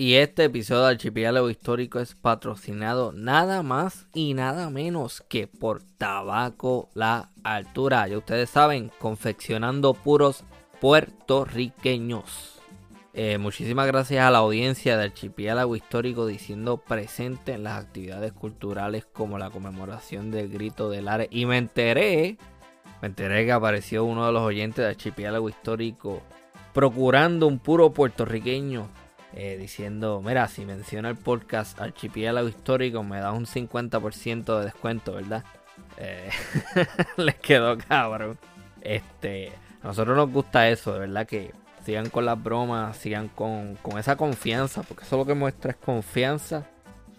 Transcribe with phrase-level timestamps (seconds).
[0.00, 5.82] Y este episodio de Archipiélago Histórico es patrocinado nada más y nada menos que por
[5.82, 8.06] Tabaco La Altura.
[8.06, 10.44] Ya ustedes saben, confeccionando puros
[10.80, 12.60] puertorriqueños.
[13.12, 19.04] Eh, muchísimas gracias a la audiencia de Archipiélago Histórico diciendo presente en las actividades culturales
[19.04, 21.26] como la conmemoración del grito del Are.
[21.32, 22.38] Y me enteré,
[23.02, 26.22] me enteré que apareció uno de los oyentes de Archipiélago Histórico
[26.72, 28.88] procurando un puro puertorriqueño
[29.40, 35.12] eh, diciendo, mira, si menciona el podcast Archipiélago Histórico me da un 50% de descuento,
[35.12, 35.44] ¿verdad?
[35.96, 36.28] Eh,
[37.16, 38.36] les quedó cabrón.
[38.80, 41.52] Este, a nosotros nos gusta eso, de verdad que
[41.84, 46.66] sigan con las bromas, sigan con, esa confianza, porque eso lo que muestra es confianza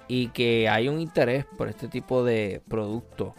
[0.10, 3.34] y que hay un interés por este tipo de producto.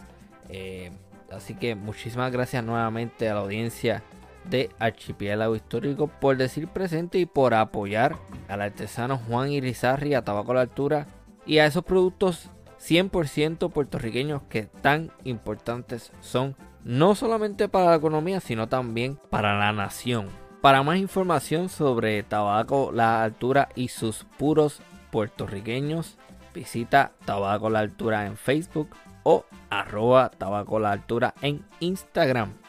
[0.49, 0.91] Eh,
[1.31, 4.01] así que muchísimas gracias nuevamente a la audiencia
[4.45, 10.53] de Archipiélago Histórico por decir presente y por apoyar al artesano Juan Irizarri a Tabaco
[10.53, 11.07] la Altura
[11.45, 18.39] y a esos productos 100% puertorriqueños que tan importantes son no solamente para la economía
[18.39, 20.27] sino también para la nación.
[20.61, 24.79] Para más información sobre Tabaco La Altura y sus puros
[25.11, 26.17] puertorriqueños,
[26.53, 28.89] visita Tabaco La Altura en Facebook
[29.23, 32.60] o arroba Tabaco La Altura en Instagram.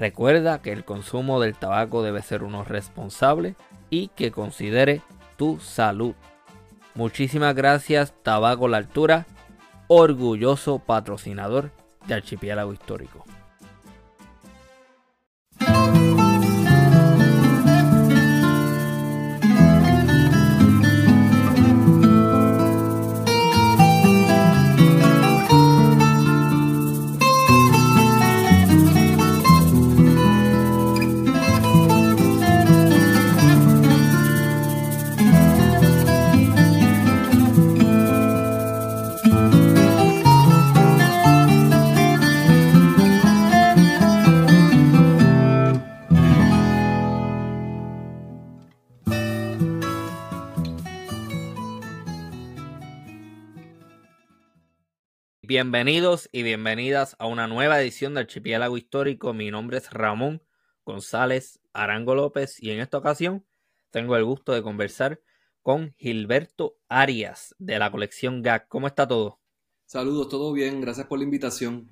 [0.00, 3.54] Recuerda que el consumo del tabaco debe ser uno responsable
[3.90, 5.02] y que considere
[5.36, 6.14] tu salud.
[6.94, 9.26] Muchísimas gracias Tabaco La Altura,
[9.88, 11.70] orgulloso patrocinador
[12.06, 13.26] de Archipiélago Histórico.
[55.50, 59.32] Bienvenidos y bienvenidas a una nueva edición de Archipiélago Histórico.
[59.32, 60.44] Mi nombre es Ramón
[60.84, 63.44] González Arango López y en esta ocasión
[63.90, 65.20] tengo el gusto de conversar
[65.60, 68.68] con Gilberto Arias de la colección GAC.
[68.68, 69.40] ¿Cómo está todo?
[69.86, 71.90] Saludos, todo bien, gracias por la invitación.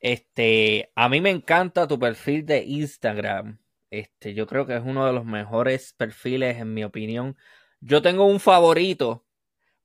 [0.00, 3.58] Este, a mí me encanta tu perfil de Instagram.
[3.90, 7.36] Este, yo creo que es uno de los mejores perfiles en mi opinión.
[7.80, 9.26] Yo tengo un favorito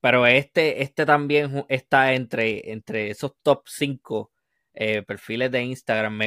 [0.07, 4.31] pero este, este también está entre, entre esos top 5
[4.73, 6.17] eh, perfiles de Instagram.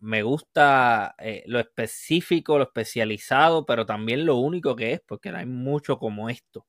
[0.00, 5.36] Me, gusta eh, lo específico, lo especializado, pero también lo único que es, porque no
[5.36, 6.66] hay mucho como esto.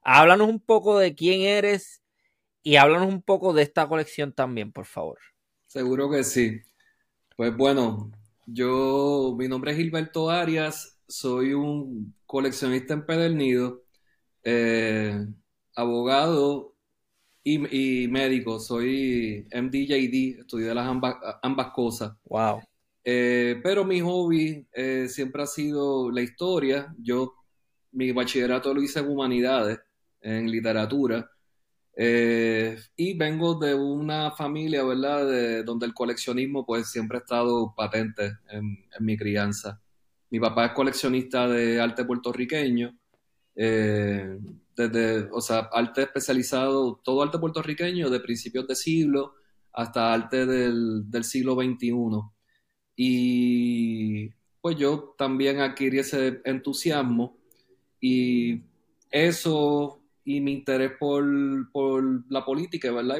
[0.00, 2.02] Háblanos un poco de quién eres
[2.62, 5.18] y háblanos un poco de esta colección también, por favor.
[5.66, 6.62] Seguro que sí.
[7.36, 8.10] Pues bueno,
[8.46, 13.82] yo, mi nombre es Gilberto Arias, soy un coleccionista empedernido.
[14.44, 15.26] Eh,
[15.76, 16.74] abogado
[17.44, 18.58] y, médico.
[18.58, 22.12] Soy MDJD, estudié las ambas, cosas.
[22.24, 22.60] Wow.
[23.04, 26.92] Eh, pero mi hobby eh, siempre ha sido la historia.
[26.98, 27.34] Yo
[27.92, 29.78] mi bachillerato lo hice en humanidades,
[30.20, 31.30] en literatura.
[31.98, 35.26] Eh, y vengo de una familia, ¿verdad?
[35.26, 39.80] De, donde el coleccionismo pues siempre ha estado patente en, en mi crianza.
[40.30, 42.98] Mi papá es coleccionista de arte puertorriqueño.
[43.54, 44.38] Eh,
[44.76, 49.34] desde, o sea, arte especializado, todo arte puertorriqueño, de principios de siglo
[49.72, 51.92] hasta arte del, siglo XXI.
[52.96, 57.36] Y pues yo también adquirí ese entusiasmo
[58.00, 58.62] y
[59.10, 61.24] eso y mi interés por,
[62.30, 63.18] la política, ¿verdad?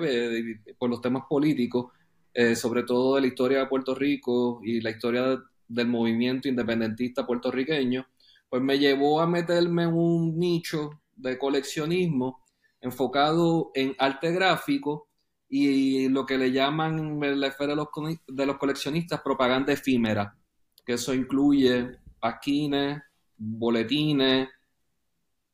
[0.79, 1.93] por los temas políticos,
[2.35, 7.27] eh, sobre todo de la historia de Puerto Rico y la historia del movimiento independentista
[7.27, 8.07] puertorriqueño,
[8.49, 12.45] pues me llevó a meterme en un nicho de coleccionismo
[12.81, 15.09] enfocado en arte gráfico
[15.49, 20.37] y lo que le llaman en la esfera de los, coleccionistas propaganda efímera,
[20.85, 23.01] que eso incluye paquines,
[23.37, 24.49] boletines,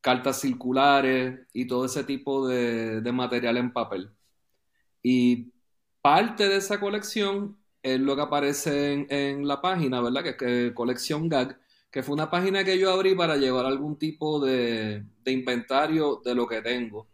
[0.01, 4.11] cartas circulares y todo ese tipo de, material en papel.
[5.03, 5.53] Y
[6.01, 10.23] parte de esa colección es lo que aparece en, la página, ¿verdad?
[10.23, 11.59] Que es que colección GAG,
[11.93, 16.47] que fue una página que yo abrí para llevar algún tipo de, inventario de lo
[16.49, 17.09] que tengo.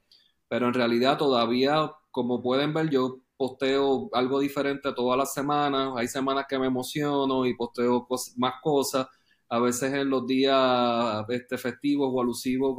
[0.49, 5.93] Pero en realidad todavía, como pueden ver, yo posteo algo diferente todas las semanas.
[5.97, 9.09] Hay semanas que me emociono y posteo más cosas.
[9.49, 12.77] a veces en los días este, festivos o alusivos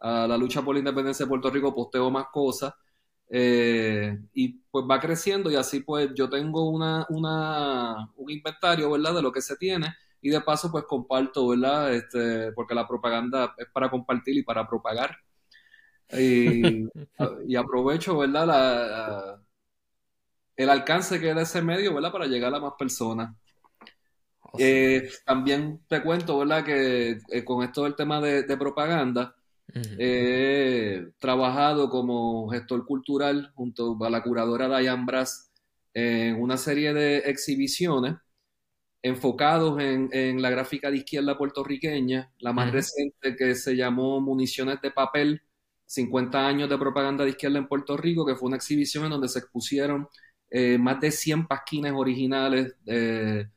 [0.00, 2.72] a la lucha por la independencia de Puerto Rico posteo más cosas.
[3.28, 9.14] Eh, y pues va creciendo y así pues yo tengo una, una, un inventario, ¿verdad?
[9.14, 9.88] De lo que se tiene
[10.26, 11.94] y de paso pues comparto, ¿verdad?
[11.94, 15.16] Este, porque la propaganda es para compartir y para propagar.
[16.10, 16.88] Y,
[17.56, 18.46] aprovecho, ¿verdad?
[18.46, 19.40] La,
[20.56, 22.10] el alcance que da ese medio, ¿verdad?
[22.10, 23.36] Para llegar a más personas.
[24.40, 26.64] Oh, eh, también te cuento, ¿verdad?
[26.64, 29.36] Que eh, con esto del tema de, de propaganda,
[29.98, 35.50] He trabajado como gestor cultural junto a la curadora Diane Brass
[35.92, 38.14] en una serie de exhibiciones
[39.06, 44.90] enfocados en, la gráfica de izquierda puertorriqueña, la más reciente que se llamó Municiones de
[44.90, 45.42] Papel,
[45.86, 49.28] 50 años de propaganda de izquierda en Puerto Rico, que fue una exhibición en donde
[49.28, 50.08] se expusieron
[50.50, 53.48] eh, más de 100 pasquines originales de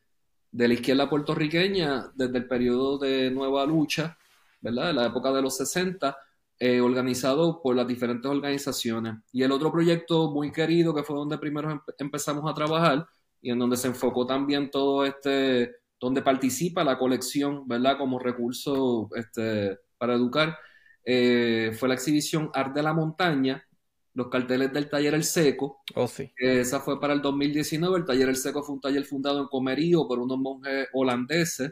[0.52, 4.18] la izquierda puertorriqueña desde el periodo de Nueva Lucha
[4.62, 4.88] ¿verdad?
[4.88, 6.18] De la época de los 60,
[6.60, 9.16] eh, organizado por las diferentes organizaciones.
[9.32, 13.08] Y el otro proyecto muy querido, que fue donde primero empezamos a trabajar
[13.42, 17.98] y en donde se enfocó también todo este, donde participa la colección, ¿verdad?
[17.98, 20.58] Como recurso este, para educar,
[21.06, 23.66] eh, fue la exhibición Art de la Montaña,
[24.14, 25.82] los carteles del taller El Seco.
[25.96, 26.32] Oh, sí.
[26.38, 27.98] esa fue para el 2019.
[28.00, 31.72] El taller El Seco fue un taller fundado en Comerío por unos monjes holandeses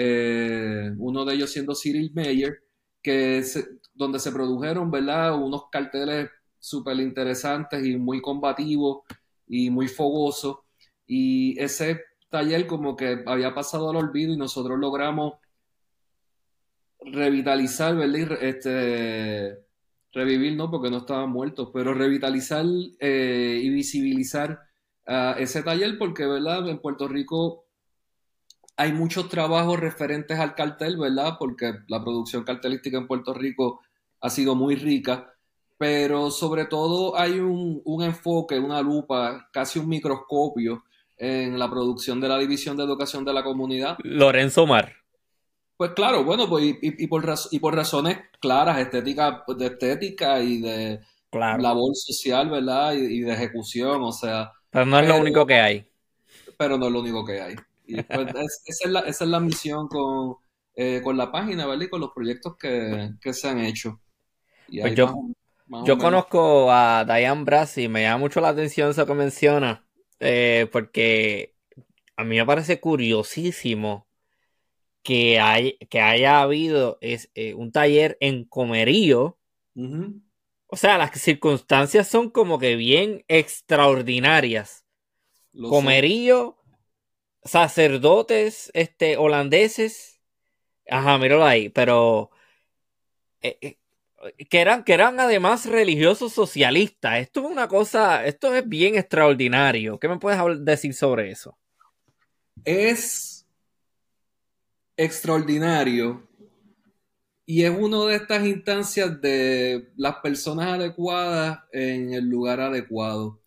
[0.00, 2.62] eh, uno de ellos siendo Cyril Mayer,
[3.02, 3.44] que
[3.94, 5.34] donde se produjeron, ¿verdad?
[5.34, 6.30] Unos carteles
[6.60, 9.00] súper interesantes y muy combativos
[9.48, 10.58] y muy fogosos.
[11.08, 12.00] Y ese
[12.30, 15.34] taller como que había pasado al olvido y nosotros logramos
[17.00, 18.38] revitalizar, ¿verdad?
[18.40, 19.58] Este,
[20.12, 22.64] revivir, no, porque no estaban muertos, pero revitalizar
[23.00, 24.60] eh, y visibilizar
[25.38, 26.68] ese taller porque, ¿verdad?
[26.68, 27.64] En Puerto Rico
[28.76, 31.36] hay muchos trabajos referentes al cartel, ¿verdad?
[31.38, 33.80] Porque la producción cartelística en Puerto Rico
[34.20, 35.32] ha sido muy rica,
[35.78, 40.84] pero sobre todo hay un, enfoque, una lupa, casi un microscopio
[41.18, 43.98] en la producción de la División de Educación de la Comunidad.
[44.02, 44.94] Lorenzo Mar.
[45.76, 51.00] Pues claro, bueno, pues y, por, y por razones claras, estética, de estética y de
[51.32, 52.94] labor social, ¿verdad?
[52.94, 54.52] Y, de ejecución, o sea.
[54.70, 55.88] Pero no es lo único que hay.
[56.56, 57.54] Pero no es lo único que hay.
[57.86, 58.26] Y pues
[58.66, 60.36] esa, es la, esa, es la, misión con,
[60.74, 61.84] eh, con la página, ¿vale?
[61.84, 64.00] Y con los proyectos que, que se han hecho.
[64.68, 65.14] Pues yo,
[65.84, 69.86] yo conozco a Diane Brass y me llama mucho la atención eso que menciona,
[70.20, 71.54] eh, porque
[72.16, 74.08] a mí me parece curiosísimo
[75.02, 79.38] que, hay, que haya habido es, eh, un taller en Comerío.
[80.66, 84.84] O sea, las circunstancias son como que bien extraordinarias.
[85.52, 86.58] Comerío
[87.44, 90.20] sacerdotes este, holandeses.
[90.88, 92.30] Ajá, míralo ahí, pero.
[93.40, 93.77] Eh, eh,
[94.48, 97.18] que, eran, que eran además religiosos socialistas.
[97.18, 98.26] Esto es una cosa.
[98.26, 99.98] Esto es bien extraordinario.
[99.98, 101.56] ¿Qué me puedes decir sobre eso?
[102.64, 103.46] Es
[104.96, 106.26] extraordinario.
[107.46, 113.40] Y es una de estas instancias de las personas adecuadas en el lugar adecuado.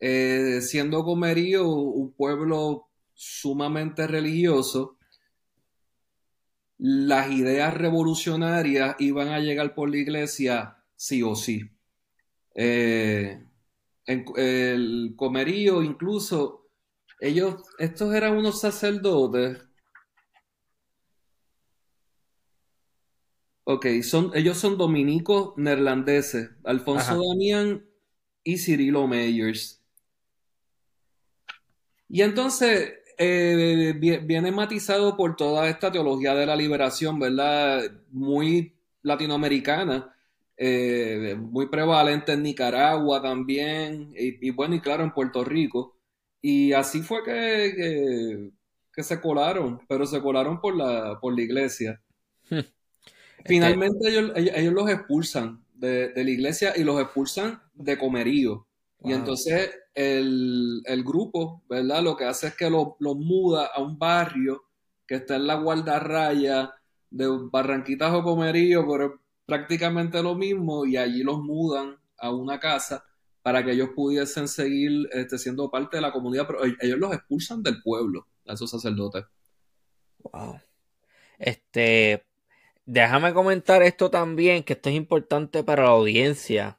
[0.00, 4.98] Eh, siendo Comerío un pueblo sumamente religioso,
[6.84, 11.70] las ideas revolucionarias iban a llegar por la iglesia sí o sí.
[12.56, 13.40] Eh,
[14.04, 16.66] en, el comerío incluso,
[17.20, 19.58] ellos, estos eran unos sacerdotes.
[23.62, 27.86] Ok, son, ellos son dominicos neerlandeses, Alfonso Damián
[28.42, 29.80] y Cirilo Meyers.
[32.08, 37.82] Y entonces eh, viene matizado por toda esta teología de la liberación, ¿verdad?
[38.10, 40.14] Muy latinoamericana,
[40.56, 45.96] eh, muy prevalente en Nicaragua también, y, bueno, y claro, en Puerto Rico.
[46.40, 48.50] Y así fue que,
[48.92, 52.00] que, se colaron, pero se colaron por la, por la iglesia.
[53.44, 58.66] Finalmente ellos, ellos, los expulsan de, de, la iglesia y los expulsan de comerío.
[59.04, 62.02] Y entonces el, grupo, ¿verdad?
[62.02, 64.64] Lo que hace es que los lo muda a un barrio
[65.06, 66.74] que está en la guardarraya
[67.10, 73.04] de Barranquitas o Comerío, pero prácticamente lo mismo, y allí los mudan a una casa
[73.42, 77.62] para que ellos pudiesen seguir este, siendo parte de la comunidad, pero ellos los expulsan
[77.62, 79.24] del pueblo, a esos sacerdotes.
[80.18, 80.60] Wow.
[81.38, 82.24] Este,
[82.86, 86.78] déjame comentar esto también, que esto es importante para la audiencia.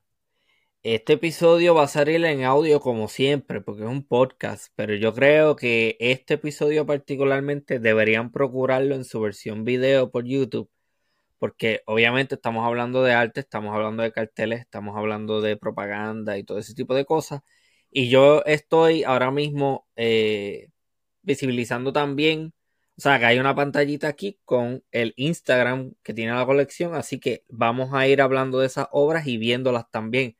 [0.84, 5.14] Este episodio va a salir en audio como siempre, porque es un podcast, pero yo
[5.14, 10.70] creo que este episodio particularmente deberían procurarlo en su versión video por YouTube,
[11.40, 16.44] porque obviamente estamos hablando de arte, estamos hablando de carteles, estamos hablando de propaganda y
[16.44, 17.42] todo ese tipo de cosas.
[17.92, 20.70] Y yo estoy ahora mismo eh,
[21.24, 22.54] visibilizando también,
[22.98, 27.20] o sea, que hay una pantallita aquí con el Instagram que tiene la colección, así
[27.20, 30.38] que vamos a ir hablando de esas obras y viéndolas también.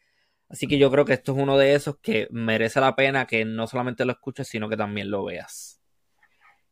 [0.54, 3.44] Así que yo creo que esto es uno de esos que merece la pena que
[3.44, 5.82] no solamente lo escuches, sino que también lo veas.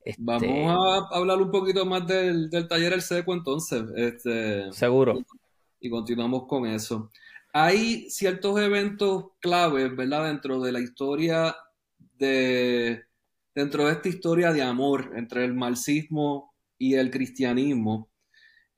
[0.06, 3.82] Este, vamos a hablar un poquito más del, taller El Seco entonces.
[3.96, 5.18] Este, Seguro.
[5.80, 7.10] Y continuamos con eso.
[7.54, 10.28] Hay ciertos eventos claves, ¿verdad?
[10.28, 11.56] Dentro de la historia
[12.20, 13.04] de,
[13.56, 18.12] dentro de esta historia de amor entre el marxismo y el cristianismo.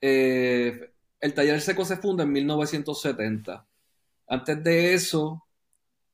[0.00, 3.66] Eh, el taller seco se funda en 1970.
[4.26, 5.44] Antes de eso,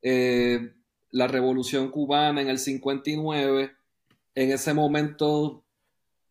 [0.01, 0.73] eh,
[1.11, 3.71] la revolución cubana en el 59,
[4.35, 5.63] en ese momento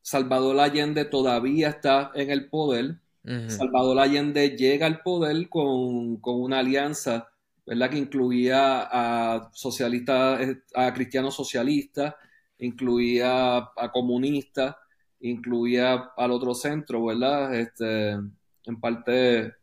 [0.02, 3.00] Salvador Allende todavía está en el poder.
[3.48, 7.28] Salvador Allende llega al poder con, una alianza,
[7.66, 7.90] ¿verdad?
[7.90, 10.40] Que incluía a socialistas,
[10.74, 12.14] a cristianos socialistas,
[12.58, 14.74] incluía a comunistas,
[15.20, 17.54] incluía al otro centro, ¿verdad?
[17.54, 19.54] Este, en parte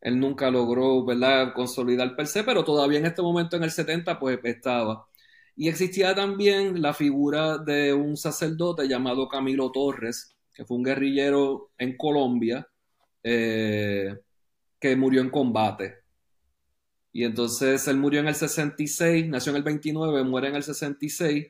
[0.00, 4.18] él nunca logró, ¿verdad?, consolidar per se, pero todavía en este momento, en el 70,
[4.18, 5.06] pues estaba.
[5.56, 11.70] Y existía también la figura de un sacerdote llamado Camilo Torres, que fue un guerrillero
[11.78, 12.66] en Colombia,
[13.22, 14.16] eh,
[14.78, 15.96] que murió en combate.
[17.12, 21.46] Y entonces él murió en el 66, nació en el 29, muere en el 66,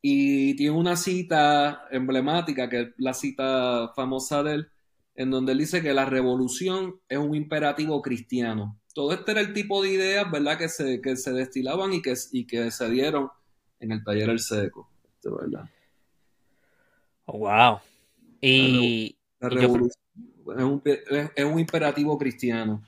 [0.00, 4.70] y tiene una cita emblemática, que es la cita famosa de él,
[5.18, 8.78] en donde él dice que la revolución es un imperativo cristiano.
[8.94, 12.14] Todo este era el tipo de ideas, ¿verdad?, que se, que se destilaban y que,
[12.30, 13.28] y que se dieron
[13.80, 14.88] en el taller El Seco,
[15.24, 15.68] ¿verdad?
[17.24, 17.80] Oh, wow.
[18.40, 19.90] Y, la, revolución
[20.56, 20.82] es, un,
[21.34, 22.80] es un imperativo cristiano.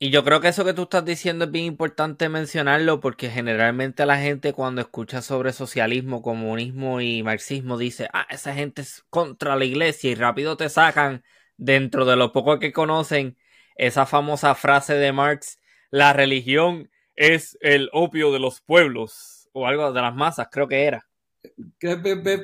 [0.00, 4.04] Y yo creo que eso que tú estás diciendo es bien importante mencionarlo porque generalmente
[4.06, 9.54] la gente cuando escucha sobre socialismo, comunismo y marxismo dice, ah, esa gente es contra
[9.54, 11.22] la iglesia y rápido te sacan
[11.56, 13.36] dentro de lo poco que conocen,
[13.76, 15.58] esa famosa frase de Marx,
[15.90, 20.84] la religión es el opio de los pueblos, o algo de las masas, creo que
[20.84, 21.06] era.
[21.78, 21.92] Que,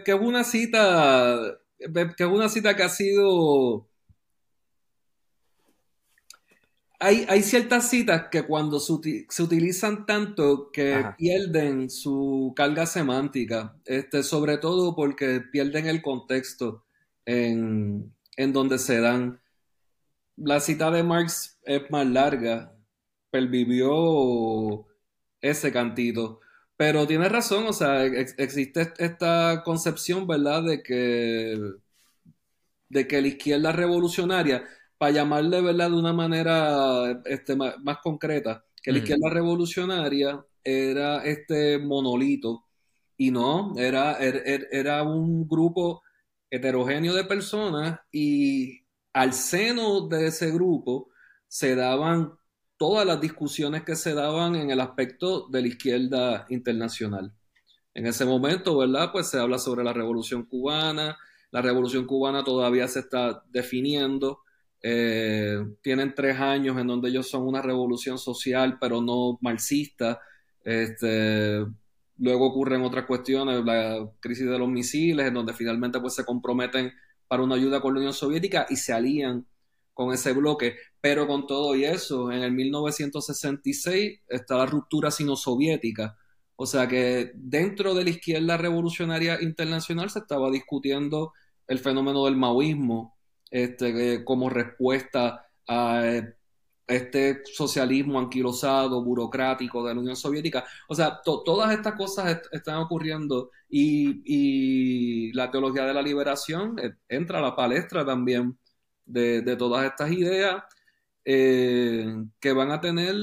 [0.07, 3.89] es una cita, que es una cita que ha sido...
[7.03, 8.93] Hay, hay ciertas citas que cuando se,
[9.43, 16.85] utilizan tanto que pierden su carga semántica, este, sobre todo porque pierden el contexto
[17.25, 19.39] en, en donde se dan.
[20.37, 22.75] La cita de Marx es más larga,
[23.31, 24.87] pervivió
[25.43, 26.41] ese cantito.
[26.77, 31.59] Pero tiene razón, o sea, existe esta concepción, ¿verdad?, de que,
[32.89, 34.65] de que la izquierda revolucionaria,
[34.97, 41.79] para llamarle, ¿verdad?, de una manera este, más, concreta, que la izquierda revolucionaria era este
[41.79, 42.65] monolito,
[43.19, 46.03] y no, era, era, era un grupo
[46.51, 48.81] heterogéneo de personas y
[49.13, 51.11] al seno de ese grupo
[51.49, 52.33] se daban
[52.77, 57.33] todas las discusiones que se daban en el aspecto de la izquierda internacional.
[57.93, 59.11] En ese momento, ¿verdad?
[59.13, 61.19] Pues se habla sobre la revolución cubana,
[61.51, 64.41] la revolución cubana todavía se está definiendo,
[64.83, 70.21] eh, tienen tres años en donde ellos son una revolución social, pero no marxista.
[70.65, 71.67] Este,
[72.21, 76.93] Luego ocurren otras cuestiones, la crisis de los misiles, en donde finalmente pues, se comprometen
[77.27, 79.47] para una ayuda con la Unión Soviética y se alían
[79.95, 80.77] con ese bloque.
[81.01, 86.19] Pero con todo y eso, en el 1966 está la ruptura sino-soviética.
[86.57, 91.33] O sea que dentro de la izquierda revolucionaria internacional se estaba discutiendo
[91.67, 93.17] el fenómeno del maoísmo
[93.51, 96.03] este, como respuesta a
[96.91, 100.65] este socialismo anquilosado, burocrático de la Unión Soviética.
[100.89, 107.39] O sea, todas estas cosas están ocurriendo y, la teología de la liberación eh, entra
[107.39, 108.59] a la palestra también
[109.07, 110.65] de, todas estas ideas
[111.25, 113.15] eh, que van a tener,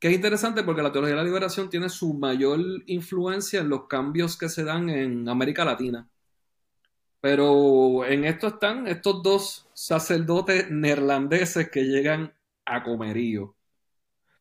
[0.00, 3.86] que es interesante porque la teología de la liberación tiene su mayor influencia en los
[3.86, 6.08] cambios que se dan en América Latina.
[7.20, 13.54] Pero en esto están estos dos sacerdotes neerlandeses que llegan a Comerío.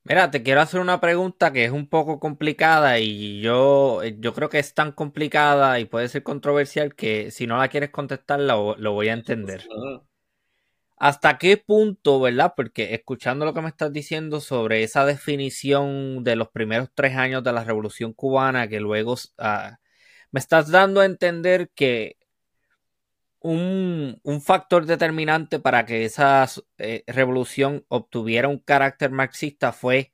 [0.04, 4.50] Mira, te quiero hacer una pregunta que es un poco complicada y yo, yo creo
[4.50, 8.76] que es tan complicada y puede ser controversial que si no la quieres contestar lo,
[8.94, 9.64] voy a entender.
[10.98, 12.54] ¿Hasta qué punto, verdad?
[12.56, 17.44] Porque escuchando lo que me estás diciendo sobre esa definición de los primeros tres años
[17.44, 19.78] de la Revolución Cubana, que luego ah,
[20.32, 22.18] me estás dando a entender que
[23.42, 30.14] un, factor determinante para que esa eh, revolución obtuviera un carácter marxista fue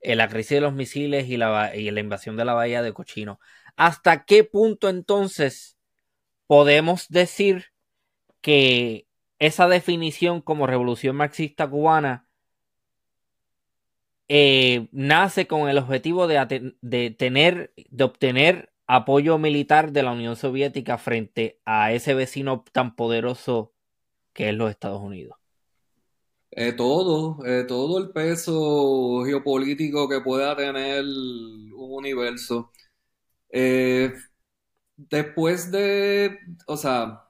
[0.00, 2.92] eh, la crisis de los misiles y la, y la invasión de la bahía de
[2.92, 3.40] Cochino.
[3.76, 5.76] ¿Hasta qué punto entonces
[6.46, 7.66] podemos decir
[8.40, 9.06] que
[9.38, 12.26] esa definición como revolución marxista cubana
[14.28, 20.36] eh, nace con el objetivo de, de, tener, de obtener apoyo militar de la Unión
[20.36, 23.72] Soviética frente a ese vecino tan poderoso
[24.32, 25.36] que es los Estados Unidos?
[26.50, 32.70] Eh, todo, eh, todo el peso geopolítico que pueda tener un universo.
[34.96, 37.26] después de, o sea,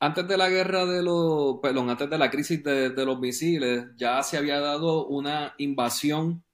[0.00, 4.22] antes de la guerra de los, perdón, antes de la crisis de, los misiles, ya
[4.22, 6.44] se había dado una invasión,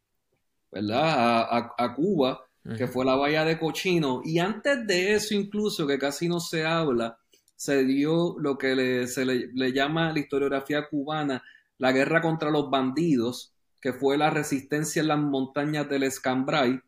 [0.70, 1.72] ¿verdad?
[1.78, 2.44] A, Cuba,
[2.76, 4.22] que fue la bahía de Cochino.
[4.24, 7.18] Y antes de eso, incluso, que casi no se habla,
[7.56, 11.42] se dio lo que se le, le llama la historiografía cubana,
[11.78, 16.80] la guerra contra los bandidos, que fue la resistencia en las montañas del Escambray.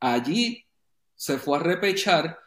[0.00, 0.64] Allí
[1.14, 2.38] se fue a repechar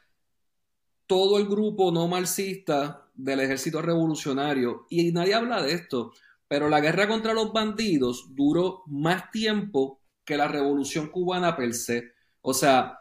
[1.08, 6.14] todo el grupo no marxista del ejército revolucionario, y nadie habla de esto,
[6.48, 12.12] pero la guerra contra los bandidos duró más tiempo que la revolución cubana per se.
[12.48, 13.00] O sea,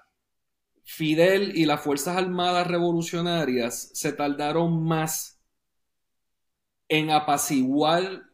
[0.82, 5.40] Fidel y las Fuerzas Armadas Revolucionarias se tardaron más
[6.88, 8.24] en apaciguar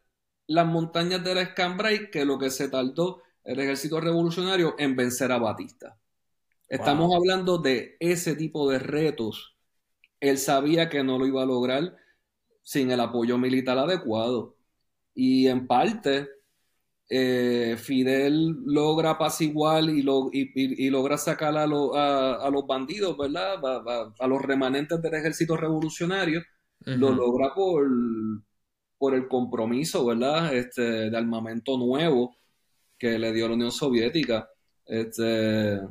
[0.47, 5.33] las montañas de la Escambray que lo que se tardó el ejército revolucionario en vencer
[5.33, 5.99] a Batista.
[6.69, 9.53] Estamos hablando de ese tipo de retos
[10.23, 11.97] él sabía que no lo iba a lograr
[12.63, 14.57] sin el apoyo militar adecuado.
[15.15, 16.29] Y en parte,
[17.15, 20.03] eh, Fidel logra apaciguar y,
[20.33, 23.61] y, logra sacar a, los bandidos, ¿verdad?
[24.19, 26.43] A, los remanentes del ejército revolucionario.
[26.87, 27.87] Lo logra por,
[28.97, 30.55] por el compromiso, ¿verdad?
[30.55, 32.35] Este, de armamento nuevo
[32.97, 34.49] que le dio la Unión Soviética.
[34.87, 35.83] Este,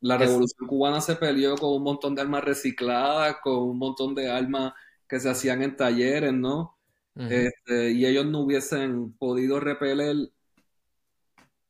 [0.00, 4.28] la revolución cubana se peleó con un montón de armas recicladas, con un montón de
[4.28, 4.72] armas
[5.06, 6.77] que se hacían en talleres, ¿no?
[7.18, 10.30] Este, y ellos no hubiesen podido repeler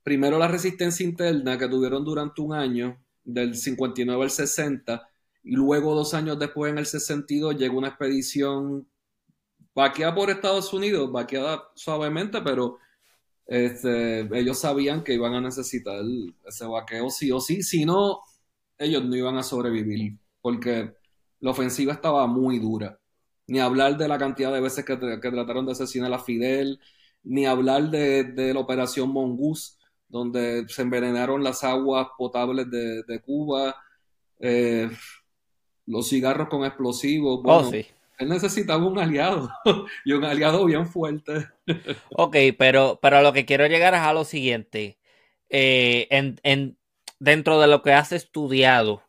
[0.02, 5.08] primero la resistencia interna que tuvieron durante un año, del 59 al 60,
[5.44, 8.86] y luego dos años después, en el 62, llegó una expedición
[9.74, 12.78] vaqueada por Estados Unidos, vaqueada suavemente, pero
[13.46, 16.02] este, ellos sabían que iban a necesitar
[16.46, 18.20] ese vaqueo sí o sí, si no,
[18.78, 20.94] ellos no iban a sobrevivir, porque
[21.40, 22.97] la ofensiva estaba muy dura.
[23.48, 26.78] Ni hablar de la cantidad de veces que, trataron de asesinar a Fidel,
[27.24, 29.76] ni hablar de, la operación Mongoose,
[30.08, 33.74] donde se envenenaron las aguas potables de, Cuba,
[34.38, 34.88] eh,
[35.86, 37.40] los cigarros con explosivos.
[37.44, 37.86] oh, sí
[38.18, 39.48] él necesitaba un aliado
[40.04, 41.48] y un aliado bien fuerte.
[42.10, 44.98] ok, pero, pero lo que quiero llegar es a lo siguiente.
[45.48, 46.76] Eh, en,
[47.20, 49.02] dentro de lo que has estudiado,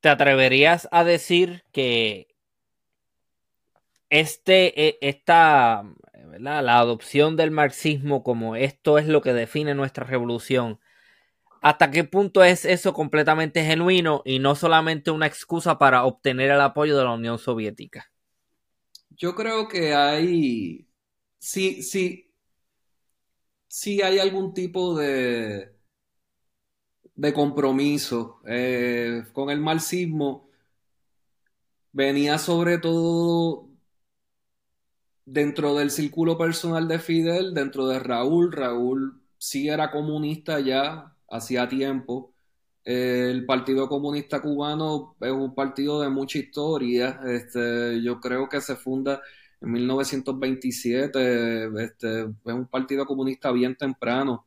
[0.00, 2.28] ¿te atreverías a decir que
[4.10, 5.84] este, e, esta,
[6.38, 10.78] la adopción del marxismo como esto es lo que define nuestra revolución,
[11.60, 16.60] hasta qué punto es eso completamente genuino y no solamente una excusa para obtener el
[16.60, 18.10] apoyo de la Unión Soviética?
[19.10, 20.88] Yo creo que hay,
[21.38, 22.32] sí, sí,
[23.68, 25.76] sí hay algún tipo de,
[27.14, 30.48] de compromiso eh, con el marxismo.
[31.92, 33.69] Venía sobre todo
[35.24, 38.52] dentro del círculo personal de Fidel, dentro de Raúl.
[38.52, 42.32] Raúl sí era comunista ya, hacía tiempo.
[42.84, 47.20] el Partido Comunista Cubano es un partido de mucha historia.
[47.26, 49.20] Este, yo creo que se funda
[49.60, 51.70] en 1927.
[51.84, 54.46] Este, es un partido comunista bien temprano.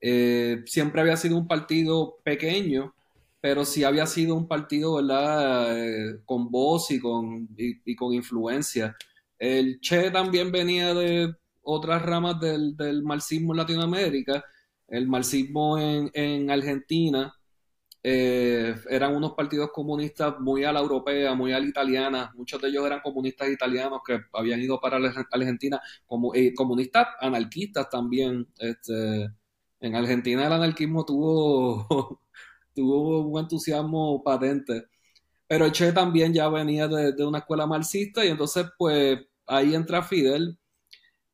[0.00, 2.94] Eh, siempre había sido un partido pequeño,
[3.40, 5.78] pero sí había sido un partido, ¿verdad?
[5.78, 8.96] Eh, con voz y con, y, con influencia.
[9.38, 14.44] El Che también venía de otras ramas del, del marxismo en Latinoamérica
[14.88, 17.34] el marxismo en, Argentina
[18.02, 22.32] eh, eran unos partidos comunistas muy a la europea, muy a la italiana.
[22.36, 24.98] Muchos de ellos eran comunistas italianos que habían ido para
[25.30, 28.46] Argentina, como, comunistas anarquistas también.
[28.58, 29.30] Este,
[29.80, 32.20] en Argentina el anarquismo tuvo,
[32.74, 34.86] tuvo un entusiasmo patente.
[35.48, 40.02] Pero Che también ya venía de, de, una escuela marxista y entonces pues ahí entra
[40.02, 40.58] Fidel.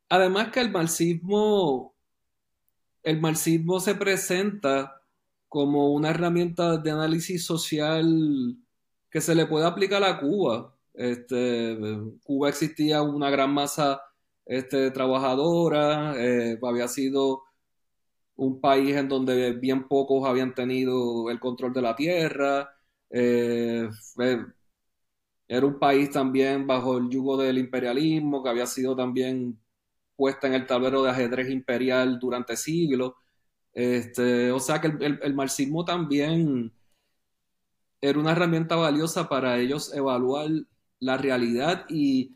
[0.08, 1.94] Además que el marxismo,
[3.02, 5.02] el marxismo se presenta
[5.48, 8.56] como una herramienta de análisis social
[9.10, 10.74] que se le puede aplicar a Cuba.
[10.92, 11.78] Este,
[12.24, 14.02] Cuba existía una gran masa
[14.46, 17.44] este, trabajadora, eh, había sido
[18.36, 22.73] un país en donde bien pocos habían tenido el control de la tierra,
[23.16, 23.88] eh,
[25.46, 29.60] era un país también bajo el yugo del imperialismo, que había sido también
[30.16, 33.14] puesta en el tablero de ajedrez imperial durante siglos.
[33.72, 36.72] Este, o sea que el, marxismo también
[38.00, 40.48] era una herramienta valiosa para ellos evaluar
[41.00, 42.32] la realidad y,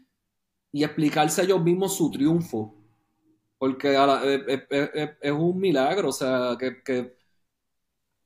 [0.73, 2.75] explicarse a ellos mismos su triunfo.
[3.59, 3.97] Porque
[5.23, 7.17] es, un milagro, o sea, que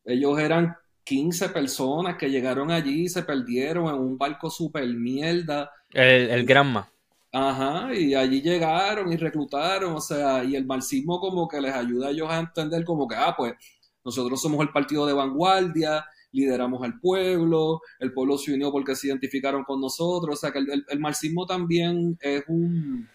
[0.05, 5.71] ellos eran 15 personas que llegaron allí y se perdieron en un barco super mierda.
[5.93, 6.88] El, el Granma.
[7.35, 12.09] Ajá, y allí llegaron y reclutaron, o sea, y el marxismo como que les ayuda
[12.09, 13.55] a ellos a entender como que, ah, pues
[14.05, 19.07] nosotros somos el partido de vanguardia, lideramos al pueblo, el pueblo se unió porque se
[19.09, 23.09] identificaron con nosotros, o sea, que el, marxismo también es un,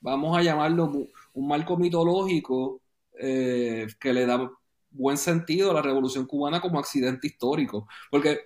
[0.00, 2.80] vamos a llamarlo, un marco mitológico
[3.20, 4.50] eh, que le da
[4.90, 8.40] buen sentido la revolución cubana como accidente histórico, porque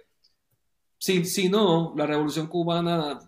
[0.98, 3.20] si, si no, la revolución cubana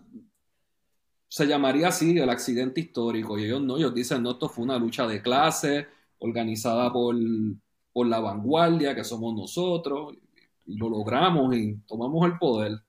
[1.27, 3.37] se llamaría así el accidente histórico.
[3.37, 5.87] Y ellos no, ellos dicen, no, esto fue una lucha de clase
[6.19, 7.15] organizada por,
[7.93, 10.15] por la vanguardia, que somos nosotros,
[10.65, 12.79] y lo logramos y tomamos el poder.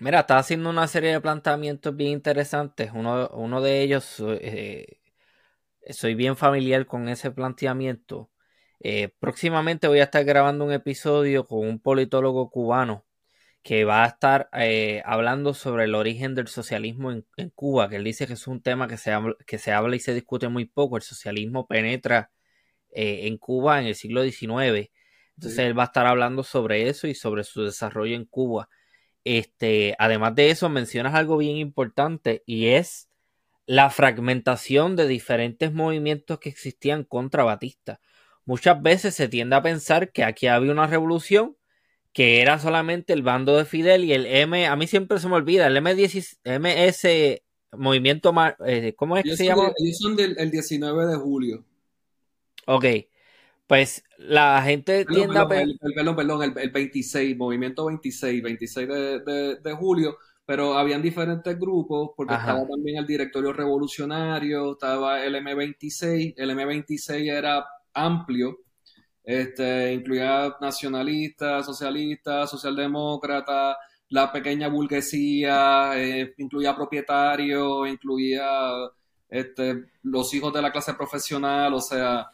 [0.00, 2.90] Mira, está haciendo una serie de planteamientos bien interesantes.
[2.94, 5.00] Uno, uno de ellos, eh,
[5.90, 8.30] soy bien familiar con ese planteamiento.
[8.80, 13.04] Eh, próximamente voy a estar grabando un episodio con un politólogo cubano
[13.62, 18.04] que va a estar eh, hablando sobre el origen del socialismo en, Cuba, que él
[18.04, 20.66] dice que es un tema que se, habla, que se habla y se discute muy
[20.66, 20.96] poco.
[20.96, 22.30] El socialismo penetra
[22.92, 24.90] eh, en Cuba en el siglo XIX.
[25.36, 28.68] Entonces él va a estar hablando sobre eso y sobre su desarrollo en Cuba.
[29.24, 33.08] Este, además de eso, mencionas algo bien importante y es
[33.66, 38.00] la fragmentación de diferentes movimientos que existían contra Batista.
[38.46, 41.56] Muchas veces se tiende a pensar que aquí había una revolución
[42.14, 45.34] que era solamente el bando de Fidel y el M, a mí siempre se me
[45.34, 47.42] olvida, el M10, MS
[47.76, 48.32] Movimiento,
[48.64, 49.72] eh, ¿cómo es que se llama?
[49.76, 51.64] Ellos son del el 19 de julio.
[52.66, 52.84] Ok,
[53.66, 55.48] pues la gente tiende a...
[55.48, 62.34] Perdón, perdón, el, 26, Movimiento 26, 26 de, de, julio, pero habían diferentes grupos, porque
[62.34, 68.58] estaba también el Directorio Revolucionario, estaba el M26, el M26 era amplio,
[69.22, 73.76] este, incluía nacionalistas, socialistas, socialdemócratas,
[74.10, 78.48] la pequeña burguesía, eh, incluía propietarios, incluía
[79.28, 82.30] este, los hijos de la clase profesional, o sea.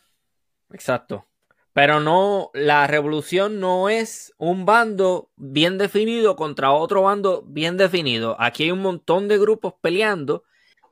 [0.72, 1.26] Exacto.
[1.72, 8.36] Pero no, la revolución no es un bando bien definido contra otro bando bien definido.
[8.40, 10.42] Aquí hay un montón de grupos peleando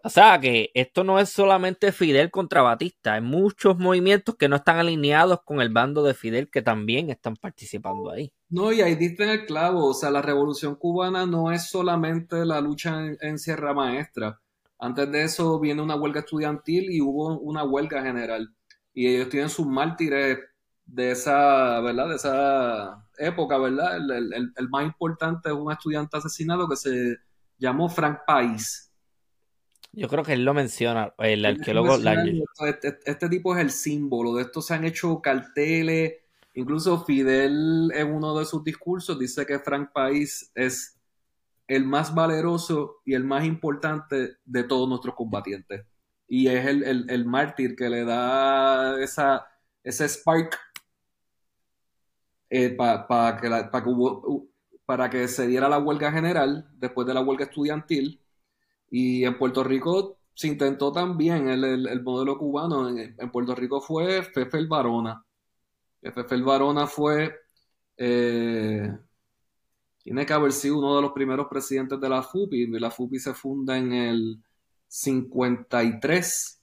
[0.08, 4.56] o sea que esto no es solamente Fidel contra Batista, hay muchos movimientos que no
[4.56, 8.32] están alineados con el bando de Fidel que también están participando ahí.
[8.48, 12.46] No, y ahí diste en el clavo, o sea, la revolución cubana no es solamente
[12.46, 14.40] la lucha en, Sierra Maestra.
[14.78, 18.54] Antes de eso viene una huelga estudiantil y hubo una huelga general.
[18.94, 20.38] Y ellos tienen sus mártires
[20.86, 22.08] de esa, ¿verdad?
[22.08, 23.98] De esa época, ¿verdad?
[23.98, 27.16] El, el más importante es un estudiante asesinado que se
[27.58, 28.87] llamó Frank País
[29.92, 31.96] yo creo que él lo menciona, el arqueólogo
[32.66, 34.60] este, este, tipo es el símbolo, de esto.
[34.60, 36.14] Se han hecho carteles,
[36.54, 40.98] incluso Fidel en uno de sus discursos dice que Frank País es
[41.66, 45.84] el más valeroso y el más importante de todos nuestros combatientes.
[46.26, 49.46] Y es el, mártir que le da esa,
[49.82, 50.58] ese spark
[52.50, 53.50] eh, para que,
[54.84, 58.20] para que se diera la huelga general después de la huelga estudiantil
[58.90, 62.88] y en Puerto Rico se intentó también el, modelo cubano.
[62.88, 65.24] En, Puerto Rico fue Fefe el Barona.
[66.00, 67.34] Fefe el Barona fue.
[67.96, 68.88] Eh,
[70.02, 72.68] tiene que haber sido uno de los primeros presidentes de la FUPI.
[72.78, 74.42] La FUPI se funda en el
[74.86, 76.62] 53.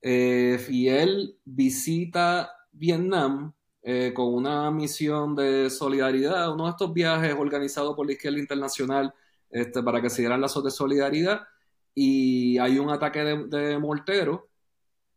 [0.00, 7.34] Eh, y él visita Vietnam eh, con una misión de solidaridad, uno de estos viajes
[7.38, 9.14] organizados por la izquierda internacional
[9.54, 11.42] este, para que se dieran lazos de solidaridad
[11.94, 14.48] y hay un ataque de, mortero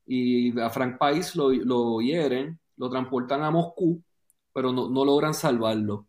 [0.06, 4.00] y a Frank País lo, lo, hieren, lo transportan a Moscú,
[4.54, 6.06] pero no, logran salvarlo.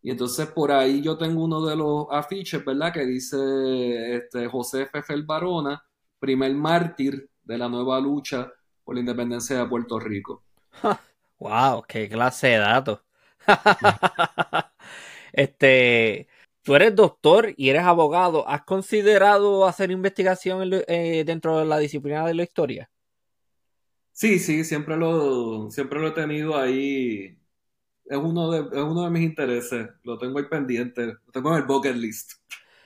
[0.00, 2.90] Y entonces por ahí yo tengo uno de los afiches, ¿verdad?
[2.90, 5.84] Que dice este, José Fefel Barona,
[6.18, 8.50] primer mártir de la nueva lucha
[8.82, 10.42] por la independencia de Puerto Rico.
[11.38, 11.84] ¡Wow!
[11.86, 13.00] ¡Qué clase de datos!
[15.34, 16.28] este,
[16.68, 18.46] tú eres doctor y eres abogado.
[18.46, 22.90] ¿Has considerado hacer investigación eh, dentro de la disciplina de la historia?
[24.12, 27.38] Sí, sí, siempre lo, siempre lo he tenido ahí.
[28.04, 29.88] Es uno, de, es uno de mis intereses.
[30.04, 31.06] Lo tengo ahí pendiente.
[31.06, 32.32] Lo tengo en el bucket list.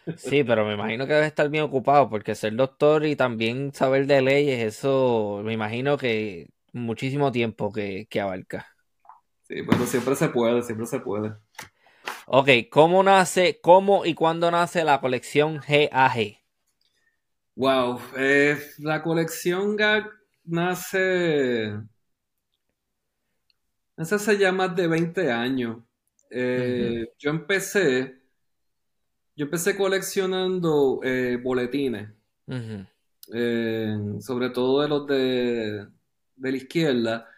[0.15, 4.07] Sí, pero me imagino que debe estar bien ocupado porque ser doctor y también saber
[4.07, 8.67] de leyes, eso me imagino que muchísimo tiempo que, que abarca.
[9.43, 11.37] Sí, pero siempre se puede, siempre se puede.
[12.27, 16.39] Ok, ¿cómo nace, cómo y cuándo nace la colección GAG?
[17.57, 20.11] Wow, eh, la colección GAG
[20.45, 21.73] nace,
[23.97, 25.79] nace hace ya más de 20 años.
[26.31, 28.23] Eh, yo empecé,
[29.37, 32.09] yo empecé coleccionando eh, boletines,
[34.21, 35.87] sobre todo de los de,
[36.37, 37.29] de la izquierda.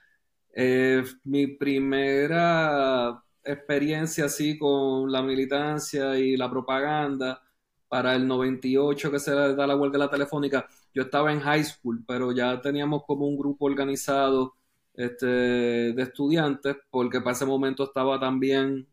[1.25, 7.43] mi primera experiencia así con la militancia y la propaganda
[7.89, 11.65] para el 98 que se da la huelga de la telefónica, yo estaba en high
[11.65, 14.55] school, pero ya teníamos como un grupo organizado
[14.95, 18.87] este, de estudiantes, porque para ese momento estaba también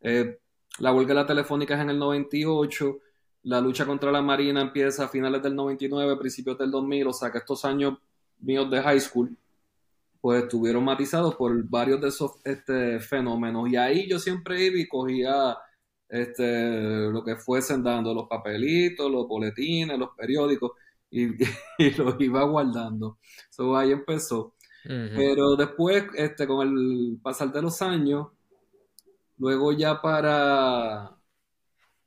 [0.00, 0.38] eh,
[0.78, 2.98] la huelga de la telefónica es en el 98,
[3.44, 7.30] la lucha contra la Marina empieza a finales del 99, principios del 2000, o sea
[7.30, 7.98] que estos años
[8.38, 9.36] míos de high school
[10.20, 13.70] pues estuvieron matizados por varios de esos este, fenómenos.
[13.70, 15.56] Y ahí yo siempre iba y cogía
[16.08, 20.72] este, lo que fuesen dando, los papelitos, los boletines, los periódicos,
[21.10, 21.28] y,
[21.96, 23.18] los iba guardando.
[23.50, 24.54] Eso ahí empezó.
[24.82, 28.28] Pero después, este, con el pasar de los años,
[29.36, 31.16] luego ya para,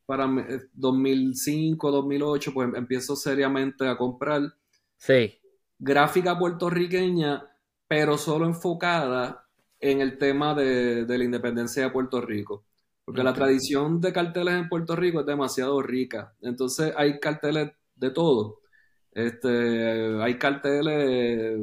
[0.07, 0.27] para
[0.73, 4.55] 2005, 2008, pues empiezo seriamente a comprar
[4.97, 5.35] sí.
[5.77, 7.47] gráfica puertorriqueña
[7.93, 9.45] pero solo enfocada
[9.79, 12.65] en el tema de, la independencia de Puerto Rico.
[13.05, 16.33] Porque la tradición de carteles en Puerto Rico es demasiado rica.
[16.41, 18.61] Entonces hay carteles de todo.
[19.11, 21.59] Este, hay carteles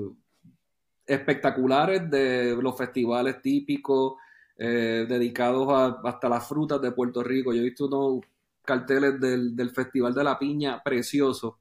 [1.05, 4.15] espectaculares de los festivales típicos
[4.57, 7.53] eh, dedicados a, hasta las frutas de Puerto Rico.
[7.53, 8.25] Yo he visto unos
[8.65, 11.55] carteles del, del Festival de la Piña preciosos,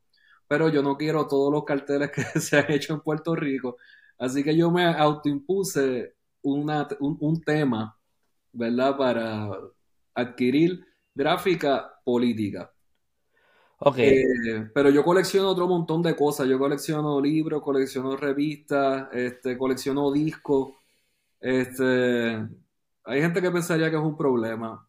[0.47, 3.77] pero yo no quiero todos los carteles que se han hecho en Puerto Rico
[4.19, 7.97] Así que yo me autoimpuse una, un, tema,
[8.51, 8.97] ¿verdad?
[8.97, 9.49] Para
[10.13, 12.71] adquirir gráfica política.
[13.79, 13.97] Ok.
[13.97, 16.47] Eh, pero yo colecciono otro montón de cosas.
[16.47, 20.73] Yo colecciono libros, colecciono revistas, este, colecciono discos.
[21.39, 22.45] Este,
[23.05, 24.86] hay gente que pensaría que es un problema.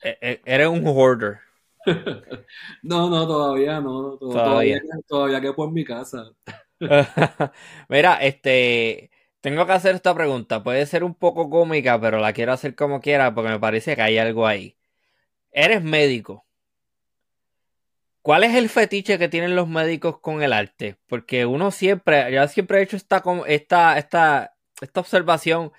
[0.00, 1.40] E, e, eres un hoarder.
[2.82, 4.16] no, no, todavía no.
[4.16, 6.32] Todavía, todavía, que por mi casa.
[7.88, 9.10] Mira, este,
[9.40, 10.62] tengo que hacer esta pregunta.
[10.62, 14.02] Puede ser un poco cómica, pero la quiero hacer como quiera porque me parece que
[14.02, 14.76] hay algo ahí.
[15.52, 16.46] Eres médico.
[18.22, 20.98] ¿Cuál es el fetiche que tienen los médicos con el arte?
[21.06, 25.72] Porque uno siempre, yo siempre he hecho esta, esta, esta, esta observación.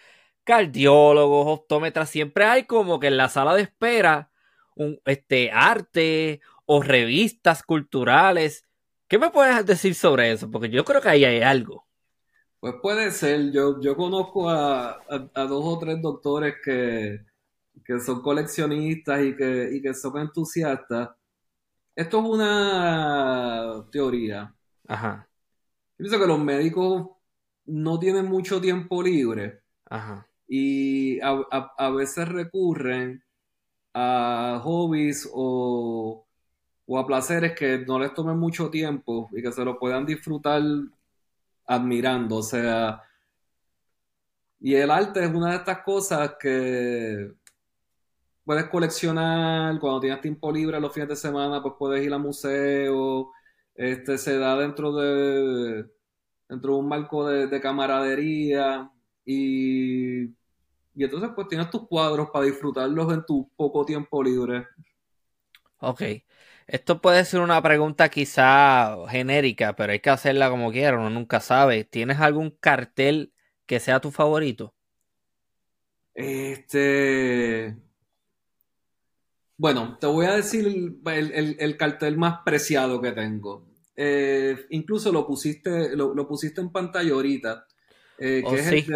[0.44, 4.32] Cardiólogos, optómetras, siempre hay como que en la sala de espera
[4.76, 8.66] un este, arte o revistas culturales
[9.10, 10.52] ¿Qué me puedes decir sobre eso?
[10.52, 11.88] Porque yo creo que ahí hay algo.
[12.60, 13.52] Pues puede ser.
[13.52, 17.26] Yo, yo conozco a, dos o tres doctores que,
[18.06, 21.10] son coleccionistas y que, y que son entusiastas.
[21.96, 24.54] Esto es una teoría.
[24.88, 25.28] Ajá.
[25.98, 27.10] Yo pienso que los médicos
[27.66, 29.62] no tienen mucho tiempo libre.
[29.86, 30.28] Ajá.
[30.48, 31.32] Y a,
[31.78, 33.24] a veces recurren
[33.92, 36.28] a hobbies o
[36.92, 40.60] o a placeres que no les tomen mucho tiempo y que se lo puedan disfrutar
[41.68, 42.38] admirando.
[42.38, 43.04] O sea,
[44.60, 47.32] y el arte es una de estas cosas que
[48.44, 53.34] puedes coleccionar cuando tienes tiempo libre los fines de semana, pues puedes ir a museo,
[53.76, 55.86] este, se da dentro de
[56.50, 58.92] dentro de un marco de, camaradería
[59.24, 64.66] y, y entonces pues tienes tus cuadros para disfrutarlos en tu poco tiempo libre.
[65.82, 66.02] Ok.
[66.72, 71.40] Esto puede ser una pregunta quizá genérica, pero hay que hacerla como quiera, uno nunca
[71.40, 71.84] sabe.
[71.84, 73.34] ¿Tienes algún cartel
[73.66, 74.76] que sea tu favorito?
[76.14, 77.76] Este.
[79.58, 83.66] Bueno, te voy a decir el, cartel más preciado que tengo.
[83.96, 87.66] Eh, incluso lo pusiste, lo, pusiste en pantalla ahorita,
[88.20, 88.88] eh, que oh, es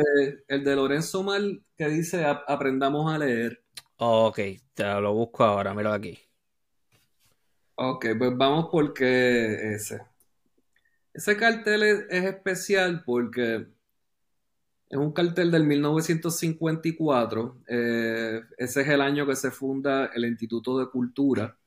[0.47, 3.63] el, de, Lorenzo Mal que dice aprendamos a leer.
[3.97, 4.39] ok,
[4.75, 6.19] te lo busco ahora, mira aquí.
[7.75, 10.01] Ok, pues vamos porque ese.
[11.11, 13.67] Ese cartel es, es especial porque
[14.89, 17.57] es un cartel del 1954.
[17.67, 21.57] eh, ese es el año que se funda el Instituto de Cultura.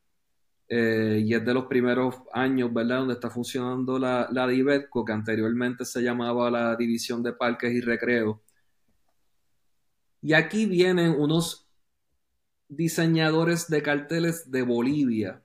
[0.69, 5.13] eh, y es de los primeros años, ¿verdad?, donde está funcionando la, la DIVETCO, que
[5.13, 8.37] anteriormente se llamaba la División de Parques y Recreos.
[10.21, 11.67] Y aquí vienen unos
[12.69, 15.43] diseñadores de carteles de Bolivia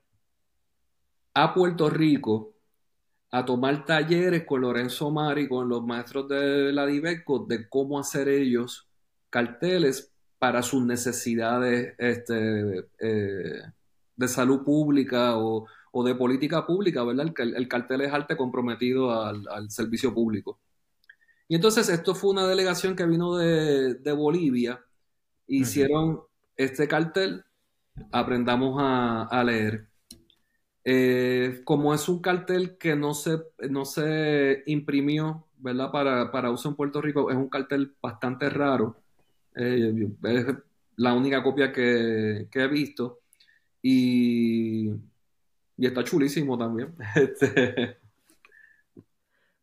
[1.35, 2.55] a Puerto Rico
[3.31, 8.29] a tomar talleres con Lorenzo Mari, con los maestros de la Diveco, de cómo hacer
[8.29, 8.89] ellos
[9.31, 13.63] carteles para sus necesidades este, eh,
[14.17, 17.33] de salud pública o, o, de política pública, ¿verdad?
[17.39, 20.59] El, el cartel es arte comprometido al, al, servicio público.
[21.49, 24.85] Y entonces esto fue una delegación que vino de, de Bolivia,
[25.47, 26.27] hicieron uh -huh.
[26.57, 27.45] este cartel,
[28.11, 29.92] aprendamos a, a leer.
[30.85, 35.91] Eh, como es un cartel que no se, no se imprimió ¿verdad?
[35.93, 38.97] Para, para, uso en Puerto Rico, es un cartel bastante raro.
[39.55, 40.47] Eh, es
[40.97, 43.21] la única copia que, que he visto.
[43.81, 44.89] Y,
[45.77, 46.95] y, está chulísimo también.
[47.15, 47.99] Este...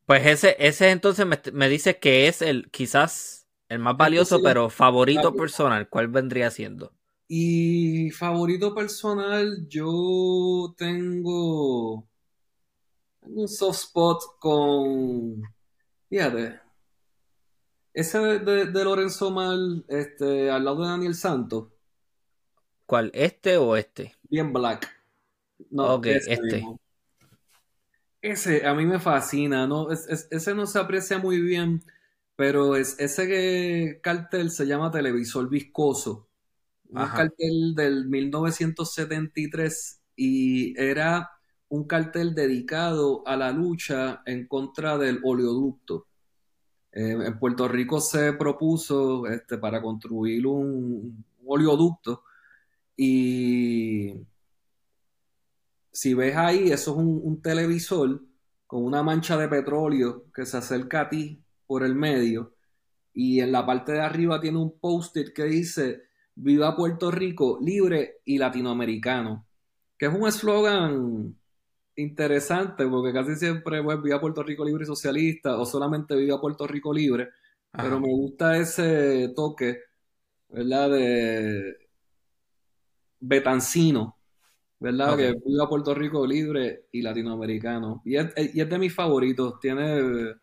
[0.06, 4.44] Pues ese, ese entonces me, me dice que es el quizás el más valioso, sí,
[4.44, 5.88] pero favorito personal.
[5.88, 6.94] ¿Cuál vendría siendo?
[7.32, 12.08] Y favorito personal, yo tengo
[13.22, 15.44] un soft spot con.
[16.10, 16.60] Fíjate.
[17.94, 21.68] Ese de, de, de, Lorenzo Mal, este, al lado de Daniel Santos.
[22.88, 23.12] ¿Cuál?
[23.14, 24.16] ¿Este o este?
[24.24, 24.90] Bien black.
[25.70, 26.56] No, ok, ese este.
[26.56, 26.80] Mismo.
[28.24, 29.92] Ese a mí me fascina, ¿no?
[29.92, 31.84] Es, es, ese no se aprecia muy bien,
[32.36, 36.29] pero es, ese cartel se llama televisor viscoso
[36.90, 37.18] un Ajá.
[37.18, 41.30] cartel del 1973 y era
[41.70, 46.08] un cartel dedicado a la lucha en contra del oleoducto.
[46.92, 52.24] Eh, en Puerto Rico se propuso este, para construir un, un oleoducto
[52.98, 54.14] y
[55.92, 58.22] si ves ahí, eso es un, un televisor
[58.68, 62.56] con una mancha de petróleo que se acerca a ti por el medio
[63.14, 66.09] y en la parte de arriba tiene un post-it que dice
[66.42, 69.46] Viva Puerto Rico libre y latinoamericano,
[69.98, 71.36] que es un eslogan
[71.96, 76.66] interesante porque casi siempre pues, Viva Puerto Rico libre y socialista o solamente Viva Puerto
[76.66, 77.30] Rico libre,
[77.74, 77.84] Ajá.
[77.84, 79.82] pero me gusta ese toque,
[80.48, 80.92] ¿verdad?
[80.92, 81.78] De
[83.20, 84.18] Betancino,
[84.80, 85.16] ¿verdad?
[85.16, 85.34] Okay.
[85.34, 88.02] Que Viva Puerto Rico libre y latinoamericano.
[88.06, 90.36] Y es, y es de mis favoritos, tiene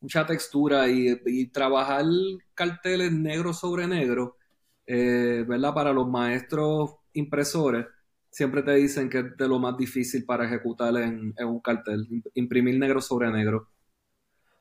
[0.00, 2.06] mucha textura y, y trabajar
[2.54, 4.38] carteles negro sobre negro
[4.86, 5.44] eh.
[5.74, 7.86] Para los maestros impresores,
[8.30, 12.06] siempre te dicen que es de lo más difícil para ejecutar en, en un cartel,
[12.34, 13.68] imprimir negro sobre negro.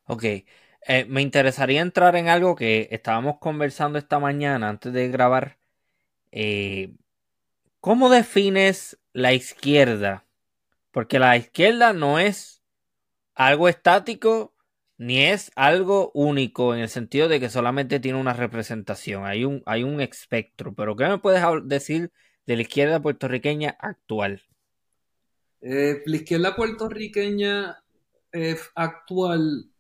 [0.06, 5.60] Ok, eh, me interesaría entrar en algo que estábamos conversando esta mañana antes de grabar.
[6.32, 6.96] Eh,
[7.80, 10.26] ¿Cómo defines la izquierda?
[10.92, 12.64] Porque la izquierda no es
[13.36, 14.54] algo estático
[15.00, 19.64] ni es algo único en el sentido de que solamente tiene una representación, hay un,
[19.66, 20.74] hay un espectro.
[20.74, 22.12] Pero ¿qué me puedes decir
[22.46, 24.44] de la izquierda puertorriqueña actual?
[25.62, 27.82] Eh, la izquierda puertorriqueña
[28.34, 29.72] eh, actual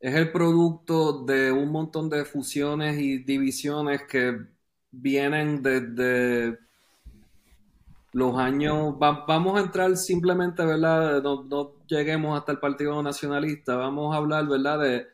[0.00, 4.38] es el producto de un montón de fusiones y divisiones que
[4.90, 6.63] vienen desde
[8.14, 11.20] los años, va, vamos a entrar simplemente, ¿verdad?
[11.20, 14.78] No, no, lleguemos hasta el Partido Nacionalista, vamos a hablar, ¿verdad?
[14.78, 15.08] De,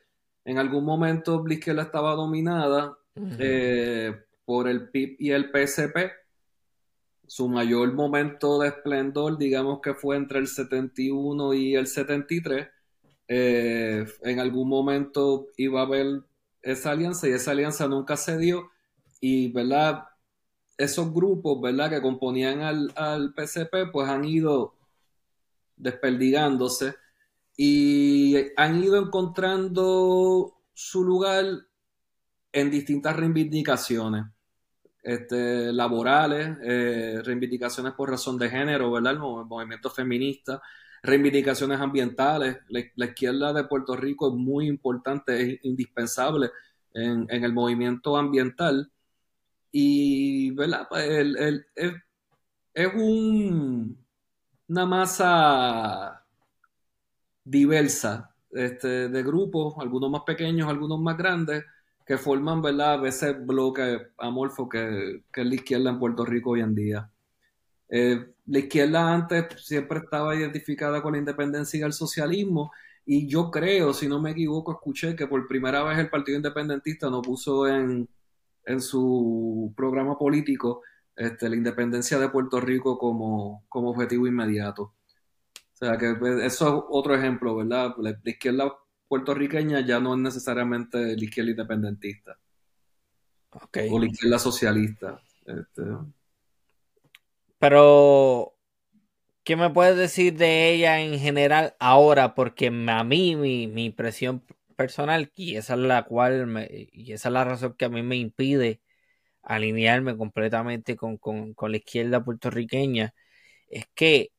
[0.44, 3.36] en algún momento la izquierda estaba dominada uh -huh.
[3.38, 6.12] eh, por el PIB y el PSP.
[7.26, 12.68] Su mayor momento de esplendor, digamos que fue entre el 71 y el 73.
[13.28, 16.22] Eh, en algún momento iba a haber
[16.60, 18.70] esa alianza y esa alianza nunca se dio.
[19.20, 20.09] Y, ¿verdad?
[20.80, 24.76] Esos grupos, ¿verdad?, que componían al, al, PCP, pues han ido
[25.76, 26.94] desperdigándose
[27.54, 31.44] y han ido encontrando su lugar
[32.52, 34.24] en distintas reivindicaciones
[35.02, 40.62] este, laborales, eh, reivindicaciones por razón de género, ¿verdad?, el movimiento feminista,
[41.02, 42.56] reivindicaciones ambientales.
[42.68, 46.50] La, la, izquierda de Puerto Rico es muy importante, es indispensable
[46.94, 48.90] en, en el movimiento ambiental
[49.72, 50.86] y ¿verdad?
[50.88, 52.02] Pues, el, el, el,
[52.74, 53.98] es un,
[54.68, 56.24] una masa
[57.44, 61.64] diversa este, de grupos, algunos más pequeños, algunos más grandes,
[62.06, 62.94] que forman ¿verdad?
[62.94, 67.10] a veces bloque amorfo que, que es la izquierda en Puerto Rico hoy en día.
[67.88, 72.72] Eh, la izquierda antes siempre estaba identificada con la independencia y el socialismo,
[73.04, 77.10] y yo creo, si no me equivoco, escuché que por primera vez el Partido Independentista
[77.10, 78.08] no puso en,
[78.64, 80.82] en su programa político
[81.16, 84.94] este, la independencia de Puerto Rico como, como objetivo inmediato.
[85.52, 87.94] O sea que pues, eso es otro ejemplo, ¿verdad?
[87.98, 88.72] La, izquierda
[89.08, 92.38] puertorriqueña ya no es necesariamente la izquierda independentista.
[93.90, 95.20] O la izquierda socialista.
[95.44, 95.82] Este.
[97.58, 98.54] Pero,
[99.42, 102.34] ¿qué me puedes decir de ella en general ahora?
[102.34, 104.42] Porque a mí mi, mi impresión
[104.80, 108.16] personal, y esa es la cual y esa es la razón que a mí me
[108.16, 108.80] impide
[109.42, 111.18] alinearme completamente con,
[111.70, 113.14] la izquierda puertorriqueña,
[113.68, 114.32] es que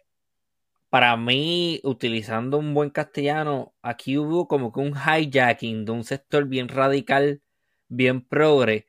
[0.90, 6.46] para mí, utilizando un buen castellano, aquí hubo como que un hijacking de un sector
[6.48, 7.42] bien radical,
[7.88, 8.88] bien progre,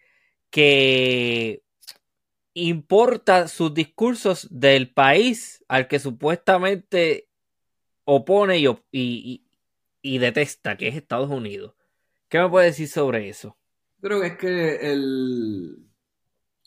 [0.50, 1.62] que
[2.55, 7.28] importa sus discursos del país al que supuestamente
[8.05, 9.44] opone y,
[10.03, 11.74] detesta, que es Estados Unidos.
[12.28, 13.57] ¿Qué me puede decir sobre eso?
[14.00, 15.92] Creo que es que el,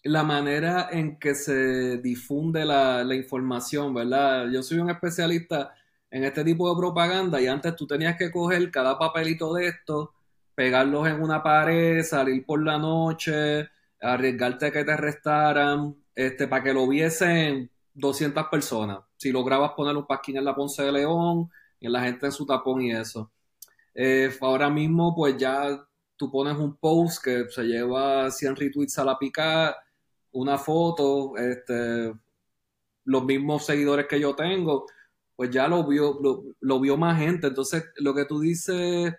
[0.05, 4.47] la manera en que se difunde la, información, ¿verdad?
[4.51, 5.73] Yo soy un especialista
[6.11, 10.13] en este tipo de propaganda y antes tú tenías que coger cada papelito de esto,
[10.53, 13.67] pegarlos en una pared, salir por la noche,
[13.99, 18.99] arriesgarte a que te arrestaran, este, para que lo viesen 200 personas.
[19.17, 21.49] Si lograbas poner un pasquín en la Ponce de León,
[21.91, 23.31] la gente en su tapón y eso.
[23.93, 25.85] Eh, ahora mismo, pues ya
[26.17, 29.75] tú pones un post que se lleva 100 retweets a la picada
[30.35, 32.13] una foto, este,
[33.05, 34.85] los mismos seguidores que yo tengo,
[35.35, 36.19] pues ya lo vio,
[36.59, 37.47] lo, vio más gente.
[37.47, 39.13] Entonces, lo que tú dices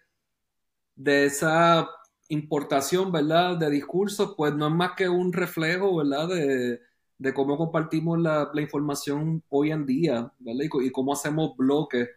[0.94, 1.88] de esa
[2.28, 3.56] importación, ¿verdad?
[3.56, 6.28] De discursos, pues no es más que un reflejo, ¿verdad?
[6.28, 10.64] De, cómo compartimos la, información hoy en día, ¿verdad?
[10.82, 12.08] Y, cómo hacemos bloques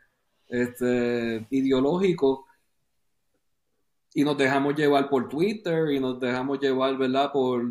[0.50, 2.42] este, ideológicos
[4.14, 7.32] y nos dejamos llevar por Twitter y nos dejamos llevar, ¿verdad?
[7.32, 7.64] Por,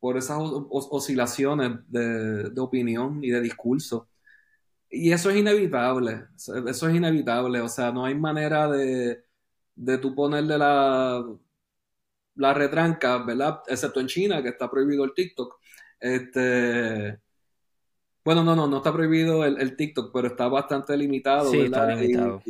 [0.00, 4.08] por esas oscilaciones de, opinión y de discurso.
[4.90, 9.24] Y eso es inevitable, eso es inevitable, o sea, no hay manera de,
[9.74, 11.24] de tú ponerle la,
[12.36, 13.60] la retranca, ¿verdad?
[13.66, 15.58] Excepto en China, que está prohibido el TikTok.
[16.00, 17.18] Este,
[18.24, 22.42] bueno, no, no, no está prohibido el, TikTok, pero está bastante limitado, sí, Está limitado.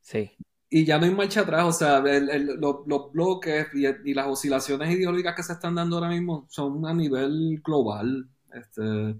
[0.00, 0.36] sí
[0.76, 5.44] y ya no hay marcha atrás, o sea, los bloques y, las oscilaciones ideológicas que
[5.44, 8.28] se están dando ahora mismo son a nivel global.
[8.52, 9.14] Este,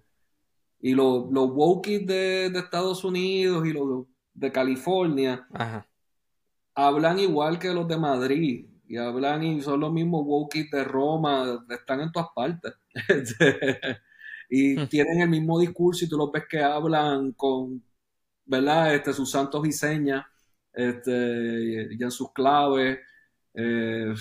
[0.81, 5.47] y los woke de, de, Estados Unidos y los de California
[6.75, 8.67] hablan igual que los de Madrid.
[8.89, 12.73] Y hablan y son los mismos woke de Roma, están en todas partes.
[13.07, 13.61] Este,
[14.55, 14.87] y hmm.
[14.87, 17.83] tienen el mismo discurso y tú los ves que hablan con,
[18.45, 18.95] ¿verdad?
[18.95, 20.25] Este, sus santos y señas
[20.73, 23.01] este, y en sus claves.
[23.53, 24.15] Eh,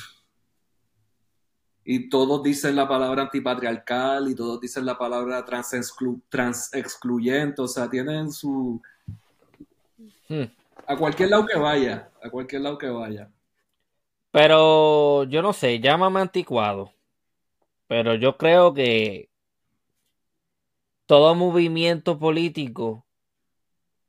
[1.85, 7.87] y todos dicen la palabra antipatriarcal y todos dicen la palabra trans, excluyente, o sea,
[7.87, 8.81] tienen su...
[10.27, 10.45] Hmm.
[10.87, 13.29] A cualquier lado que vaya, a cualquier lado que vaya.
[14.31, 16.91] Pero yo no sé, llámame anticuado,
[17.87, 19.29] pero yo creo que
[21.05, 23.05] todo movimiento político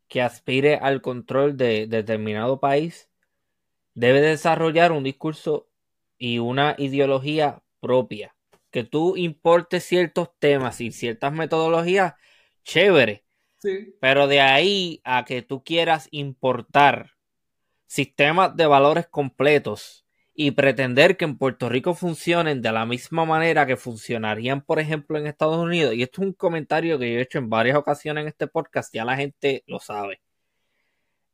[0.08, 3.08] que aspire al control de determinado país
[3.94, 5.68] debe desarrollar un discurso
[6.18, 8.34] y una ideología propia.
[8.70, 12.14] Que tú importes ciertos temas y ciertas metodologías,
[12.64, 13.24] chévere.
[14.00, 17.12] Pero de ahí a que tú quieras importar
[17.86, 20.03] sistemas de valores completos
[20.34, 25.18] y pretender que en Puerto Rico funcionen de la misma manera que funcionarían, por ejemplo,
[25.18, 25.94] en Estados Unidos.
[25.94, 28.92] Y esto es un comentario que yo he hecho en varias ocasiones en este podcast,
[28.94, 30.20] ya la gente lo sabe.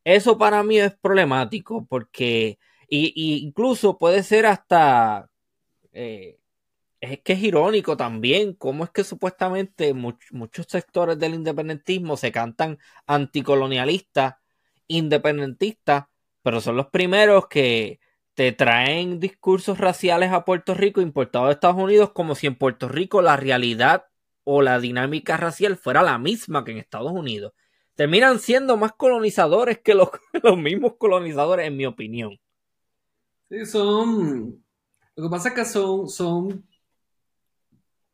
[0.04, 5.30] Eso para mí es problemático porque y, incluso puede ser hasta
[5.92, 6.40] eh,
[7.00, 12.78] es que es irónico también cómo es que supuestamente muchos sectores del independentismo se cantan
[13.06, 14.34] anticolonialistas,
[14.86, 16.06] independentistas,
[16.42, 17.99] pero son los primeros que
[18.40, 22.88] te traen discursos raciales a Puerto Rico importados de Estados Unidos como si en Puerto
[22.88, 24.06] Rico la realidad
[24.44, 27.52] o la dinámica racial fuera la misma que en Estados Unidos.
[27.96, 30.08] Terminan siendo más colonizadores que los,
[30.42, 32.40] los mismos colonizadores, en mi opinión.
[33.50, 34.64] Sí, son.
[35.16, 36.64] Lo que pasa es que son, son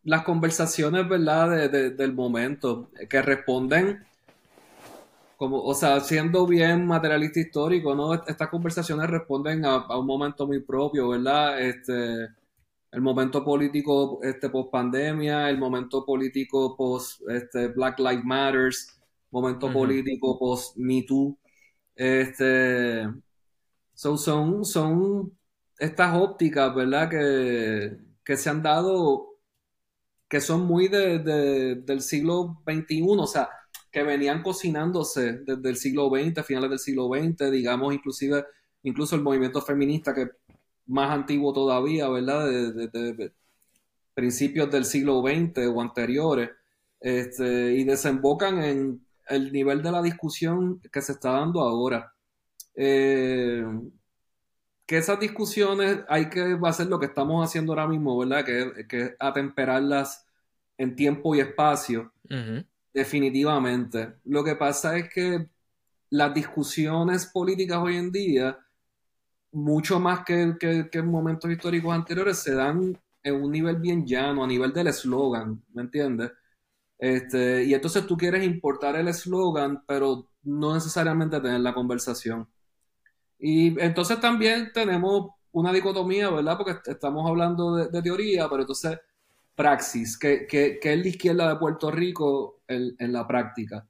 [0.03, 4.05] las conversaciones, ¿verdad?, del momento, que responden
[5.37, 8.15] como, o sea, siendo bien materialista histórico, ¿no?
[8.15, 11.61] Estas conversaciones responden a, un momento muy propio, ¿verdad?
[11.61, 12.29] Este,
[12.93, 19.73] el momento político este, post pandemia, el momento político post este, Black Lives Matters, momento
[19.73, 21.37] político post Me Too.
[21.95, 23.07] Este,
[23.95, 25.39] son, son
[25.79, 27.11] estas ópticas, ¿verdad?
[27.11, 29.39] Que, que se han dado,
[30.29, 31.19] que son muy de,
[31.85, 33.49] del siglo XXI, o sea,
[33.97, 38.45] que venían cocinándose desde el siglo XX, finales del siglo XX, digamos, inclusive,
[38.83, 40.33] incluso el movimiento feminista que
[40.85, 42.47] más antiguo todavía, ¿verdad?
[42.47, 43.33] De,
[44.13, 46.51] principios del siglo XX o anteriores,
[47.01, 52.13] este, y desembocan en el nivel de la discusión que se está dando ahora.
[52.75, 53.65] Eh,
[54.85, 58.45] que esas discusiones hay que hacer lo que estamos haciendo ahora mismo, ¿verdad?
[58.45, 60.27] Que, que atemperarlas
[60.77, 62.13] en tiempo y espacio,
[62.97, 64.15] definitivamente.
[64.25, 65.47] Lo que pasa es que
[66.09, 68.59] las discusiones políticas hoy en día,
[69.53, 74.45] mucho más que, que, en momentos históricos anteriores, se dan en un nivel bien llano,
[74.45, 76.33] a nivel del eslogan, ¿me entiendes?
[76.99, 82.49] Este, y entonces tú quieres importar el eslogan, pero no necesariamente tener la conversación.
[83.39, 86.57] Y entonces también tenemos una dicotomía, ¿verdad?
[86.57, 88.99] Porque estamos hablando de, teoría, pero entonces
[89.57, 93.89] praxis, que, que, es la izquierda de Puerto Rico en, la práctica,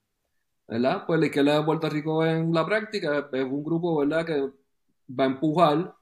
[0.66, 1.04] ¿verdad?
[1.06, 4.24] Pues la izquierda de Puerto Rico en la práctica es un grupo, ¿verdad?
[4.24, 4.40] Que
[5.08, 5.94] va a empujar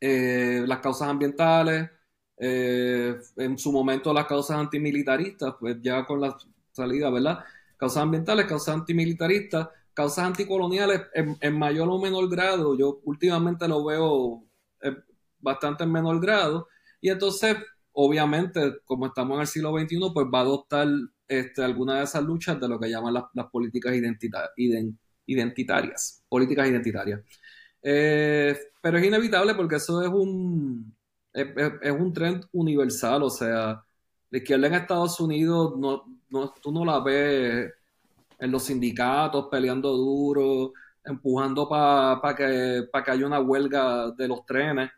[0.00, 1.90] eh, las causas ambientales,
[2.38, 6.36] eh, en su momento las causas antimilitaristas, pues ya con la
[6.72, 7.44] salida, ¿verdad?
[7.76, 14.42] Causas ambientales, causas antimilitaristas, causas anticoloniales en, mayor o menor grado, yo últimamente lo veo
[15.38, 16.68] bastante en menor grado,
[17.02, 17.56] y entonces,
[17.92, 20.88] obviamente, como estamos en el siglo XXI, pues va a adoptar
[21.28, 24.50] este, alguna de esas luchas de lo que llaman las, políticas identitarias,
[26.28, 27.20] políticas identitarias.
[27.82, 30.94] Eh, pero es inevitable porque eso es un,
[31.32, 33.84] es, un trend universal, o sea,
[34.30, 37.72] la izquierda en Estados Unidos, no, no, tú no la ves
[38.38, 40.72] en los sindicatos peleando duro,
[41.04, 44.90] empujando para que, que haya una huelga de los trenes.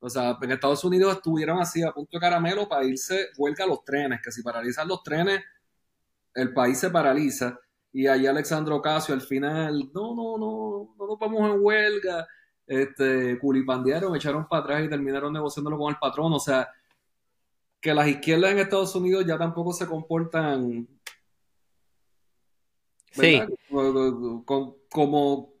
[0.00, 3.68] O sea, en Estados Unidos estuvieron así a punto de caramelo para irse huelga a
[3.68, 5.42] los trenes, que si paralizan los trenes,
[6.34, 7.58] el país se paraliza.
[7.92, 12.26] Y ahí Alexandro Ocasio al final, no, no, no, no nos vamos en huelga.
[12.66, 16.32] Este, culipandearon, echaron para atrás y terminaron negociándolo con el patrón.
[16.32, 16.68] O sea,
[17.80, 20.86] que las izquierdas en Estados Unidos ya tampoco se comportan
[23.10, 23.40] Sí.
[24.88, 25.52] Como,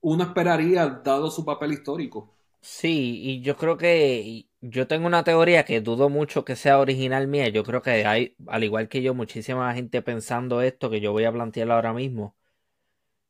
[0.00, 2.31] uno esperaría, dado su papel histórico.
[2.64, 7.26] Sí, y yo creo que yo tengo una teoría que dudo mucho que sea original
[7.28, 7.48] mía.
[7.48, 11.24] Yo creo que hay, al igual que yo, muchísima gente pensando esto que yo voy
[11.24, 12.36] a plantear ahora mismo.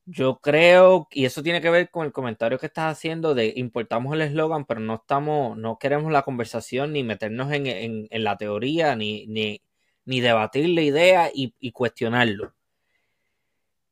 [0.04, 4.12] Yo creo, y eso tiene que ver con el comentario que estás haciendo de importamos
[4.14, 9.26] el eslogan, pero no estamos, no queremos la conversación ni meternos en, la teoría, ni,
[9.28, 9.62] ni,
[10.04, 12.52] ni, debatir la idea y, y cuestionarlo.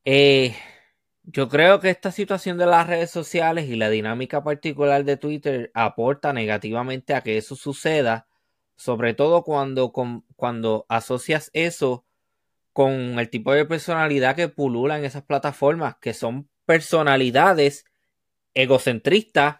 [0.05, 0.55] Eh,
[1.33, 5.71] yo creo que esta situación de las redes sociales y la dinámica particular de Twitter
[5.75, 8.27] aporta negativamente a que eso suceda,
[8.77, 9.93] sobre todo cuando,
[10.37, 12.05] cuando asocias eso
[12.73, 17.85] con el tipo de personalidad que pulula en esas plataformas, que son personalidades
[18.55, 19.59] egocentristas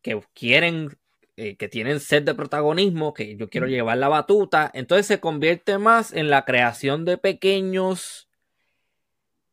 [0.00, 0.96] que quieren,
[1.36, 5.76] eh, que tienen sed de protagonismo, que yo quiero llevar la batuta, entonces se convierte
[5.76, 8.29] más en la creación de pequeños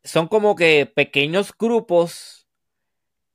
[0.07, 2.47] son como que pequeños grupos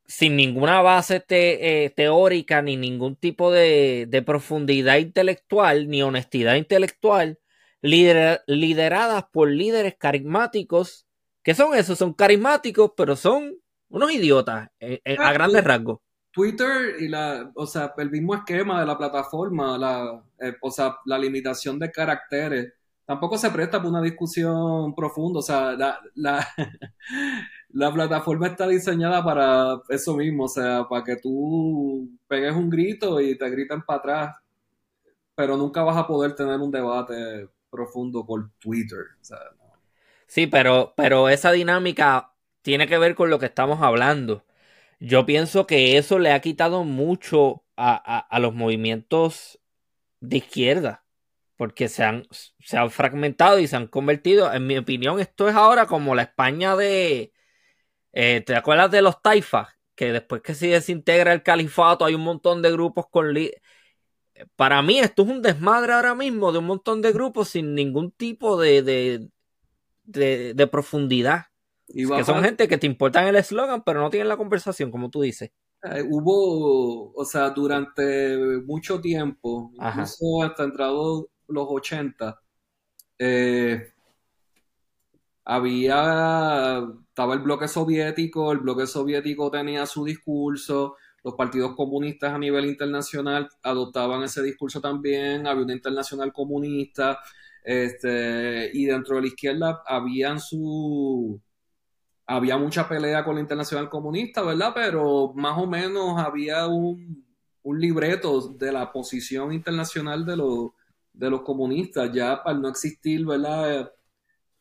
[0.07, 7.39] sin ninguna base eh, teórica ni ningún tipo de, profundidad intelectual ni honestidad intelectual,
[7.83, 11.07] lideradas por líderes carismáticos.
[11.43, 11.99] ¿Qué son esos?
[11.99, 13.55] Son carismáticos, pero son
[13.89, 16.01] unos idiotas eh, eh, a grandes rasgos.
[16.31, 20.23] Twitter y la, o sea, el mismo esquema de la plataforma, la,
[20.63, 22.73] o sea, la limitación de caracteres
[23.05, 25.41] tampoco se presta para una discusión profunda.
[25.41, 26.01] O sea, la,
[27.71, 33.21] la, plataforma está diseñada para eso mismo, o sea, para que tú pegues un grito
[33.21, 34.37] y te griten para atrás,
[35.35, 39.01] pero nunca vas a poder tener un debate profundo por Twitter.
[40.27, 42.33] Sí, pero, pero esa dinámica
[42.63, 44.45] tiene que ver con lo que estamos hablando.
[45.01, 49.59] Yo pienso que eso le ha quitado mucho a los movimientos
[50.21, 51.02] de izquierda
[51.63, 52.27] porque se han,
[52.59, 56.23] se han fragmentado y se han convertido, en mi opinión, esto es ahora como la
[56.23, 57.33] España de...
[58.13, 59.69] Eh, ¿Te acuerdas de los taifas?
[59.95, 63.33] Que después que se desintegra el califato hay un montón de grupos con...
[64.57, 68.11] Para mí esto es un desmadre ahora mismo de un montón de grupos sin ningún
[68.11, 71.45] tipo de, de, de, profundidad.
[71.87, 75.23] que son gente que te importan el eslogan, pero no tienen la conversación, como tú
[75.23, 75.53] dices.
[75.85, 78.37] Eh, hubo, o sea, durante
[78.67, 80.01] mucho tiempo, Ajá.
[80.01, 82.41] incluso hasta entrado los 80,
[83.19, 83.93] eh,
[85.45, 92.39] había, estaba el bloque soviético, el bloque soviético tenía su discurso, los partidos comunistas a
[92.39, 97.21] nivel internacional adoptaban ese discurso también, había una internacional comunista,
[97.65, 101.41] este, y dentro de la izquierda habían su,
[102.27, 104.73] había mucha pelea con la internacional comunista, ¿verdad?
[104.75, 107.25] Pero más o menos había un,
[107.63, 110.71] un libreto de la posición internacional de los,
[111.13, 113.93] de los comunistas, ya para no existir, ¿verdad?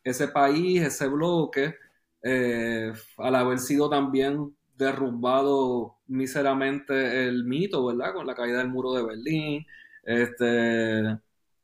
[0.03, 1.75] Ese país, ese bloque,
[2.23, 8.13] eh, al haber sido también derrumbado míseramente el mito, ¿verdad?
[8.13, 9.65] Con la caída del muro de Berlín,
[10.03, 11.17] este,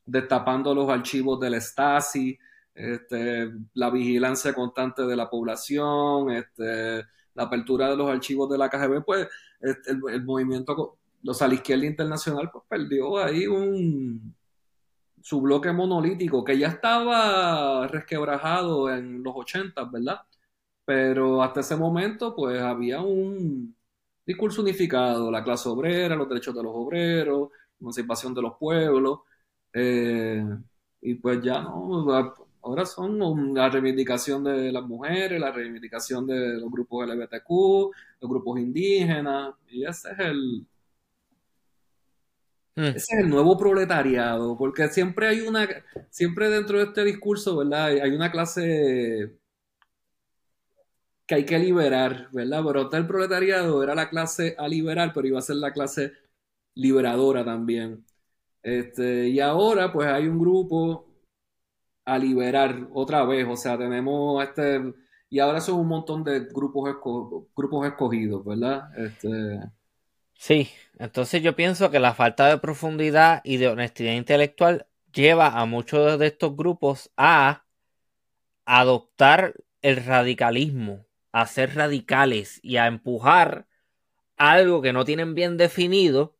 [0.06, 2.38] destapando los archivos del Stasi,
[2.74, 8.68] este, la vigilancia constante de la población, este, la apertura de los archivos de la
[8.68, 9.28] KGB, pues
[9.60, 14.34] este, el, movimiento, o sea, la izquierda internacional, pues perdió ahí un
[15.22, 20.20] su bloque monolítico que ya estaba resquebrajado en los 80, ¿verdad?
[20.84, 23.76] Pero hasta ese momento, pues había un
[24.26, 27.50] discurso unificado, la clase obrera, los derechos de los obreros,
[27.80, 29.20] emancipación de los pueblos,
[29.72, 30.44] eh,
[31.00, 32.06] y pues ya no,
[32.62, 37.50] ahora son la reivindicación de las mujeres, la reivindicación de los grupos LGBTQ,
[38.20, 40.66] los grupos indígenas, y ese es el,
[42.78, 45.68] ese es el nuevo proletariado, porque siempre hay una,
[46.10, 47.86] siempre dentro de este discurso, ¿verdad?
[47.86, 49.36] Hay una clase
[51.26, 52.62] que hay que liberar, ¿verdad?
[52.64, 56.12] Pero el proletariado era la clase a liberar, pero iba a ser la clase
[56.74, 58.04] liberadora también.
[58.62, 61.06] Este, y ahora, pues hay un grupo
[62.04, 64.94] a liberar otra vez, o sea, tenemos este,
[65.28, 66.96] y ahora son un montón de grupos,
[67.54, 68.88] grupos escogidos, ¿verdad?
[68.96, 69.60] Este,
[70.38, 75.66] Sí, entonces yo pienso que la falta de profundidad y de honestidad intelectual lleva a
[75.66, 77.64] muchos de estos grupos a
[78.64, 83.66] adoptar el radicalismo, a ser radicales y a empujar
[84.36, 86.36] algo que no tienen bien definido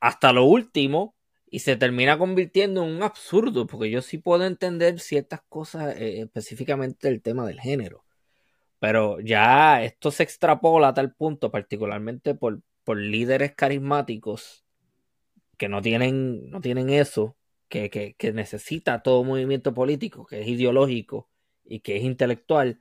[0.00, 1.16] hasta lo último
[1.50, 6.20] y se termina convirtiendo en un absurdo, porque yo sí puedo entender ciertas cosas eh,
[6.20, 8.04] específicamente del tema del género,
[8.80, 12.60] pero ya esto se extrapola a tal punto, particularmente por,
[12.90, 14.64] por líderes carismáticos
[15.56, 17.36] que no tienen, no tienen eso,
[17.68, 21.28] que, que, que, necesita todo movimiento político, que es ideológico
[21.64, 22.80] y que es intelectual,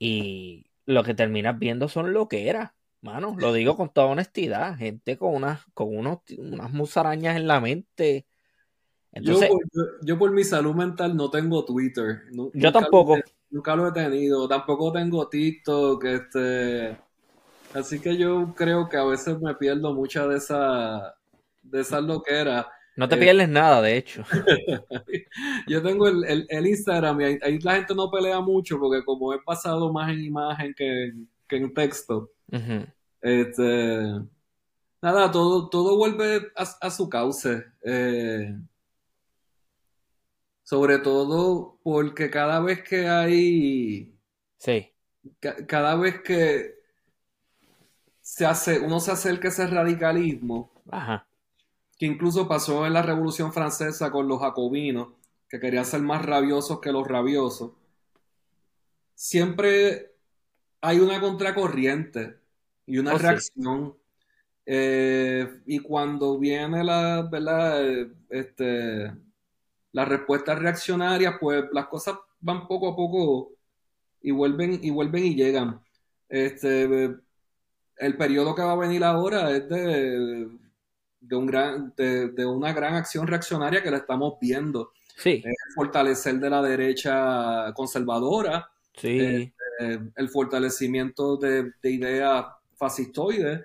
[0.00, 4.76] y lo que terminas viendo son lo que era, mano, lo digo con toda honestidad,
[4.76, 8.26] gente con unas, con unos, unas musarañas en la mente.
[9.12, 12.22] Entonces, yo, yo, yo, por mi salud mental no tengo Twitter.
[12.32, 13.18] No, yo tampoco.
[13.18, 17.04] Lo, nunca lo he tenido, tampoco tengo TikTok, este
[17.74, 21.14] Así que yo creo que a veces me pierdo mucha de esa
[21.62, 22.66] de esas loqueras.
[22.96, 24.24] No te pierdes eh, nada, de hecho.
[25.66, 29.04] yo tengo el, el, el Instagram y ahí, ahí, la gente no pelea mucho porque
[29.04, 31.12] como he pasado más en imagen que,
[31.48, 32.92] que en texto, uh -huh.
[33.20, 34.02] este,
[35.02, 37.64] nada, todo, todo vuelve a, a su cauce.
[37.82, 38.54] Eh,
[40.62, 44.16] sobre todo porque cada vez que hay...
[44.58, 44.90] Sí.
[45.40, 46.83] Ca cada vez que
[48.24, 51.26] se hace, uno se acerca a ese radicalismo, Ajá.
[51.98, 55.08] que incluso pasó en la Revolución Francesa con los jacobinos,
[55.48, 57.72] que querían ser más rabiosos que los rabiosos.
[59.14, 60.12] Siempre
[60.80, 62.38] hay una contracorriente
[62.86, 63.22] y una Oh, sí.
[63.22, 63.96] reacción.
[64.66, 67.86] Eh, y cuando viene la, ¿verdad?
[67.86, 69.12] Eh, Este,
[69.92, 73.52] las respuestas reaccionarias, pues las cosas van poco a poco
[74.22, 75.80] y vuelven y vuelven y llegan.
[76.28, 77.14] Este,
[77.96, 80.48] el periodo que va a venir ahora es de,
[81.20, 84.92] de, un gran, de, de una gran acción reaccionaria que la estamos viendo.
[85.16, 89.20] Sí, el fortalecer de la derecha conservadora, sí.
[89.20, 93.60] eh, eh, el fortalecimiento de, de ideas fascistoides,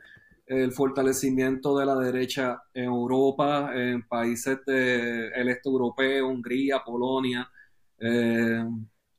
[0.45, 7.49] el fortalecimiento de la derecha en Europa, en países del este europeo, Hungría, Polonia.
[7.99, 8.63] eh,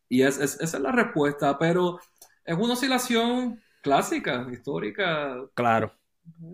[0.09, 1.99] y es, es- esa es la respuesta, pero
[2.45, 5.95] es una oscilación clásica, histórica, claro.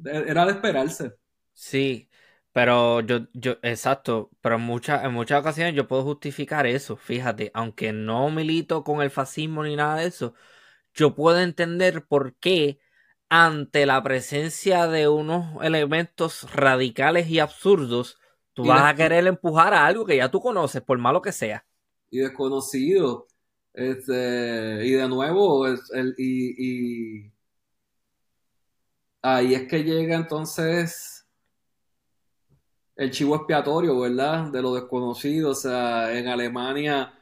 [0.04, 1.12] era de esperarse.
[1.52, 2.10] Sí,
[2.52, 7.50] pero yo, yo, exacto, pero en muchas, en muchas ocasiones yo puedo justificar eso, fíjate,
[7.54, 10.34] aunque no milito con el fascismo ni nada de eso,
[10.94, 12.78] yo puedo entender por qué
[13.30, 18.18] ante la presencia de unos elementos radicales y absurdos,
[18.54, 21.32] tú Y vas a querer empujar a algo que ya tú conoces, por malo que
[21.32, 21.66] sea.
[22.10, 23.26] y desconocido.
[23.76, 27.32] Este, y de nuevo, es el, y, y,
[29.20, 31.26] ahí es que llega entonces
[32.96, 34.50] el chivo expiatorio, ¿verdad?
[34.50, 35.50] De lo desconocido.
[35.50, 37.12] O sea, en Alemania,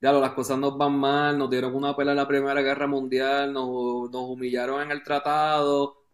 [0.00, 3.52] ya las cosas nos van mal, nos dieron una pelea en la Primera Guerra Mundial,
[3.52, 6.06] nos, humillaron en el tratado.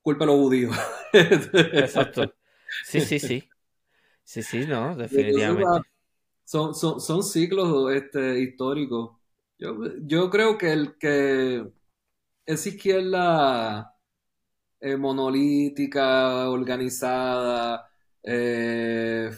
[0.00, 0.76] Culpa a los judíos.
[1.12, 2.34] Exacto.
[2.84, 3.48] Sí, sí, sí.
[4.24, 5.87] Sí, sí, no, definitivamente.
[6.48, 9.18] Son, son, son ciclos este, históricos.
[9.58, 11.62] Yo, yo creo que el que
[12.46, 13.94] esa izquierda
[14.80, 17.90] eh, monolítica, organizada,
[18.22, 19.30] eh,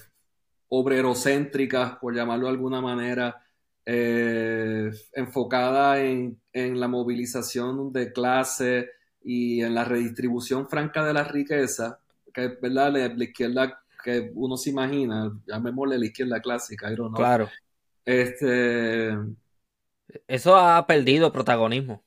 [0.68, 3.44] obrerocéntrica, por llamarlo de alguna manera,
[3.84, 8.90] eh, enfocada en, la movilización de clase
[9.22, 12.00] y en la redistribución franca de la riqueza,
[12.32, 17.48] que es verdad la, izquierda que uno se imagina, llamémosle la izquierda clásica, Claro.
[18.04, 19.10] Este,
[20.26, 22.02] Eso ha perdido protagonismo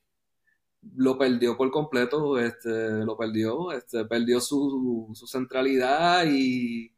[0.95, 2.69] lo perdió por completo, este,
[3.05, 6.93] lo perdió, este, perdió su, su centralidad y,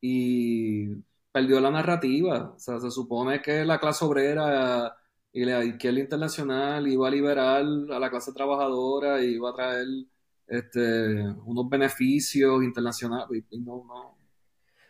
[0.00, 0.88] y,
[1.32, 2.52] perdió la narrativa.
[2.56, 4.96] O sea, se supone que la clase obrera
[5.32, 9.86] y la izquierda internacional iba a liberar a la clase trabajadora y iba a traer
[10.46, 13.44] este, unos beneficios internacionales.
[13.50, 14.17] Y no, no.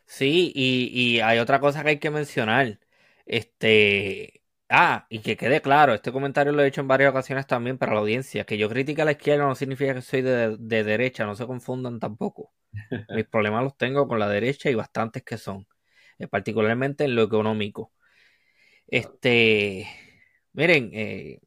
[0.09, 2.81] Sí, y, y hay otra cosa que hay que mencionar.
[3.27, 4.39] Este,
[4.71, 7.95] Ah, y que quede claro, este comentario lo he hecho en varias ocasiones también para
[7.95, 11.35] la audiencia, que yo critique a la izquierda no significa que soy de, derecha, no
[11.35, 12.53] se confundan tampoco.
[13.11, 15.67] Mis problemas los tengo con la derecha y bastantes que son,
[16.19, 17.93] eh, particularmente en lo económico.
[18.89, 19.89] Este,
[20.53, 21.41] miren, eh,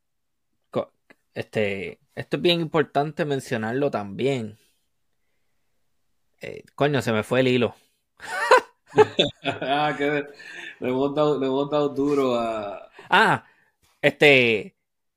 [1.34, 4.57] este, esto es bien importante mencionarlo también.
[6.41, 7.76] Eh, coño, se me fue el hilo.
[9.43, 10.25] Ah, que
[10.79, 13.45] le hemos dado duro a, Ah,
[14.01, 14.75] este,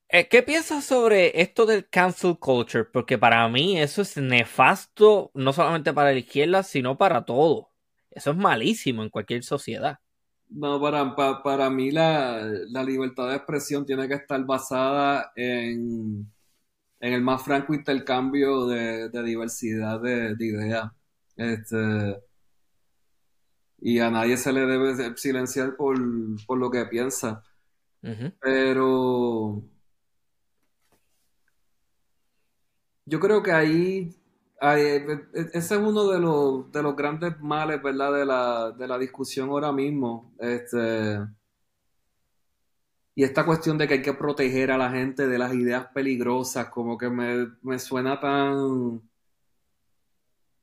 [0.09, 2.85] eh, ¿qué piensas sobre esto del cancel culture?
[2.85, 7.71] Porque para mí eso es nefasto, no solamente para la izquierda, sino para todo.
[8.11, 9.99] Eso es malísimo en cualquier sociedad.
[10.49, 12.43] No, para, para, mí la,
[12.85, 16.31] libertad de expresión tiene que estar basada en,
[17.01, 20.91] en el más franco intercambio de, diversidad de, ideas.
[21.37, 21.77] Este,
[23.85, 25.99] y a nadie se le debe silenciar por,
[26.47, 27.43] por lo que piensa.
[28.41, 29.63] Pero
[33.05, 34.17] yo creo que ahí,
[34.63, 34.97] e,
[35.35, 38.15] e, ese es uno de los, de los grandes males, ¿verdad?
[38.15, 40.33] De la, de la discusión ahora mismo.
[40.39, 41.19] Este,
[43.15, 46.71] y esta cuestión de que hay que proteger a la gente de las ideas peligrosas,
[46.71, 49.03] como que me, suena tan,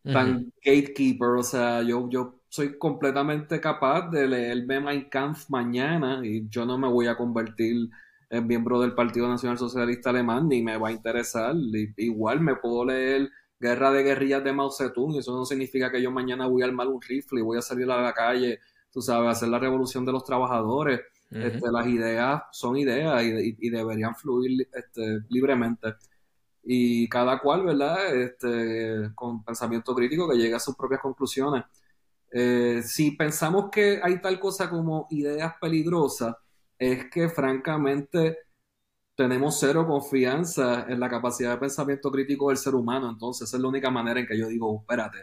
[0.03, 1.29] tan gatekeeper.
[1.37, 6.77] O sea, yo, yo soy completamente capaz de leerme Mein Kampf mañana y yo no
[6.77, 7.89] me voy a convertir
[8.29, 11.55] en miembro del Partido Nacional Socialista Alemán ni me va a interesar.
[11.95, 16.01] igual me puedo leer Guerra de Guerrillas de Mao Zedong y eso no significa que
[16.01, 18.59] yo mañana voy a armar un rifle y voy a salir a la calle,
[18.91, 20.99] tú sabes, a hacer la revolución de los trabajadores.
[21.29, 25.95] este, las ideas son ideas y, deberían fluir este, libremente.
[26.63, 28.13] Y cada cual, ¿verdad?
[28.13, 31.63] Este, con pensamiento crítico que llegue a sus propias conclusiones.
[32.31, 36.35] Eh, si pensamos que hay tal cosa como ideas peligrosas,
[36.79, 38.37] es que francamente
[39.15, 43.09] tenemos cero confianza en la capacidad de pensamiento crítico del ser humano.
[43.09, 45.19] Entonces, esa es la única manera en que yo digo, espérate,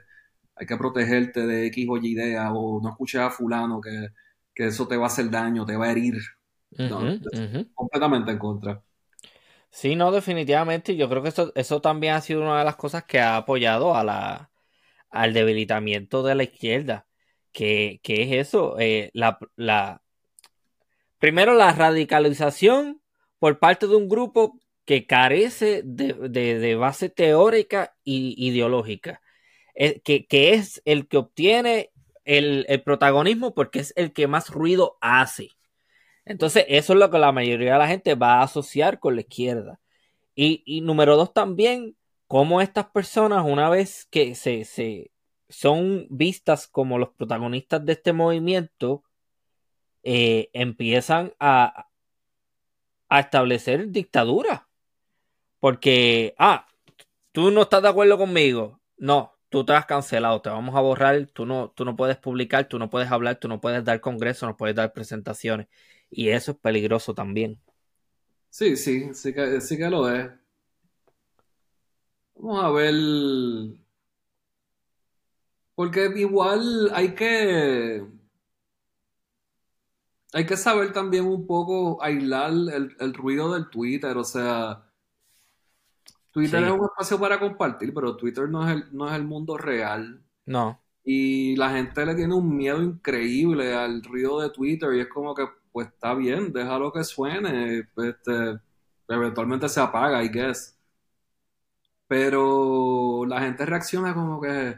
[0.55, 4.09] hay que protegerte de X o Y idea, o no escuches a fulano que,
[4.55, 6.17] eso te va a hacer daño, te va a herir.
[7.75, 8.83] Completamente en contra.
[9.71, 10.97] Sí, no, definitivamente.
[10.97, 13.95] Yo creo que eso, eso también ha sido una de las cosas que ha apoyado
[13.95, 14.51] a la,
[15.11, 17.07] al debilitamiento de la izquierda.
[17.53, 18.79] que es eso?
[18.79, 20.03] Eh, la, la,
[21.19, 23.03] primero, la radicalización
[23.39, 29.21] por parte de un grupo que carece de, base teórica e ideológica,
[29.75, 31.93] eh, que, es el que obtiene
[32.25, 35.51] el, protagonismo porque es el que más ruido hace.
[36.25, 39.21] Entonces, eso es lo que la mayoría de la gente va a asociar con la
[39.21, 39.79] izquierda.
[40.35, 41.98] Y número dos, también
[42.29, 45.13] cómo estas personas, una vez que se, se
[45.51, 49.05] son vistas como los protagonistas de este movimiento,
[50.03, 51.89] eh, empiezan a,
[53.09, 54.69] a establecer dictadura.
[55.61, 56.67] Porque, ah,
[57.33, 58.81] tú no estás de acuerdo conmigo.
[58.99, 62.69] No, tú te has cancelado, te vamos a borrar, tú no, tú no puedes publicar,
[62.69, 65.69] tú no puedes hablar, tú no puedes dar congreso, no puedes dar presentaciones.
[66.11, 67.61] Y eso es peligroso también.
[68.51, 70.31] Sí, sí, sí sí que lo es.
[72.39, 72.95] Vamos a ver.
[75.75, 78.07] Porque igual hay que.
[80.33, 84.17] Hay que saber también un poco aislar el, ruido del Twitter.
[84.17, 84.85] O sea,
[86.33, 89.57] Twitter es un espacio para compartir, pero Twitter no es el, no es el mundo
[89.57, 90.23] real.
[90.47, 90.79] No.
[91.03, 95.35] Y la gente le tiene un miedo increíble al ruido de Twitter y es como
[95.35, 98.59] que, pues está bien, déjalo que suene, este,
[99.09, 100.78] eventualmente se apaga, I guess.
[102.09, 104.77] Pero la gente reacciona como que,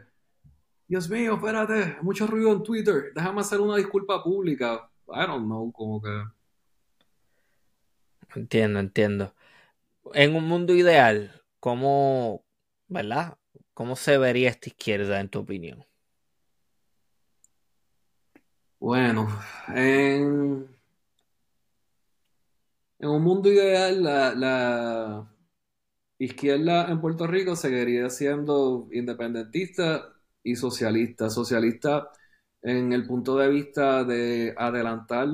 [0.89, 4.91] Dios mío, espérate, mucho ruido en Twitter, déjame hacer una disculpa pública.
[5.07, 6.24] I don't know, como que...
[8.35, 9.35] Entiendo, entiendo.
[10.12, 12.45] En un mundo ideal, ¿cómo,
[12.89, 13.39] verdad?
[13.74, 15.85] ¿Cómo se vería esta izquierda en tu opinión?
[18.81, 19.28] Bueno,
[19.68, 20.66] en,
[22.99, 25.31] en un mundo ideal, la, la
[26.21, 30.12] izquierda en Puerto Rico seguiría siendo independentista
[30.45, 31.31] y socialista.
[31.31, 32.11] Socialista
[32.62, 35.29] en el punto de vista de adelantar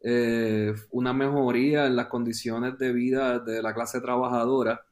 [0.00, 4.84] eh, una mejoría en las condiciones de vida de la clase trabajadora.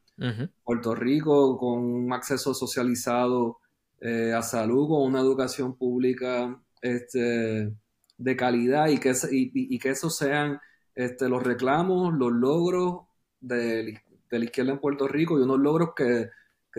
[0.65, 3.59] Puerto Rico con un acceso socializado
[4.01, 7.75] eh, a salud, con una educación pública este,
[8.17, 10.59] de calidad y que, y, que esos sean
[10.95, 13.03] este, los reclamos, los logros
[13.41, 14.01] de,
[14.31, 16.31] la izquierda en Puerto Rico y unos logros que,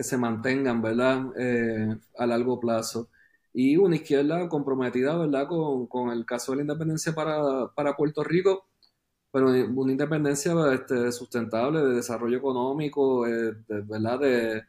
[0.02, 1.26] se mantengan, ¿verdad?
[1.36, 3.08] Eh, a largo plazo
[3.52, 8.68] y una izquierda comprometida, ¿verdad?, con, el caso de la independencia para, Puerto Rico,
[9.32, 14.62] pero una independencia este, sustentable de desarrollo económico, eh, de, ¿verdad?, de,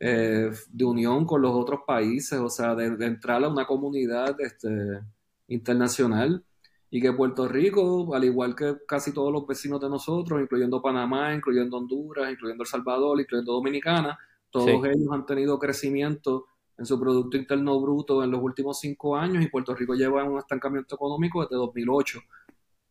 [0.00, 5.00] eh, de unión con los otros países, o sea, de, entrar a una comunidad este,
[5.48, 6.44] internacional
[6.90, 11.34] y que Puerto Rico, al igual que casi todos los vecinos de nosotros, incluyendo Panamá,
[11.34, 14.18] incluyendo Honduras, incluyendo El Salvador, incluyendo Dominicana,
[14.50, 16.46] todos ellos han tenido crecimiento
[16.78, 20.38] en su Producto Interno Bruto en los últimos cinco años y Puerto Rico lleva un
[20.38, 22.18] estancamiento económico desde 2008.
[22.18, 22.22] O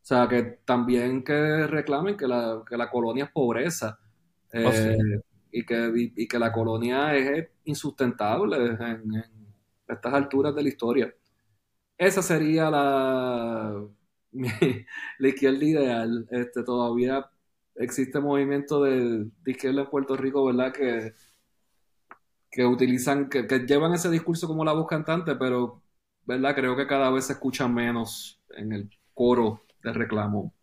[0.02, 4.00] sea, que también que reclamen que la, que la colonia es pobreza
[4.54, 4.98] oh, eh,
[5.52, 9.24] y, que, y, que la colonia es insustentable en,
[9.88, 11.14] estas alturas de la historia.
[11.98, 13.84] Esa sería la,
[14.32, 16.28] la izquierda ideal.
[16.32, 17.30] Este, todavía
[17.76, 20.74] existe movimiento de, izquierda en Puerto Rico, ¿verdad?
[20.74, 21.14] Que
[22.58, 25.84] que utilizan, que, llevan ese discurso como la voz cantante, pero,
[26.26, 26.56] ¿verdad?
[26.56, 30.54] Creo que cada vez se escucha menos en el coro de reclamo.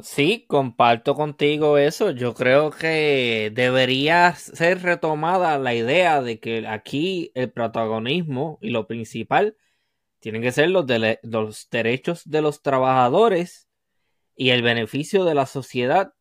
[0.00, 2.10] Sí, comparto contigo eso.
[2.10, 8.86] Yo creo que debería ser retomada la idea de que aquí el protagonismo y lo
[8.86, 9.56] principal
[10.24, 11.18] tienen que ser los, de
[11.70, 13.68] derechos de los trabajadores
[14.34, 16.14] y el beneficio de la sociedad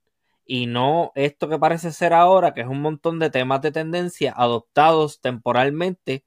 [0.46, 4.34] y no esto que parece ser ahora, que es un montón de temas de tendencia
[4.36, 6.26] adoptados temporalmente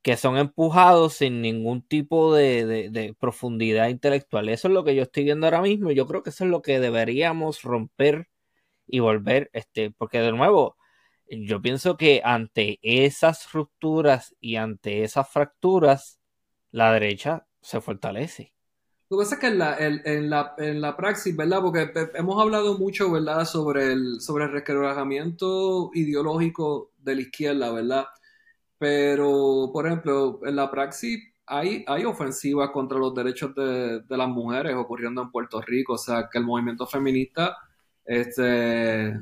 [0.00, 4.48] que son empujados sin ningún tipo de, profundidad intelectual.
[4.48, 6.50] Eso es lo que yo estoy viendo ahora mismo y yo creo que eso es
[6.50, 8.30] lo que deberíamos romper
[8.86, 10.78] y volver, este, porque de nuevo,
[11.28, 16.21] yo pienso que ante esas rupturas y ante esas fracturas,
[16.72, 18.52] la derecha se fortalece.
[19.08, 21.60] Lo que pasa es que en la, en, la, en la praxis, ¿verdad?
[21.60, 23.44] Porque hemos hablado mucho, ¿verdad?
[23.44, 28.06] Sobre el, sobre el resquebrajamiento ideológico de la izquierda, ¿verdad?
[28.78, 34.74] Pero, por ejemplo, en la praxis hay, hay ofensivas contra los derechos de, las mujeres
[34.74, 35.92] ocurriendo en Puerto Rico.
[35.92, 37.58] O sea, que el movimiento feminista
[38.06, 39.20] este,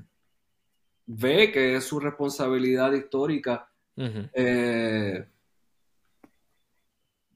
[1.07, 3.69] ve que es su responsabilidad histórica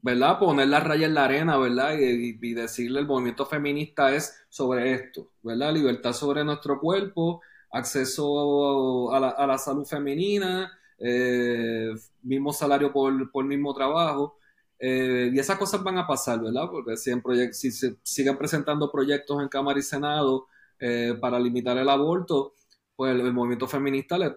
[0.04, 0.38] ¿verdad?
[0.38, 1.94] Poner la raya en la arena, ¿verdad?
[1.98, 5.72] Y, decirle el movimiento feminista es sobre esto, ¿verdad?
[5.72, 7.40] Libertad sobre nuestro cuerpo,
[7.72, 11.90] acceso a la, salud femenina, eh,
[12.22, 14.38] mismo salario por, mismo trabajo.
[14.78, 16.68] Eh, y esas cosas van a pasar, ¿verdad?
[16.70, 17.12] Porque si,
[17.52, 20.48] si se siguen presentando proyectos en Cámara y Senado
[20.80, 22.54] eh, para limitar el aborto,
[22.94, 24.36] pues el, movimiento feminista le,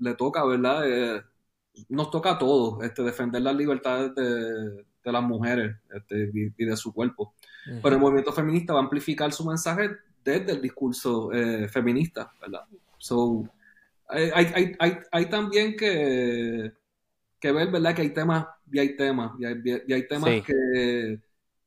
[0.00, 0.84] le toca, ¿verdad?
[1.88, 6.76] nos toca a todos este, defender las libertades de, de las mujeres este, y, de
[6.76, 7.34] su cuerpo.
[7.82, 9.90] Pero el movimiento feminista va a amplificar su mensaje
[10.24, 12.62] desde el discurso eh, feminista, ¿verdad?
[12.98, 13.48] So,
[14.08, 16.72] hay, hay, hay, hay, también que,
[17.38, 17.94] que ver, ¿verdad?
[17.94, 19.44] Que hay temas y hay temas, y
[19.92, 21.20] hay, temas que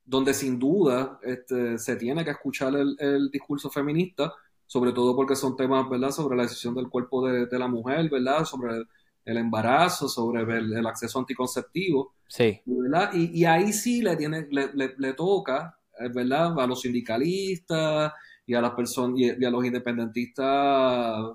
[0.05, 4.33] donde sin duda este, se tiene que escuchar el, el, discurso feminista,
[4.65, 6.11] sobre todo porque son temas, ¿verdad?
[6.11, 8.43] Sobre la decisión del cuerpo de, de la mujer, ¿verdad?
[8.43, 8.83] Sobre
[9.29, 12.13] el embarazo, sobre el, acceso anticonceptivo.
[12.27, 12.61] Sí.
[12.65, 13.11] ¿verdad?
[13.13, 16.59] Y, ahí sí le, tiene, le, toca, eh, ¿verdad?
[16.59, 18.13] A los sindicalistas
[18.45, 21.31] y a las personas y, a los independentistas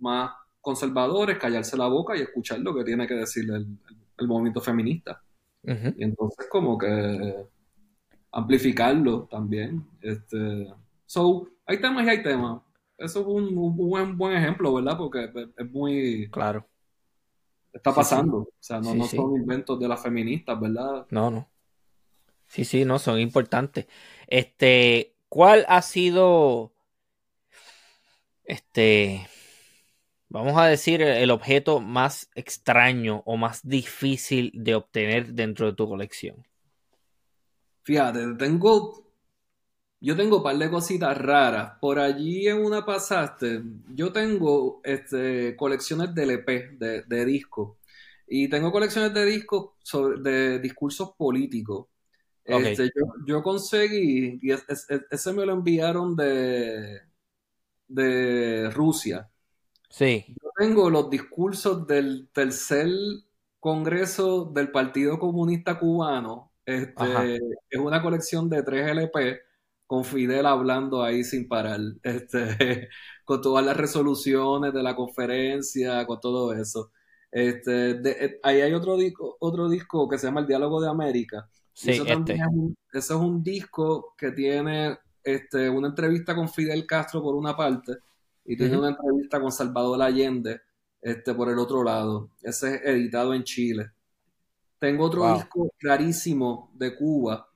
[0.00, 0.30] más
[0.60, 5.22] conservadores callarse la boca y escuchar lo que tiene que decir el, movimiento feminista.
[5.62, 7.34] Y entonces como que
[8.32, 9.84] amplificarlo también.
[10.00, 10.72] Este,
[11.06, 12.62] so, hay temas y hay temas.
[12.98, 14.96] eso es un, buen, buen ejemplo, ¿verdad?
[14.96, 16.28] Porque es muy...
[16.30, 16.66] Claro.
[17.76, 18.38] Está pasando.
[18.38, 21.06] O sea, no, no son inventos de las feministas, ¿verdad?
[21.10, 21.48] No, no.
[22.46, 23.86] Sí, sí, no, son importantes.
[24.26, 26.72] Este, ¿cuál ha sido,
[28.44, 29.28] este,
[30.28, 35.88] vamos a decir, el objeto más extraño o más difícil de obtener dentro de tu
[35.88, 36.46] colección?
[37.82, 39.05] Fíjate, tengo
[40.00, 41.74] yo tengo un par de cositas raras.
[41.80, 43.62] Por allí en una pasaste,
[43.94, 47.78] yo tengo este, colecciones de LP, de, de discos.
[48.26, 51.86] Y tengo colecciones de discos sobre, de discursos políticos.
[52.44, 52.90] Este,
[53.26, 57.00] yo, conseguí, y ese me lo enviaron de,
[57.88, 59.28] de Rusia.
[59.88, 60.24] Sí.
[60.28, 62.88] Yo tengo los discursos del tercer
[63.58, 66.52] Congreso del Partido Comunista Cubano.
[66.64, 67.36] Este,
[67.70, 69.45] es una colección de tres LP
[69.86, 72.88] con Fidel hablando ahí sin parar, este,
[73.24, 76.90] con todas las resoluciones de la conferencia, con todo eso.
[77.30, 81.48] Este, eh, ahí hay otro disco, otro disco que se llama El Diálogo de América.
[81.72, 82.34] Sí, eso este.
[82.34, 87.56] es un, es un disco que tiene este, una entrevista con Fidel Castro por una
[87.56, 87.92] parte
[88.44, 90.60] y tiene una entrevista con Salvador Allende
[91.02, 92.30] este, por el otro lado.
[92.42, 93.90] Ese es editado en Chile.
[94.78, 97.48] Tengo otro disco clarísimo de Cuba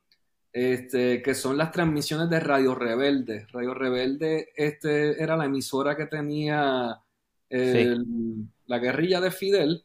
[0.52, 3.46] este, que son las transmisiones de Radio Rebelde.
[3.52, 7.00] Radio Rebelde este, era la emisora que tenía
[7.50, 9.84] la guerrilla de Fidel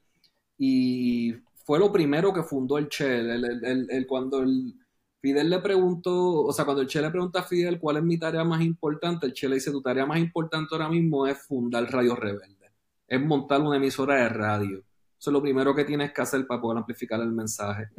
[0.58, 3.20] y fue lo primero que fundó el Che.
[3.20, 4.76] El, cuando el
[5.20, 8.18] Fidel le preguntó, o sea, cuando el Che le pregunta a Fidel cuál es mi
[8.18, 11.92] tarea más importante, el Che le dice, tu tarea más importante ahora mismo es fundar
[11.92, 12.72] Radio Rebelde,
[13.08, 14.78] es montar una emisora de radio.
[15.18, 17.90] Eso es lo primero que tienes que hacer para poder amplificar el mensaje.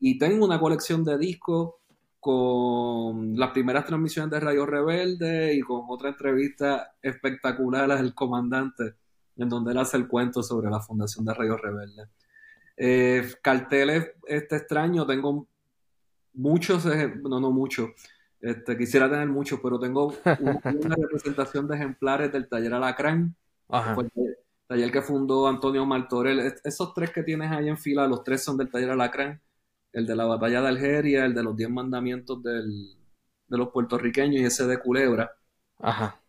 [0.00, 1.74] Y tengo una colección de discos
[2.24, 8.94] con las primeras transmisiones de Radio Rebelde y con otra entrevista espectacular del comandante,
[9.36, 12.04] en donde él hace el cuento sobre la fundación de Radio Rebelde.
[12.78, 15.46] Eh, carteles este extraño, tengo
[16.32, 17.90] muchos, no, no muchos,
[18.40, 23.36] este, quisiera tener muchos, pero tengo una, representación de ejemplares del taller Alacrán,
[23.68, 26.54] el taller que fundó Antonio Martorell.
[26.64, 29.42] Esos tres que tienes ahí en fila, los tres son del taller Alacrán
[29.94, 32.96] el de la batalla de Algeria, el de los diez mandamientos del,
[33.48, 35.30] de los puertorriqueños y ese de Culebra.
[35.78, 36.20] Ajá.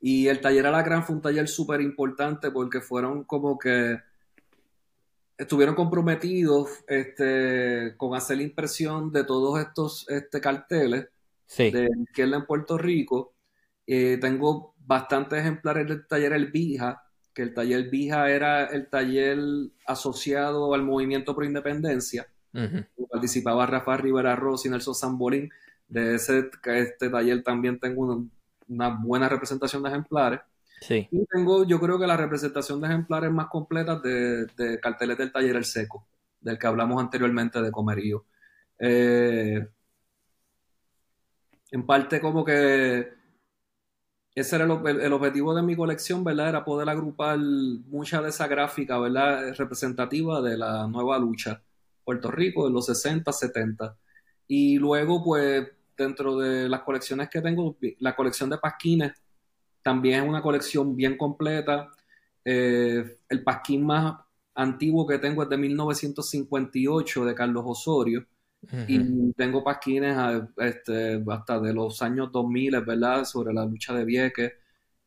[0.00, 4.00] Y el taller Alacrán fue un taller súper importante porque fueron como que
[5.36, 11.08] estuvieron comprometidos este, con hacer la impresión de todos estos este, carteles
[11.56, 13.34] de izquierda en Puerto Rico.
[13.86, 17.02] Eh, tengo bastantes ejemplares del taller El Vija,
[17.34, 19.38] que el taller Vija era el taller
[19.86, 22.26] asociado al movimiento pro independencia.
[23.10, 25.50] Participaba Rafa Rivera Rossi y Nelson Zambolín.
[25.88, 28.28] De ese este taller también tengo
[28.68, 30.40] una, buena representación de ejemplares.
[30.80, 31.08] Sí.
[31.10, 35.56] Y tengo, yo creo que la representación de ejemplares más completas de, carteles del taller
[35.56, 36.06] El Seco,
[36.40, 38.24] del que hablamos anteriormente de Comerío.
[38.78, 39.68] Eh,
[41.70, 43.12] en parte como que
[44.34, 46.48] ese era el, el, objetivo de mi colección, ¿verdad?
[46.48, 49.54] Era poder agrupar mucha de esa gráfica, ¿verdad?
[49.56, 51.62] Representativa de la nueva lucha
[52.04, 53.96] Puerto Rico de los 60, 70.
[54.48, 59.12] Y luego, pues, dentro de las colecciones que tengo, la colección de pasquines
[59.82, 61.90] también es una colección bien completa.
[62.44, 64.16] Eh, el pasquín más
[64.54, 68.26] antiguo que tengo es de 1958 de Carlos Osorio.
[68.86, 70.16] Y tengo pasquines
[70.56, 73.24] este, hasta de los años 2000, ¿verdad?
[73.24, 74.52] Sobre la lucha de Vieques,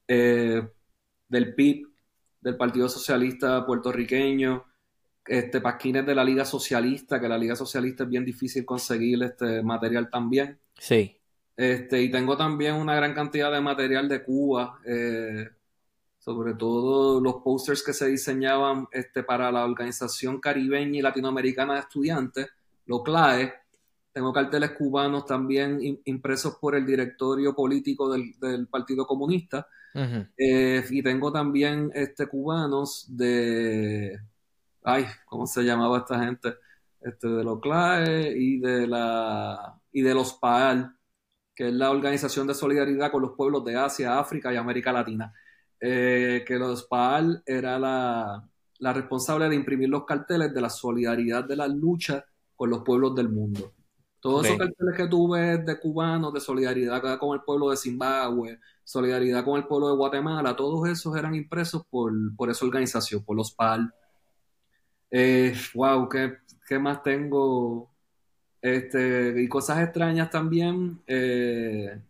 [0.10, 0.62] eh,
[1.30, 1.88] del PIB,
[2.41, 4.66] del Partido Socialista Puertorriqueño,
[5.28, 9.63] este, pasquines de la Liga Socialista, que la Liga Socialista es bien difícil conseguir este
[9.63, 10.59] material también.
[10.78, 11.17] Sí.
[11.57, 15.49] Este, y tengo también una gran cantidad de material de Cuba, eh,
[16.19, 21.80] sobre todo los posters que se diseñaban este, para la Organización Caribeña y Latinoamericana de
[21.82, 22.47] Estudiantes,
[22.86, 23.53] lo CLAE.
[24.11, 29.67] Tengo carteles cubanos también impresos por el directorio político del, Partido Comunista.
[30.38, 34.19] Eh, y tengo también este, cubanos de
[34.86, 36.56] ay, ¿cómo se llamaba esta gente?
[37.02, 40.96] Este, de los CLAE y de la y de los PAAL,
[41.56, 45.34] que es la Organización de Solidaridad con los Pueblos de Asia, África y América Latina.
[45.80, 48.44] Eh, que los PAAL era la,
[48.94, 52.26] responsable de imprimir los carteles de la solidaridad de la lucha
[52.56, 53.74] con los pueblos del mundo.
[54.20, 58.60] Todos esos carteles que tú ves de cubanos, de solidaridad con el pueblo de Zimbabue,
[58.84, 63.38] solidaridad con el pueblo de Guatemala, todos esos eran impresos por, por esa organización, por
[63.38, 63.94] los PAL.
[65.12, 67.89] Eh, wow, ¿qué, más tengo?
[68.62, 71.01] Este, y cosas extrañas también.
[71.08, 72.01] Eh,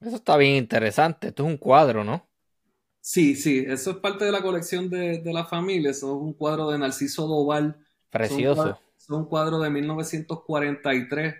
[0.00, 1.28] Eso está bien interesante.
[1.28, 2.26] Esto es un cuadro, ¿no?
[3.00, 5.90] Sí, sí, eso es parte de la colección de, la familia.
[5.90, 7.76] Eso es un cuadro de Narciso Doval.
[8.10, 8.78] Precioso.
[8.98, 11.34] Es un cuadro de 1943.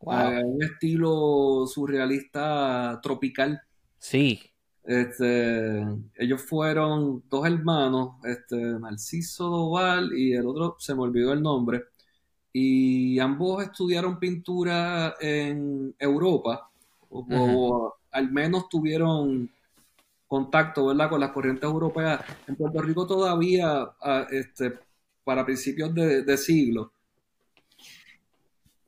[0.00, 0.44] Wow.
[0.44, 3.62] un estilo surrealista tropical.
[3.98, 4.53] Sí.
[4.84, 5.82] Este,
[6.16, 11.84] ellos fueron dos hermanos, este, Narciso Doval y el otro se me olvidó el nombre.
[12.52, 16.70] Y ambos estudiaron pintura en Europa,
[17.10, 19.50] o, al menos tuvieron
[20.28, 21.10] contacto ¿verdad?
[21.10, 22.20] con las corrientes europeas.
[22.46, 23.90] En Puerto Rico todavía,
[24.30, 24.78] este,
[25.24, 26.92] para principios de, siglo,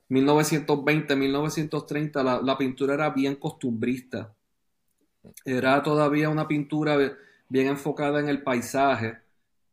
[0.09, 4.36] 1920, 1930, la, la, pintura era bien costumbrista.
[5.45, 6.97] Era todavía una pintura
[7.49, 9.17] bien enfocada en el paisaje.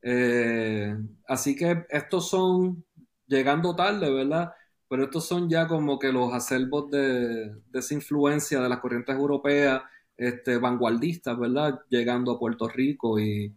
[0.02, 0.96] Eh,
[1.26, 2.84] así que estos son,
[3.26, 4.52] llegando tarde, ¿verdad?
[4.88, 9.16] Pero estos son ya como que los acervos de, de esa influencia de las corrientes
[9.16, 9.82] europeas
[10.16, 11.80] este, vanguardistas, ¿verdad?
[11.88, 13.52] Llegando a Puerto Rico y,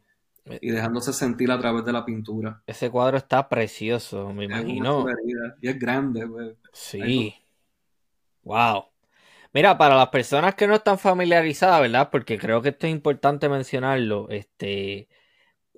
[0.46, 2.62] eh, y dejándose sentir a través de la pintura.
[2.66, 5.06] Ese cuadro está precioso, me imagino.
[5.62, 6.28] y es grande.
[6.28, 6.56] Pues.
[6.74, 7.36] Sí.
[8.44, 8.86] Wow.
[9.54, 12.10] Mira, para las personas que no están familiarizadas, ¿verdad?
[12.12, 14.30] Porque creo que esto es importante mencionarlo.
[14.30, 15.08] Este,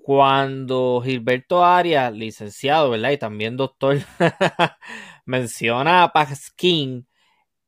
[0.03, 3.11] cuando Gilberto Arias, licenciado, ¿verdad?
[3.11, 3.99] Y también doctor,
[5.25, 7.07] menciona a Pasquín,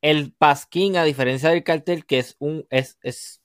[0.01, 3.43] el Pasquín, a diferencia del cartel, que es un, es, es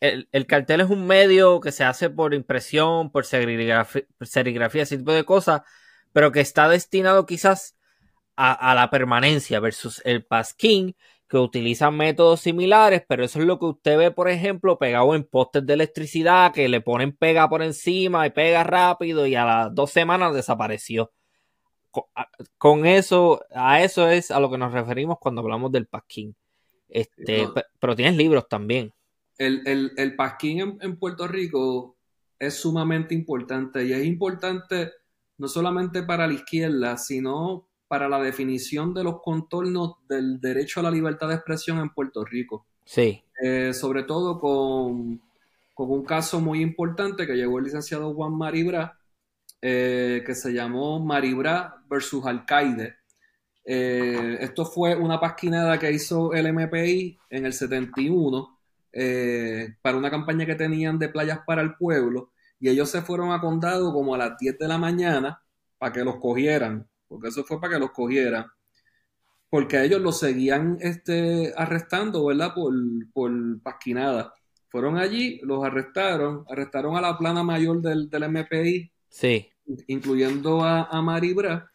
[0.00, 5.24] el, cartel es un medio que se hace por impresión, por serigrafía, ese tipo de
[5.24, 5.62] cosas,
[6.12, 7.76] pero que está destinado quizás
[8.36, 10.96] a la permanencia versus el Pasquín,
[11.28, 15.24] que utilizan métodos similares, pero eso es lo que usted ve, por ejemplo, pegado en
[15.24, 19.74] postes de electricidad, que le ponen pega por encima y pega rápido y a las
[19.74, 21.12] dos semanas desapareció.
[22.56, 26.34] Con, eso, a eso es a lo que nos referimos cuando hablamos del pasquín.
[26.88, 27.48] Este,
[27.78, 28.94] pero tienes libros también.
[29.36, 31.96] El, el, pasquín en, Puerto Rico
[32.38, 34.92] es sumamente importante y es importante
[35.36, 40.82] no solamente para la izquierda, sino para la definición de los contornos del derecho a
[40.84, 42.66] la libertad de expresión en Puerto Rico.
[42.84, 43.24] Sí.
[43.42, 45.20] Eh, sobre todo con,
[45.76, 48.98] un caso muy importante que llegó el licenciado Juan Maribra,
[49.62, 52.96] eh, que se llamó Maribra versus Alcaide.
[53.64, 58.54] Eh, esto fue una pasquinada que hizo el MPI en el 71
[59.82, 63.40] para una campaña que tenían de playas para el pueblo y ellos se fueron a
[63.40, 65.42] Condado como a las 10 de la mañana
[65.78, 68.46] para que los cogieran porque eso fue para que los cogieran,
[69.50, 72.52] porque ellos los seguían este, arrestando, ¿verdad?
[72.54, 72.72] Por,
[73.12, 73.32] por
[73.62, 74.34] pasquinada.
[74.68, 79.48] Fueron allí, los arrestaron, arrestaron a la plana mayor del, del MPI, sí.
[79.86, 81.70] incluyendo a, a Maribra,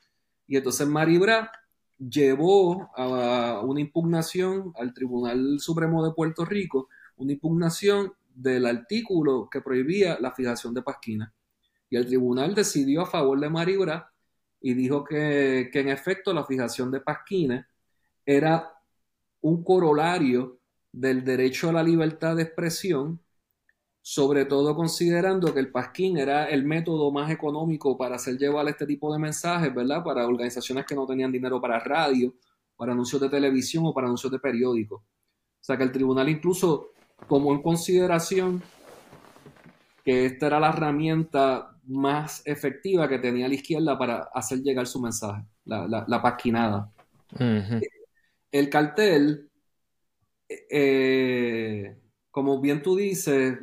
[0.47, 1.51] y entonces Maribra
[1.97, 9.61] llevó a una impugnación al Tribunal Supremo de Puerto Rico, una impugnación del artículo que
[9.61, 11.33] prohibía la fijación de pasquina.
[11.89, 14.12] Y el tribunal decidió a favor de Maribra
[14.63, 17.65] y dijo que, en efecto la fijación de pasquines
[18.25, 18.73] era
[19.41, 20.57] un corolario
[20.89, 23.19] del derecho a la libertad de expresión,
[24.01, 28.85] sobre todo considerando que el pasquín era el método más económico para hacer llevar este
[28.85, 30.01] tipo de mensajes, ¿verdad?
[30.01, 32.33] Para organizaciones que no tenían dinero para radio,
[32.77, 35.01] para anuncios de televisión o para anuncios de periódicos.
[35.01, 35.05] O
[35.59, 36.91] sea que el tribunal incluso
[37.27, 38.63] tomó en consideración
[40.03, 44.99] que esta era la herramienta más efectiva que tenía la izquierda para hacer llegar su
[45.01, 46.91] mensaje, la, la, pasquinada.
[48.51, 49.49] El cartel,
[50.49, 51.97] eh,
[52.29, 53.57] como bien tú dices,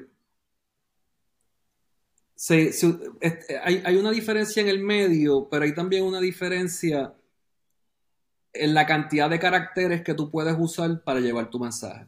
[3.62, 7.14] hay, hay, una diferencia en el medio, pero hay también una diferencia
[8.52, 12.06] en la cantidad de caracteres que tú puedes usar para llevar tu mensaje.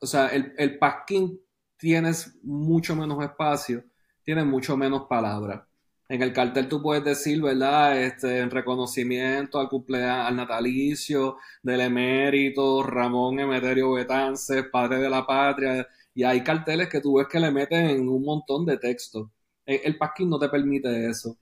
[0.00, 1.40] O sea, el, el pasquín
[1.84, 3.84] tienes mucho menos espacio
[4.24, 5.62] tiene mucho menos palabras.
[6.08, 8.00] En el cartel tú puedes decir, ¿verdad?
[8.02, 15.26] Este, en reconocimiento al cumpleaños, al natalicio del emérito Ramón Emeterio Betances, padre de la
[15.26, 15.86] patria.
[16.14, 19.30] Y hay carteles que tú ves que le meten un montón de texto.
[19.64, 21.36] El, el pasquín no te permite eso.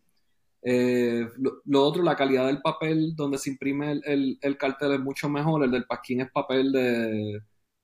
[0.65, 1.27] Eh,
[1.67, 5.65] lo, otro, la calidad del papel donde se imprime el, el, cartel es mucho mejor.
[5.65, 7.43] El del pasquín es papel de,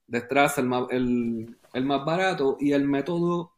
[0.09, 2.59] de strass, el más, el, el más barato.
[2.61, 3.53] Y el método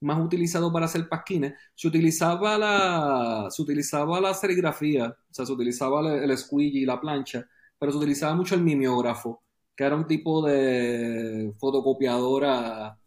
[0.00, 5.52] más utilizado para hacer pasquines, se utilizaba la, se utilizaba la serigrafía, o sea, se
[5.52, 9.42] utilizaba el, el squeegee y la plancha, pero se utilizaba mucho el mimeógrafo,
[9.74, 12.98] que era un tipo de fotocopiadora,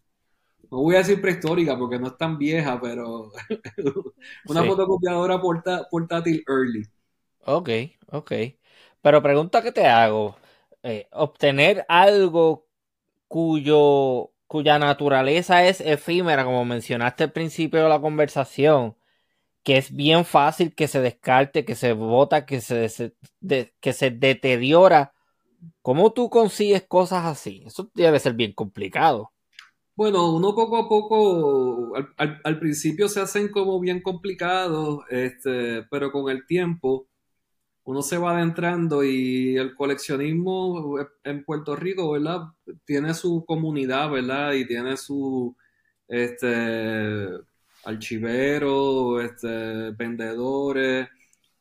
[0.71, 3.31] no voy a decir prehistórica porque no es tan vieja, pero
[4.47, 6.84] una fotocopiadora portátil early.
[7.45, 7.69] Ok,
[8.11, 8.31] ok.
[9.01, 10.38] Pero pregunta que te hago,
[10.84, 12.67] eh, obtener algo
[13.30, 18.97] cuyo, cuya naturaleza es efímera, como mencionaste al principio de la conversación,
[19.64, 23.14] que es bien fácil que se descarte, que se bota, que se,
[23.80, 25.14] que se deteriora.
[25.81, 27.64] ¿Cómo tú consigues cosas así?
[27.65, 29.31] Eso debe ser bien complicado.
[29.95, 36.31] Bueno, uno poco a poco, al, principio se hacen como bien complicados, este, pero con
[36.31, 37.09] el tiempo
[37.84, 42.41] uno se va adentrando y el coleccionismo en Puerto Rico, ¿verdad?
[42.85, 44.53] Tiene su comunidad, ¿verdad?
[44.53, 45.56] Y tiene su,
[46.07, 47.27] este,
[47.84, 51.07] archiveros, este, vendedores,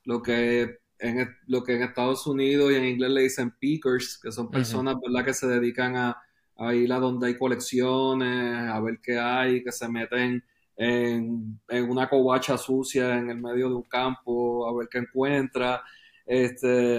[0.05, 4.33] lo que en, lo que en Estados Unidos y en inglés le dicen pickers, que
[4.33, 5.25] son personas, ¿verdad?
[5.25, 6.17] Que se dedican a,
[6.57, 10.43] a, ir a donde hay colecciones, a ver qué hay, que se meten
[10.77, 15.83] en, en una covacha sucia en el medio de un campo, a ver qué encuentra.
[16.29, 16.99] Este,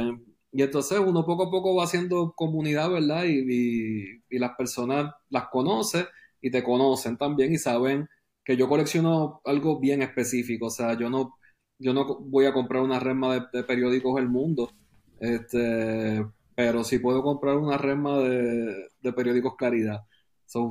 [0.51, 3.25] y entonces uno poco a poco va haciendo comunidad, ¿verdad?
[3.25, 6.05] Y, y, las personas las conocen
[6.41, 8.09] y te conocen también y saben
[8.43, 10.67] que yo colecciono algo bien específico.
[10.67, 11.35] O sea, yo no,
[11.77, 14.71] yo no voy a comprar una resma de, periódicos El Mundo,
[15.19, 16.25] este,
[16.55, 20.05] pero sí puedo comprar una resma de, de periódicos Claridad.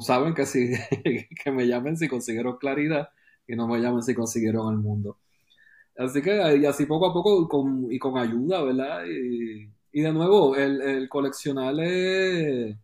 [0.01, 0.71] saben que, si,
[1.45, 3.11] que me llamen si consiguieron Claridad
[3.47, 5.19] y no me llamen si consiguieron El Mundo.
[5.99, 9.05] Así que y así poco a poco con, y con ayuda, ¿verdad?
[9.05, 12.77] Y, de nuevo, el, el coleccionar es,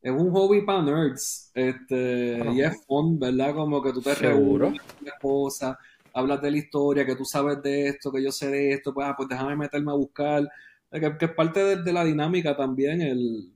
[0.00, 1.50] es, un hobby para nerds.
[1.52, 3.54] Este, Y es fun, ¿verdad?
[3.54, 5.78] Como que tú te reúnes esposa,
[6.14, 9.06] hablas de la historia, que tú sabes de esto, que yo sé de esto, pues,
[9.06, 10.48] ah, pues déjame meterme a buscar.
[10.90, 13.52] Que, es parte de, la dinámica también el,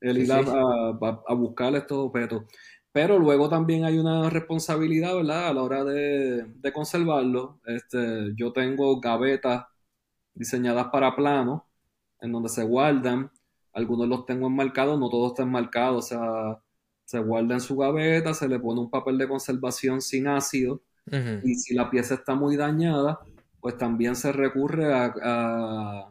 [0.00, 2.44] el ir A, a, buscar estos objetos.
[2.92, 5.48] Pero luego también hay una responsabilidad, ¿verdad?
[5.48, 7.60] A la hora de, conservarlo.
[7.66, 9.66] Este, yo tengo gavetas
[10.34, 11.68] diseñadas para plano,
[12.20, 13.30] en donde se guardan.
[13.72, 16.06] Algunos los tengo enmarcados, no todos están marcados.
[16.06, 16.62] O sea,
[17.04, 20.82] se guarda en su gaveta, se le pone un papel de conservación sin ácido.
[21.42, 23.18] Y si la pieza está muy dañada,
[23.60, 26.08] pues también se recurre a,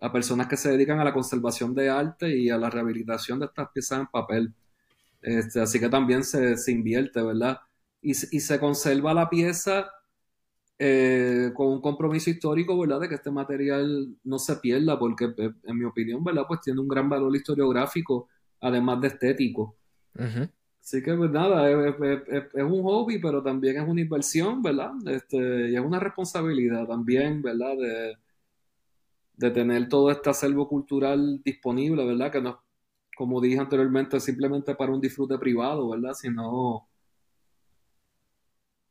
[0.00, 3.46] a personas que se dedican a la conservación de arte y a la rehabilitación de
[3.46, 4.54] estas piezas en papel.
[5.22, 7.60] Este, así que también se, invierte, ¿verdad?
[8.00, 9.88] Y, se conserva la pieza
[10.78, 13.00] eh, con un compromiso histórico, ¿verdad?
[13.00, 16.44] De que este material no se pierda, porque eh, en mi opinión, ¿verdad?
[16.48, 18.28] Pues tiene un gran valor historiográfico,
[18.60, 19.76] además de estético.
[20.14, 24.90] Así que, pues nada, es, un hobby, pero también es una inversión, ¿verdad?
[25.06, 27.76] Este, y es una responsabilidad también, ¿verdad?
[27.76, 28.16] De,
[29.36, 32.32] de tener todo este acervo cultural disponible, ¿verdad?
[32.32, 32.56] Que nos
[33.22, 36.12] como dije anteriormente, simplemente para un disfrute privado, ¿verdad?
[36.12, 36.88] Sino...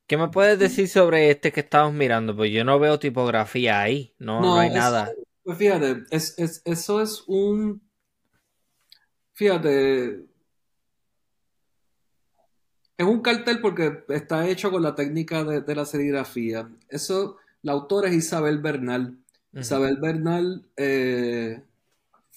[0.07, 2.33] ¿Qué me puedes decir sobre este que estamos mirando?
[2.33, 5.11] Pues yo no veo tipografía ahí, no, no, hay nada.
[5.43, 7.81] Pues fíjate, es, eso es un...
[9.33, 10.23] Fíjate,
[12.97, 16.69] es un cartel porque está hecho con la técnica de, la serigrafía.
[16.87, 19.17] Eso, la autora es Isabel Bernal.
[19.51, 21.61] Isabel Bernal eh,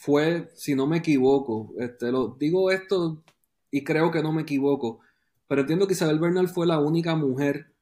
[0.05, 3.25] fue, si no me equivoco, este, lo, digo esto
[3.71, 5.01] y creo que no me equivoco,
[5.49, 7.73] pero entiendo que Isabel Bernal fue la única mujer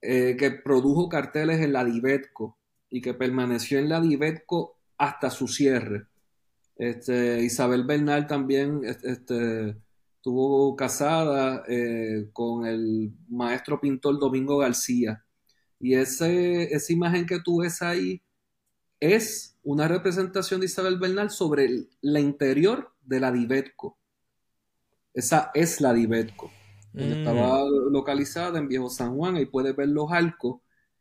[0.00, 2.56] eh, que produjo carteles en la Divetco
[2.88, 6.06] y que permaneció en la Divetco hasta su cierre.
[6.76, 9.76] Este, Isabel Bernal también este,
[10.16, 15.22] estuvo casada eh, con el maestro pintor Domingo García.
[15.78, 18.22] Y ese, esa imagen que tú ves ahí
[18.98, 21.68] es una representación de Isabel Bernal sobre
[22.00, 23.98] la interior de la Divetco.
[25.12, 26.50] Esa es la Divetco,
[26.92, 27.18] donde mm.
[27.18, 27.60] estaba
[27.90, 29.36] localizada en Viejo San Juan.
[29.36, 30.60] Ahí puedes ver los arcos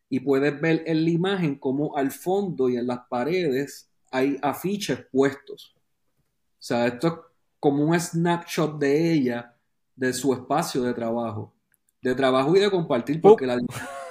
[0.09, 5.05] y puedes ver en la imagen como al fondo y en las paredes hay afiches
[5.11, 5.75] puestos.
[5.75, 7.13] O sea, esto es
[7.59, 9.55] como un snapshot de ella,
[9.95, 11.53] de su espacio de trabajo.
[12.01, 13.57] De trabajo y de compartir, porque la,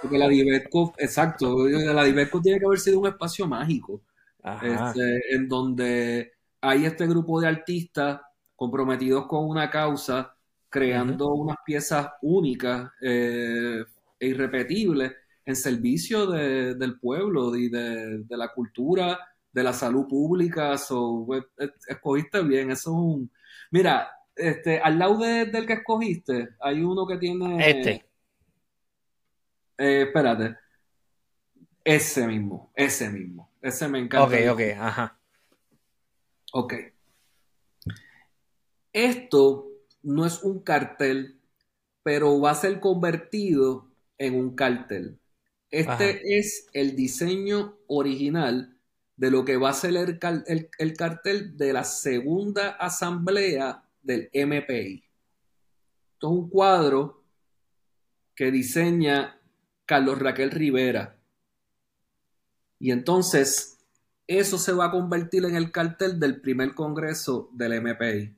[0.03, 4.03] porque la Divetco, exacto, la Divetco tiene que haber sido un espacio mágico
[4.43, 8.21] este, en donde hay este grupo de artistas
[8.57, 10.35] comprometidos con una causa,
[10.69, 13.85] creando unas piezas únicas eh,
[14.19, 15.13] e irrepetibles
[15.45, 19.19] en servicio del pueblo y de, la cultura,
[19.51, 20.77] de la salud pública.
[20.77, 21.45] So, pues,
[21.87, 23.31] escogiste bien, eso es un...
[23.71, 27.71] Mira, este, al lado del que escogiste, hay uno que tiene...
[27.71, 28.05] Este.
[29.79, 30.57] Eh, espérate.
[31.83, 33.48] Ese mismo, ese mismo.
[33.61, 34.27] Ese me encanta.
[34.27, 35.19] Ok, ok, ajá.
[36.53, 36.75] Ok.
[38.93, 39.69] Esto
[40.03, 41.41] no es un cartel,
[42.03, 45.19] pero va a ser convertido en un cartel.
[45.71, 48.79] Este es el diseño original
[49.17, 55.05] de lo que va a ser el, el, cartel de la segunda asamblea del MPI.
[56.15, 57.25] Esto es un cuadro
[58.35, 59.39] que diseña
[59.85, 61.18] Carlos Raquel Rivera.
[62.79, 63.79] Y entonces
[64.27, 68.37] eso se va a convertir en el cartel del primer congreso del MPI.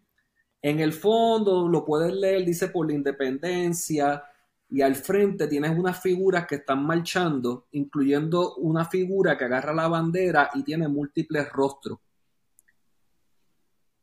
[0.62, 4.22] En el fondo, lo puedes leer, dice por la independencia,
[4.68, 9.88] y al frente tienes unas figuras que están marchando, incluyendo una figura que agarra la
[9.88, 11.98] bandera y tiene múltiples rostros.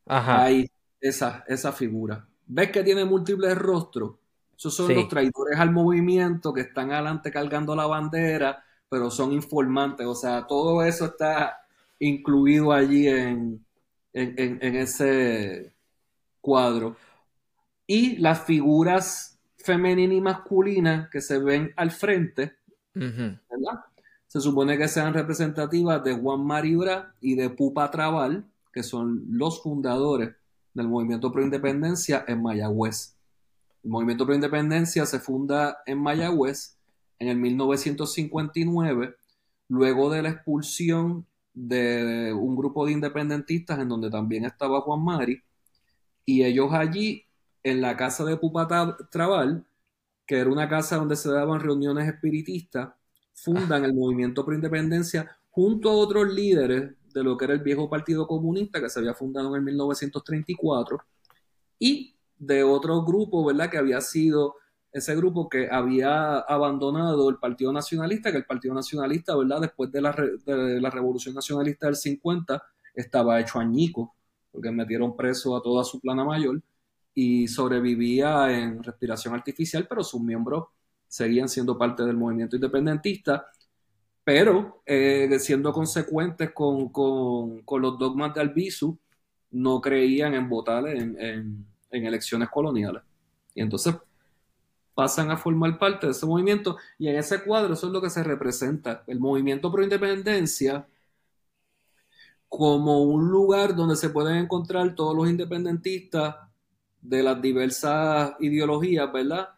[0.06, 0.44] Ajá.
[0.44, 0.70] Ahí,
[1.00, 2.28] esa, esa figura.
[2.46, 4.16] ¿Ves que tiene múltiples rostros?
[4.58, 10.06] Esos son los traidores al movimiento que están adelante cargando la bandera, pero son informantes.
[10.08, 11.60] O sea, todo eso está
[12.00, 13.66] incluido allí en,
[14.14, 15.74] en ese
[16.42, 16.96] cuadro.
[17.86, 19.38] Y las figuras
[19.68, 22.56] femenina y masculina que se ven al frente,
[24.28, 29.62] Se supone que sean representativas de Juan Maribra y de Pupa Trabal, que son los
[29.62, 30.36] fundadores
[30.74, 33.16] del movimiento pro independencia en Mayagüez.
[33.84, 36.77] El movimiento pro independencia se funda en Mayagüez
[37.20, 39.16] en el 1959,
[39.70, 45.42] luego de la expulsión de un grupo de independentistas en donde también estaba Juan Mari,
[46.26, 47.26] y ellos allí
[47.64, 48.68] en la casa de Pupa
[49.10, 49.66] Trabal,
[50.26, 52.90] que era una casa donde se daban reuniones espiritistas,
[53.34, 57.90] fundan el movimiento pro independencia junto a otros líderes de lo que era el viejo
[57.90, 61.00] Partido Comunista que se había fundado en el 1934
[61.80, 63.70] y de otro grupo, ¿verdad?
[63.70, 64.56] Que había sido
[64.92, 69.62] ese grupo que había abandonado el Partido Nacionalista, que el Partido Nacionalista, ¿verdad?
[69.62, 72.64] Después de la, Revolución Nacionalista del 50
[72.96, 74.16] estaba hecho añico,
[74.52, 76.62] porque metieron preso a toda su plana mayor
[77.14, 80.66] y sobrevivía en respiración artificial, pero sus miembros
[81.08, 83.48] seguían siendo parte del movimiento independentista,
[84.24, 86.92] pero eh, siendo consecuentes con,
[87.82, 88.98] los dogmas de Albizu,
[89.52, 93.02] no creían en votar en, elecciones coloniales.
[93.56, 93.96] Y entonces
[94.98, 98.10] pasan a formar parte de ese movimiento y en ese cuadro eso es lo que
[98.10, 100.88] se representa, el movimiento pro independencia
[102.50, 106.38] como un lugar donde se pueden encontrar todos los independentistas
[107.00, 109.50] de las diversas ideologías, ¿verdad?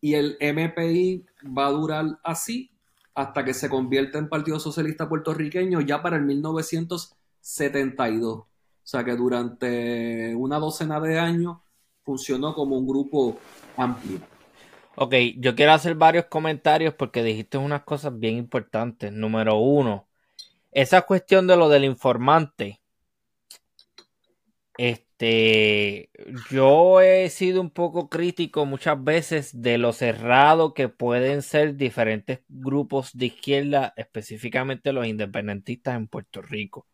[0.00, 1.24] Y el MPI
[1.56, 2.72] va a durar así
[3.14, 8.38] hasta que se convierta en Partido Socialista Puertorriqueño ya para el 1972.
[8.38, 8.46] O
[8.82, 11.58] sea que durante una docena de años
[12.02, 13.38] funcionó como un grupo
[13.76, 14.18] amplio.
[14.96, 19.12] Ok, yo quiero hacer varios comentarios porque dijiste unas cosas bien importantes.
[19.12, 20.08] Número uno,
[20.72, 22.80] esa cuestión de lo del informante.
[24.76, 26.10] Este
[26.50, 32.40] yo he sido un poco crítico muchas veces de lo cerrado que pueden ser diferentes
[32.48, 36.86] grupos de izquierda, específicamente los independentistas en Puerto Rico.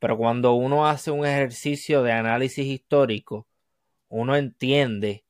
[0.00, 3.48] Pero cuando uno hace un ejercicio de análisis histórico,
[4.08, 5.24] uno entiende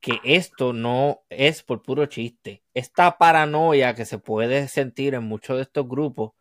[0.00, 2.62] que esto no es por puro chiste.
[2.74, 6.32] Esta paranoia que se puede sentir en muchos de estos grupos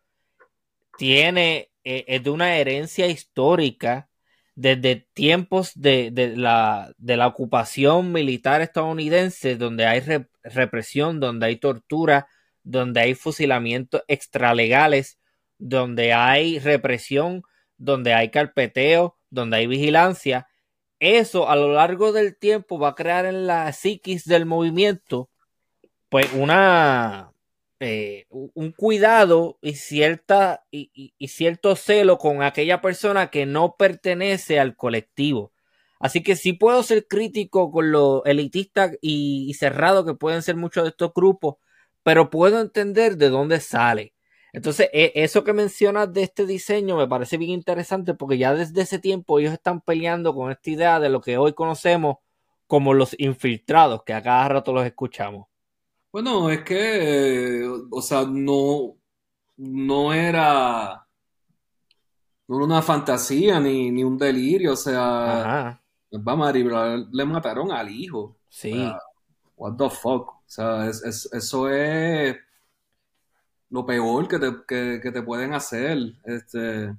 [0.98, 4.10] tiene, eh, es de una herencia histórica
[4.56, 10.02] desde tiempos de, la, de, la, ocupación militar estadounidense, donde hay
[10.44, 12.28] represión, donde hay tortura,
[12.64, 15.18] donde hay fusilamientos extralegales,
[15.58, 17.44] donde hay represión,
[17.78, 20.48] donde hay carpeteo, donde hay vigilancia,
[21.00, 25.30] eso a lo largo del tiempo va a crear en la psiquis del movimiento
[26.10, 27.32] pues una
[27.82, 34.76] eh, un cuidado y, cierta, y, cierto celo con aquella persona que no pertenece al
[34.76, 35.54] colectivo.
[36.00, 40.84] Así que sí puedo ser crítico con lo elitista y, cerrado que pueden ser muchos
[40.84, 41.56] de estos grupos,
[42.04, 44.14] pero puedo entender de dónde sale.
[44.54, 48.82] Entonces, e, eso que mencionas de este diseño me parece bien interesante porque ya desde
[48.82, 52.18] ese tiempo ellos están peleando con esta idea de lo que hoy conocemos
[52.68, 55.48] como los infiltrados, que a cada rato los escuchamos.
[56.12, 58.96] Bueno, es que, o sea, no,
[59.58, 61.08] no era,
[62.48, 65.80] no era una fantasía ni, un delirio, o sea,
[66.12, 68.38] vamos a le mataron al hijo.
[68.50, 68.92] Sí.
[69.56, 70.30] what the fuck.
[70.30, 72.38] O sea, eso es
[73.70, 75.98] lo peor que te, que te pueden hacer.
[76.26, 76.94] Este,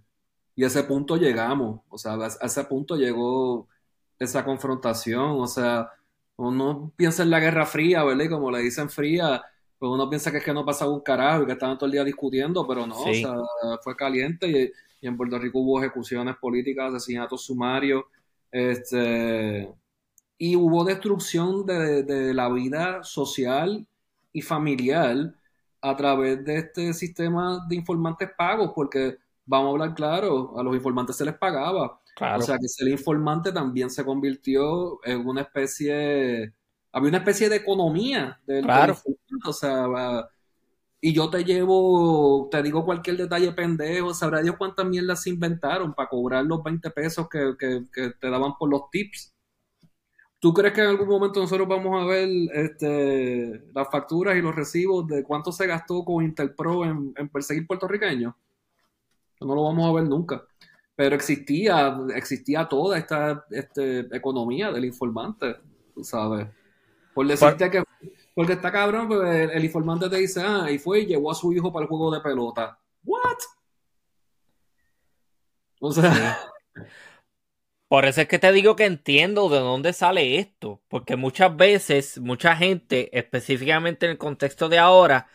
[0.54, 3.66] y a ese punto llegamos, o sea, a ese punto llegó
[4.18, 5.90] esa confrontación, o sea,
[6.36, 8.24] uno piensa en la Guerra Fría, ¿verdad?
[8.24, 9.42] Y como le dicen fría,
[9.78, 11.92] pues uno piensa que es que no pasaba un carajo y que estaban todo el
[11.92, 13.34] día discutiendo, pero no, o sea,
[13.82, 18.04] fue caliente y, en Puerto Rico hubo ejecuciones políticas, asesinatos sumarios,
[18.52, 19.66] este,
[20.36, 23.86] y hubo destrucción de, la vida social
[24.30, 25.34] y familiar
[25.82, 30.74] a través de este sistema de informantes pagos, porque vamos a hablar claro, a los
[30.74, 32.00] informantes se les pagaba.
[32.36, 36.52] O sea que ser informante también se convirtió en una especie,
[36.92, 38.96] había una especie de economía del, claro.
[39.44, 40.28] o sea,
[41.00, 45.94] y yo te llevo, te digo cualquier detalle pendejo, sabrá Dios cuántas mierdas se inventaron
[45.94, 49.29] para cobrar los 20 pesos que, que te daban por los tips.
[50.40, 54.54] ¿Tú crees que en algún momento nosotros vamos a ver este, las facturas y los
[54.54, 58.34] recibos de cuánto se gastó con Interpro en, en perseguir puertorriqueños?
[59.40, 60.42] No lo vamos a ver nunca.
[60.96, 65.56] Pero existía, existía toda esta este, economía del informante,
[65.94, 66.46] tú sabes.
[67.14, 67.82] Por decirte que,
[68.34, 71.52] porque está cabrón, pues, el, informante te dice, ah, y fue y llevó a su
[71.52, 72.78] hijo para el juego de pelota.
[73.04, 73.38] ¿What?
[75.80, 76.38] O sea.
[77.90, 82.20] Por eso es que te digo que entiendo de dónde sale esto, porque muchas veces
[82.20, 85.26] mucha gente, específicamente en el contexto de ahora,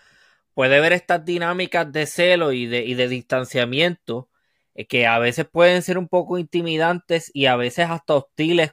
[0.53, 4.29] puede ver estas dinámicas de celo y de, distanciamiento
[4.75, 8.71] eh, que a veces pueden ser un poco intimidantes y a veces hasta hostiles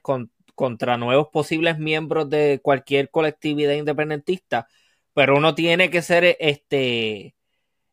[0.54, 4.68] contra nuevos posibles miembros de cualquier colectividad independentista,
[5.14, 7.34] pero uno tiene que ser este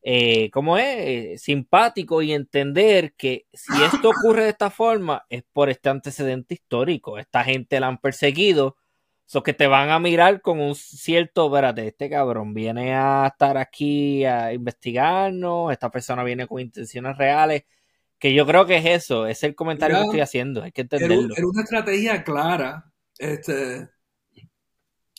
[0.02, 0.86] eh, ¿cómo es?
[0.98, 6.54] Eh, simpático y entender que si esto ocurre de esta forma es por este antecedente
[6.54, 7.18] histórico.
[7.18, 8.78] Esta gente la han perseguido,
[9.26, 13.58] so que te van a mirar con un cierto, espérate, este cabrón viene a estar
[13.58, 17.64] aquí a investigarnos, esta persona viene con intenciones reales,
[18.18, 21.36] que yo creo que es eso, es el comentario que estoy haciendo, hay que entenderlo.
[21.36, 23.90] Era, una estrategia clara, este,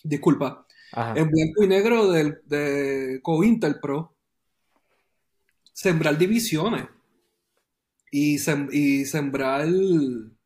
[0.03, 0.67] disculpa,
[1.15, 4.17] en blanco y negro del, de CoIntelPro
[5.81, 6.85] sembrar divisiones
[8.11, 10.37] y, sembrar el,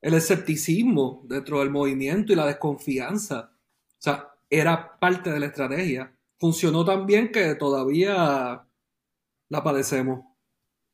[0.00, 3.52] escepticismo dentro del movimiento y la desconfianza.
[3.52, 6.16] O sea, era parte de la estrategia.
[6.38, 8.66] Funcionó tan bien que todavía
[9.50, 10.24] la padecemos.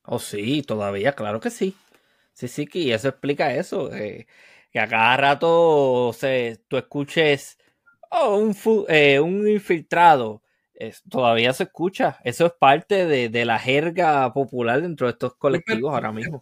[0.03, 1.77] Oh, sí, todavía, claro que sí.
[2.33, 3.95] Sí, sí, que eso explica eso.
[3.95, 4.27] Eh,
[4.73, 7.57] que a cada rato se, tú escuches
[8.11, 8.57] oh, un,
[8.89, 10.43] eh, un infiltrado
[11.09, 12.19] todavía se escucha.
[12.25, 16.41] Eso es parte de, la jerga popular dentro de estos colectivos ahora mismo.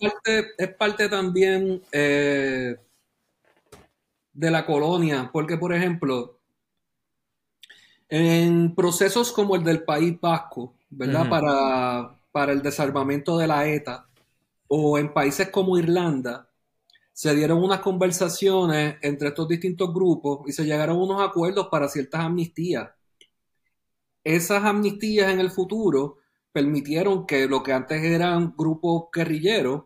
[0.59, 2.77] Es parte, también eh,
[4.33, 6.41] de la colonia, porque por ejemplo,
[8.09, 11.29] en procesos como el del País Vasco, ¿verdad?
[11.29, 14.07] para, para el desarmamento de la ETA,
[14.69, 16.49] o en países como Irlanda,
[17.13, 22.23] se dieron unas conversaciones entre estos distintos grupos y se llegaron unos acuerdos para ciertas
[22.23, 22.91] amnistías
[24.25, 26.19] esas amnistías en el futuro
[26.53, 29.85] permitieron que lo que antes eran grupos guerrilleros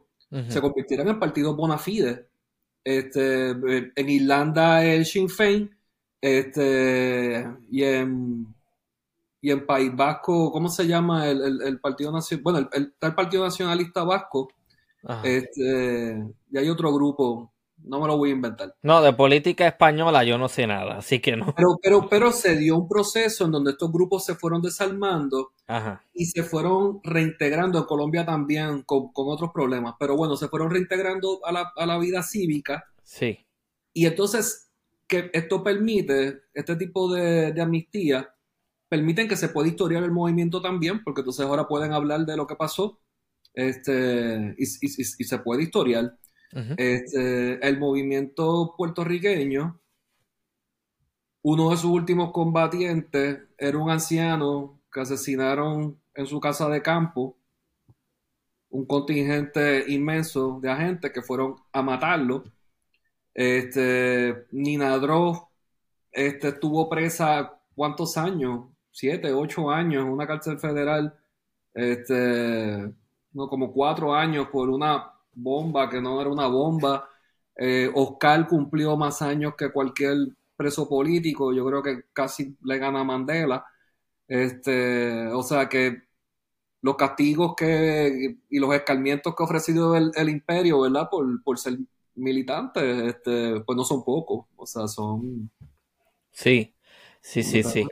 [0.48, 2.28] se convirtieran en partidos bona fide.
[2.84, 5.70] Este, en Irlanda el Sinn Féin
[6.20, 8.54] este, y, en,
[9.40, 12.42] y en País Vasco, ¿cómo se llama el, Partido Nacional?
[12.42, 14.48] Bueno, el, el, Partido Nacionalista Vasco
[15.22, 17.52] este, y hay otro grupo
[17.88, 18.74] no me lo voy a inventar.
[18.82, 21.54] No, de política española yo no sé nada, así que no.
[21.56, 25.52] Pero, pero, pero se dio un proceso en donde estos grupos se fueron desarmando
[26.14, 29.94] y se fueron reintegrando en Colombia también con, otros problemas.
[29.98, 32.84] Pero bueno, se fueron reintegrando a la, a la vida cívica.
[33.02, 33.46] Sí.
[33.92, 34.70] Y entonces,
[35.06, 38.34] que esto permite, este tipo de, de amnistía,
[38.88, 42.46] permiten que se pueda historiar el movimiento también, porque entonces ahora pueden hablar de lo
[42.46, 43.00] que pasó
[43.58, 46.16] este, y, y, y se puede historiar
[46.52, 49.78] este, el movimiento puertorriqueño,
[51.42, 57.36] uno de sus últimos combatientes era un anciano que asesinaron en su casa de campo
[58.70, 62.44] un contingente inmenso de agentes que fueron a matarlo.
[63.34, 65.42] Este, Nina Droz
[66.10, 71.16] este, estuvo presa cuántos años, siete, ocho años en una cárcel federal,
[71.72, 72.92] este,
[73.32, 77.08] no, como cuatro años por una bomba que no era una bomba.
[77.56, 80.16] Eh, Oscar cumplió más años que cualquier
[80.56, 83.64] preso político, yo creo que casi le gana a Mandela.
[84.26, 86.02] Este, o sea que
[86.82, 91.08] los castigos que y los escarmientos que ha ofrecido el, imperio, ¿verdad?
[91.10, 91.78] Por, por ser
[92.14, 95.50] militante, este, pues no son pocos, o sea, son...
[96.32, 96.74] Sí,
[97.20, 97.86] sí, sí, sí.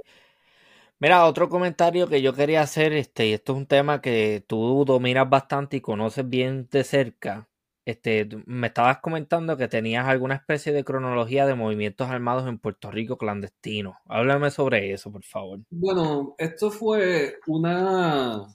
[0.98, 4.82] Mira, otro comentario que yo quería hacer, este, y esto es un tema que tú
[4.86, 7.50] dominas bastante y conoces bien de cerca.
[7.84, 12.90] Este, me estabas comentando que tenías alguna especie de cronología de movimientos armados en Puerto
[12.90, 13.94] Rico clandestinos.
[14.06, 15.60] Háblame sobre eso, por favor.
[15.68, 18.46] Bueno, esto fue una,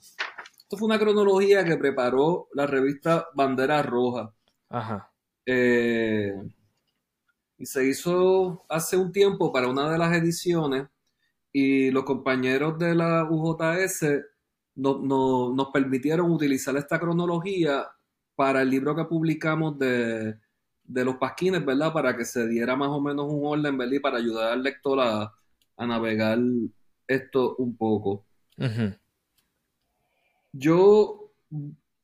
[0.58, 4.34] esto fue una cronología que preparó la revista Bandera Roja.
[4.68, 5.12] Ajá.
[5.46, 6.34] Eh,
[7.56, 10.88] y se hizo hace un tiempo para una de las ediciones
[11.52, 14.06] y los compañeros de la UJS
[14.74, 17.86] nos permitieron utilizar esta cronología
[18.34, 20.38] para el libro que publicamos de,
[20.86, 21.92] los pasquines, ¿verdad?
[21.92, 23.94] Para que se diera más o menos un orden, ¿verdad?
[23.94, 25.32] Y para ayudar al lector a,
[25.78, 26.38] navegar
[27.08, 28.24] esto un poco.
[30.52, 31.32] Yo,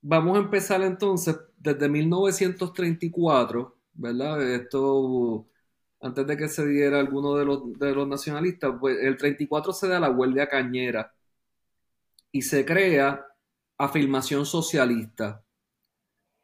[0.03, 4.43] vamos a empezar entonces desde 1934, ¿verdad?
[4.43, 5.47] Esto,
[6.01, 9.89] antes de que se diera alguno de los, de los nacionalistas, pues el 34 se
[9.89, 11.12] da la huelga cañera
[12.33, 13.27] y se crea
[13.79, 15.45] Afirmación Socialista,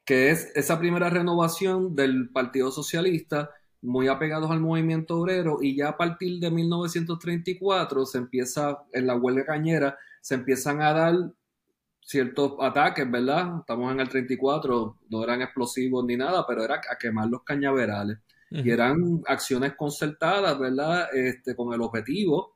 [0.04, 3.50] que es esa primera renovación del Partido Socialista,
[3.82, 9.16] muy apegados al movimiento obrero, y ya a partir de 1934 se empieza, en la
[9.16, 11.14] huelga cañera, se empiezan a dar
[12.00, 13.60] ciertos ataques, ¿verdad?
[13.60, 18.18] Estamos en el 34, no eran explosivos ni nada, pero era a quemar los cañaverales.
[18.56, 21.08] Y eran acciones concertadas, ¿verdad?
[21.12, 22.54] Este, con el objetivo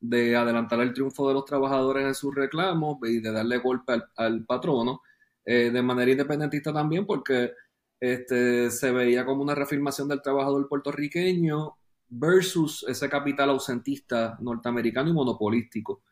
[0.00, 4.44] de adelantar el triunfo de los trabajadores en sus reclamos y de darle golpe al,
[4.44, 5.02] patrono,
[5.44, 7.52] eh, de manera independentista también, porque
[8.00, 11.76] este, se veía como una reafirmación del trabajador puertorriqueño
[12.08, 16.02] versus ese capital ausentista norteamericano y monopolístico.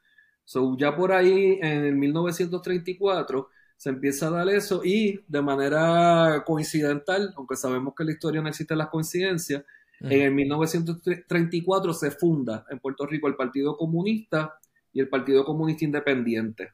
[0.44, 6.42] So, ya por ahí, en el 1934, se empieza a dar eso y de manera
[6.46, 9.64] coincidental, aunque sabemos que en la historia no existen las coincidencias,
[10.00, 14.58] en el 1934 se funda en Puerto Rico el Partido Comunista
[14.92, 16.72] y el Partido Comunista Independiente.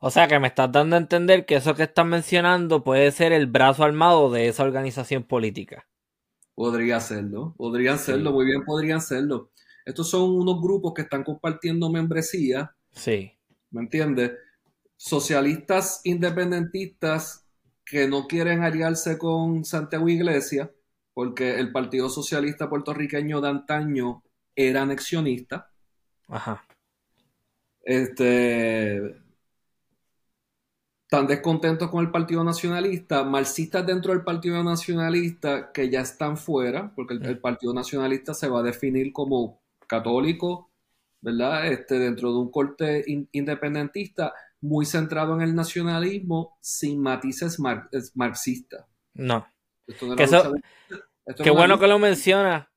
[0.00, 3.32] O sea que me estás dando a entender que eso que estás mencionando puede ser
[3.32, 5.86] el brazo armado de esa organización política.
[6.54, 9.50] Podría serlo, podrían serlo, muy bien podrían serlo.
[9.84, 12.74] Estos son unos grupos que están compartiendo membresía.
[12.92, 13.32] Sí.
[13.70, 14.32] ¿Me entiendes?
[15.04, 17.44] Socialistas independentistas
[17.84, 20.72] que no quieren aliarse con Santiago Iglesia,
[21.12, 24.22] porque el Partido Socialista puertorriqueño de antaño
[24.56, 25.70] era anexionista.
[26.26, 26.64] Ajá.
[27.82, 29.14] Este.
[31.02, 36.94] Están descontentos con el Partido Nacionalista, marxistas dentro del Partido Nacionalista que ya están fuera,
[36.96, 40.70] porque el Partido Nacionalista se va a definir como católico,
[41.20, 41.66] ¿verdad?
[41.66, 44.32] Este, dentro de un corte independentista
[44.64, 47.58] muy centrado en el nacionalismo sin matices
[48.14, 48.86] marxistas.
[49.12, 49.46] No.
[51.36, 52.70] qué bueno que lo menciona.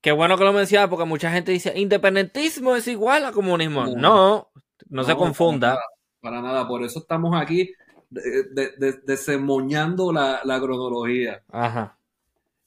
[0.00, 3.86] Qué bueno que lo menciona porque mucha gente dice independentismo es igual a comunismo.
[3.96, 4.52] No,
[4.88, 5.76] no, se confunda.
[6.20, 7.72] Para nada, por eso estamos aquí
[8.10, 11.42] desemoñando la, la cronología.
[11.50, 11.98] Ajá.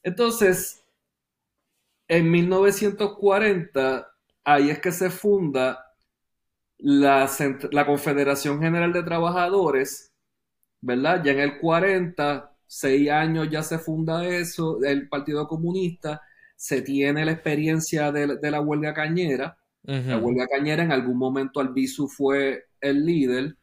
[0.02, 0.84] Entonces,
[2.06, 4.12] en 1940,
[4.44, 5.87] ahí es que se funda
[6.78, 10.12] la, Confederación General de Trabajadores,
[10.80, 11.22] ¿verdad?
[11.24, 16.22] Ya en el 40, seis años ya se funda eso, el Partido Comunista,
[16.56, 19.58] se tiene la experiencia de, la huelga cañera.
[19.82, 23.56] La huelga cañera en algún momento Albizu fue el líder.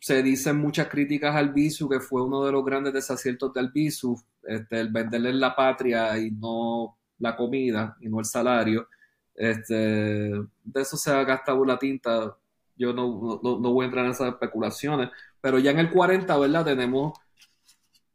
[0.00, 4.20] Se dicen muchas críticas al Albizu, que fue uno de los grandes desaciertos de Albizu,
[4.42, 8.88] este, el venderle la patria y no la comida y no el salario.
[9.34, 12.36] Este, de eso se ha gastado la tinta.
[12.76, 16.64] Yo no, voy a entrar en esas especulaciones, pero ya en el 40, ¿verdad?
[16.64, 17.18] Tenemos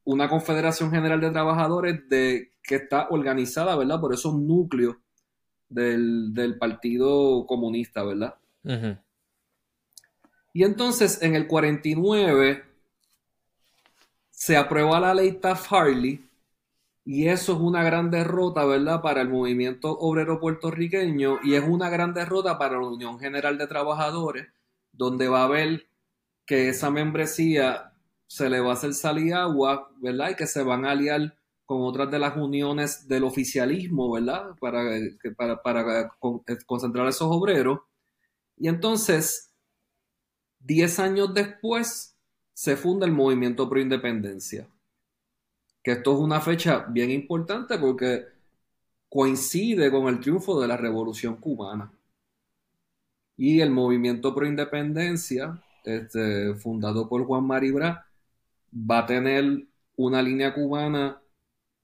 [0.03, 3.99] una Confederación General de Trabajadores de, que está organizada, ¿verdad?
[3.99, 4.97] Por esos núcleos
[5.69, 8.35] del, del Partido Comunista, ¿verdad?
[10.53, 12.65] Y entonces en el 49
[14.31, 16.21] se aprueba la ley Taft-Hartley,
[17.11, 21.89] y eso es una gran derrota, ¿verdad?, para el movimiento obrero puertorriqueño y es una
[21.89, 24.45] gran derrota para la Unión General de Trabajadores,
[24.91, 25.89] donde va a ver
[26.45, 27.95] que esa membresía
[28.27, 30.29] se le va a hacer salir agua, ¿verdad?
[30.29, 34.51] Y que se van a aliar con otras de las uniones del oficialismo, ¿verdad?
[34.59, 34.83] Para,
[35.63, 37.79] para, eh, concentrar a esos obreros.
[38.55, 39.51] Y entonces,
[40.59, 42.15] diez años después,
[42.53, 44.69] se funda el movimiento pro independencia
[45.89, 48.25] esto es una fecha bien importante porque
[49.09, 51.91] coincide con el triunfo de la Revolución Cubana.
[53.37, 58.07] Y el movimiento pro independencia, este, fundado por Juan Maribra,
[58.73, 61.21] va a tener una línea cubana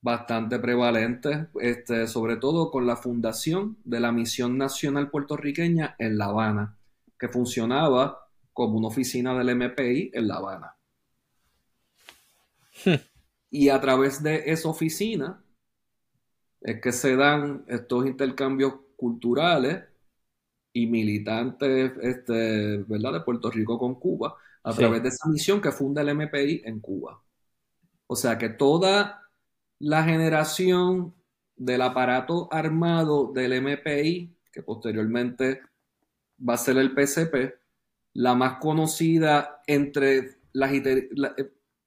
[0.01, 6.25] bastante prevalente, este, sobre todo con la fundación de la Misión Nacional Puertorriqueña en La
[6.25, 6.77] Habana,
[7.17, 10.75] que funcionaba como una oficina del MPI en La Habana.
[13.57, 15.41] Y a través de esa oficina
[16.59, 19.81] es que se dan estos intercambios culturales
[20.73, 23.13] y militantes este, ¿verdad?
[23.13, 26.81] de Puerto Rico con Cuba, a través de esa misión que funda el MPI en
[26.81, 27.23] Cuba.
[28.07, 29.21] O sea que toda
[29.79, 31.15] la generación
[31.55, 35.61] del aparato armado del MPI, que posteriormente
[36.37, 37.55] va a ser el PCP,
[38.15, 40.73] la más conocida entre las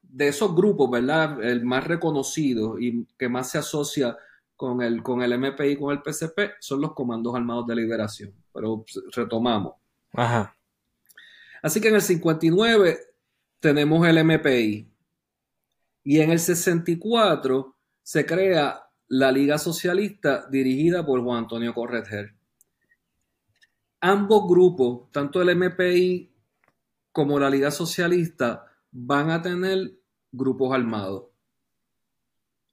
[0.08, 1.42] de esos grupos, ¿verdad?
[1.42, 4.16] El más reconocido y que más se asocia
[4.56, 8.32] con el, con el MPI y con el PCP son los Comandos Armados de Liberación.
[8.52, 9.74] Pero retomamos.
[10.12, 10.56] Ajá.
[11.62, 12.98] Así que en el 59
[13.60, 14.90] tenemos el MPI.
[16.04, 22.34] Y en el 64 se crea la Liga Socialista dirigida por Juan Antonio Correger.
[24.00, 26.32] Ambos grupos, tanto el MPI
[27.12, 29.98] como la Liga Socialista, van a tener
[30.32, 31.24] grupos armados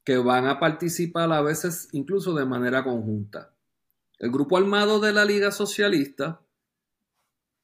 [0.05, 3.53] que van a participar a veces incluso de manera conjunta.
[4.19, 6.41] El grupo armado de la Liga Socialista,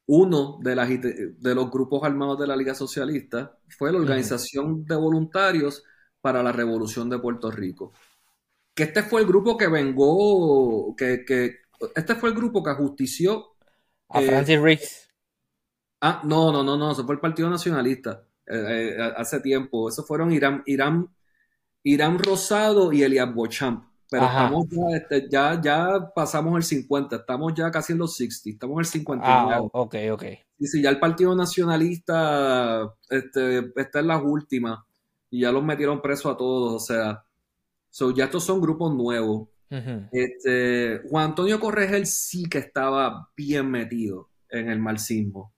[0.06, 4.96] uno de, las, de los grupos armados de la Liga Socialista, fue la Organización de
[4.96, 5.84] Voluntarios
[6.20, 7.92] para la Revolución de Puerto Rico.
[8.74, 11.58] Que este fue el grupo que vengó, que, que
[11.94, 13.54] este fue el grupo que ajustició
[14.08, 15.08] a Francis Riggs.
[16.00, 18.26] Ah, no, no, no, no, ese fue el Partido Nacionalista.
[18.46, 19.88] Eh, eh, hace tiempo.
[19.88, 21.08] Esos fueron Irán, Irán,
[21.82, 23.84] Irán Rosado y Elias Bochamp.
[24.10, 28.74] Pero estamos este, ya, ya, pasamos el 50, estamos ya casi en los 60, estamos
[28.74, 29.26] en el 50.
[29.26, 30.24] Ah, ok, ok.
[30.58, 34.80] Y si ya el Partido Nacionalista este, está en las últimas
[35.30, 37.24] y ya los metieron preso a todos, o sea,
[38.14, 39.48] ya estos son grupos nuevos.
[40.12, 45.54] este, Juan Antonio Corregel sí que estaba bien metido en el marxismo.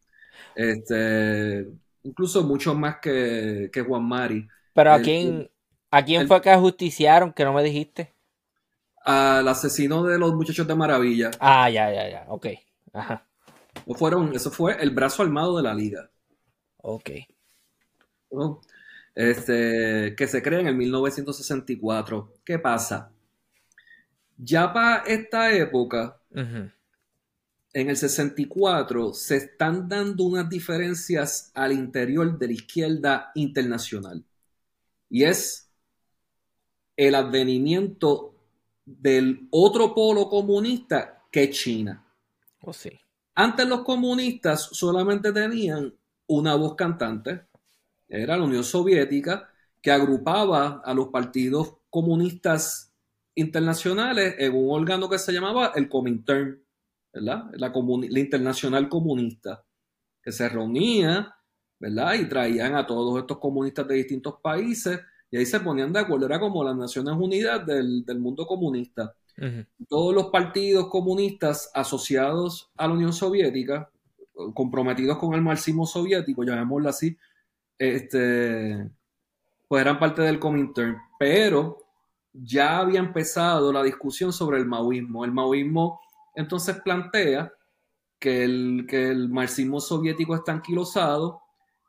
[0.54, 1.66] Este,
[2.04, 4.46] incluso mucho más que, Juan Mari.
[4.72, 5.50] Pero a quién,
[5.90, 8.12] ¿a quién fue que ajusticiaron que no me dijiste?
[9.04, 11.30] Al asesino de los muchachos de Maravilla.
[11.40, 12.46] Ah, ya, ya, ya, ok.
[12.92, 13.26] Ajá.
[13.96, 16.10] Fueron, eso fue el brazo armado de la liga.
[16.78, 17.10] Ok.
[19.14, 22.32] Este, que se crea en el 1964.
[22.44, 23.10] ¿Qué pasa?
[24.36, 26.18] Ya para esta época,
[27.74, 34.24] en el 64 se están dando unas diferencias al interior de la izquierda internacional.
[35.10, 35.68] Y es
[36.96, 38.36] el advenimiento
[38.84, 42.06] del otro polo comunista que China.
[42.62, 42.90] Oh, sí.
[43.34, 45.92] Antes los comunistas solamente tenían
[46.28, 47.46] una voz cantante,
[48.08, 49.50] era la Unión Soviética,
[49.82, 52.92] que agrupaba a los partidos comunistas
[53.34, 56.63] internacionales en un órgano que se llamaba el Comintern.
[57.14, 57.50] La,
[58.16, 59.64] internacional comunista,
[60.22, 61.34] que se reunía,
[61.78, 62.14] ¿verdad?
[62.14, 65.00] Y traían a todos estos comunistas de distintos países
[65.30, 69.14] y ahí se ponían de acuerdo, era como las Naciones Unidas del, mundo comunista.
[69.88, 73.90] Todos los partidos comunistas asociados a la Unión Soviética,
[74.54, 77.16] comprometidos con el marxismo soviético, llamémoslo así,
[77.78, 78.90] este,
[79.66, 81.78] pues eran parte del Comintern, pero
[82.32, 85.24] ya había empezado la discusión sobre el maoísmo.
[85.24, 86.00] El maoísmo
[86.34, 87.52] entonces plantea
[88.18, 91.42] que el, que el marxismo soviético está anquilosado,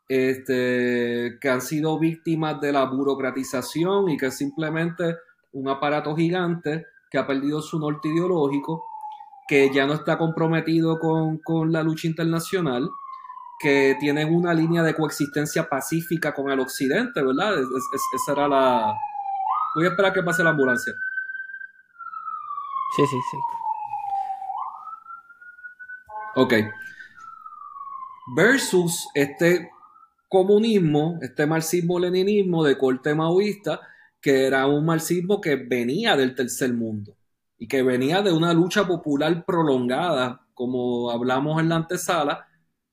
[0.08, 5.16] este, que han sido víctimas de la burocratización y que es simplemente
[5.52, 8.84] un aparato gigante que ha perdido su norte ideológico,
[9.48, 12.88] que ya no está comprometido con, la lucha internacional,
[13.58, 17.54] que tienen una línea de coexistencia pacífica con el occidente, ¿verdad?
[17.58, 18.94] esa era la...
[19.74, 20.92] Voy a esperar que pase la ambulancia.
[22.96, 23.55] Sí, sí, sí.
[26.38, 26.52] Ok.
[28.36, 29.70] Versus este
[30.28, 33.80] comunismo, este marxismo-leninismo de corte maoísta,
[34.20, 37.16] que era un marxismo que venía del tercer mundo
[37.56, 42.46] y que venía de una lucha popular prolongada, como hablamos en la antesala,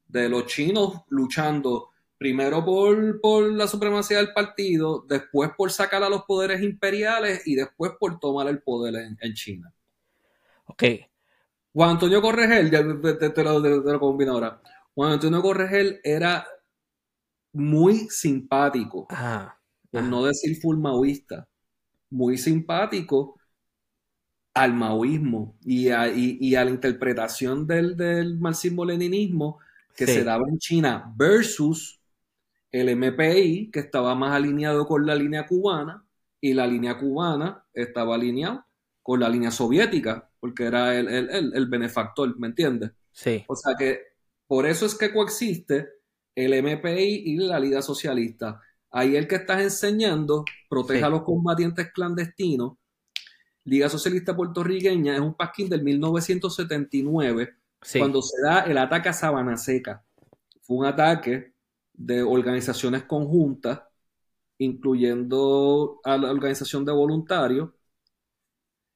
[0.08, 6.10] de los chinos luchando primero por, por la supremacía del partido, después por sacar a
[6.10, 9.74] los poderes imperiales y después por tomar el poder en, en China.
[10.68, 10.84] Ok,
[11.74, 12.84] Juan Antonio Corregel, ya
[13.34, 14.62] te, lo, combino ahora.
[14.94, 16.46] Juan Antonio Corregel era
[17.52, 19.08] muy simpático,
[19.90, 21.48] por no decir full maoísta,
[22.12, 23.40] muy simpático
[24.54, 29.58] al maoísmo y a, la interpretación del, marxismo-leninismo
[29.96, 32.00] que se daba en China versus
[32.72, 36.06] el MPI, que estaba más alineado con la línea cubana,
[36.40, 38.68] y la línea cubana estaba alineada
[39.04, 42.92] con la línea soviética, porque era el, benefactor, ¿me entiendes?
[43.12, 43.44] Sí.
[43.48, 44.00] O sea que
[44.48, 45.90] por eso es que coexiste
[46.34, 48.62] el MPI y la Liga Socialista.
[48.90, 52.78] Ahí el que estás enseñando protege a los combatientes clandestinos.
[53.66, 57.56] Liga Socialista Puertorriqueña es un pasquín del 1979,
[57.98, 60.04] cuando se da el ataque a Sabana Seca.
[60.62, 61.54] Fue un ataque
[61.94, 63.82] de organizaciones conjuntas,
[64.58, 67.70] incluyendo a la organización de voluntarios,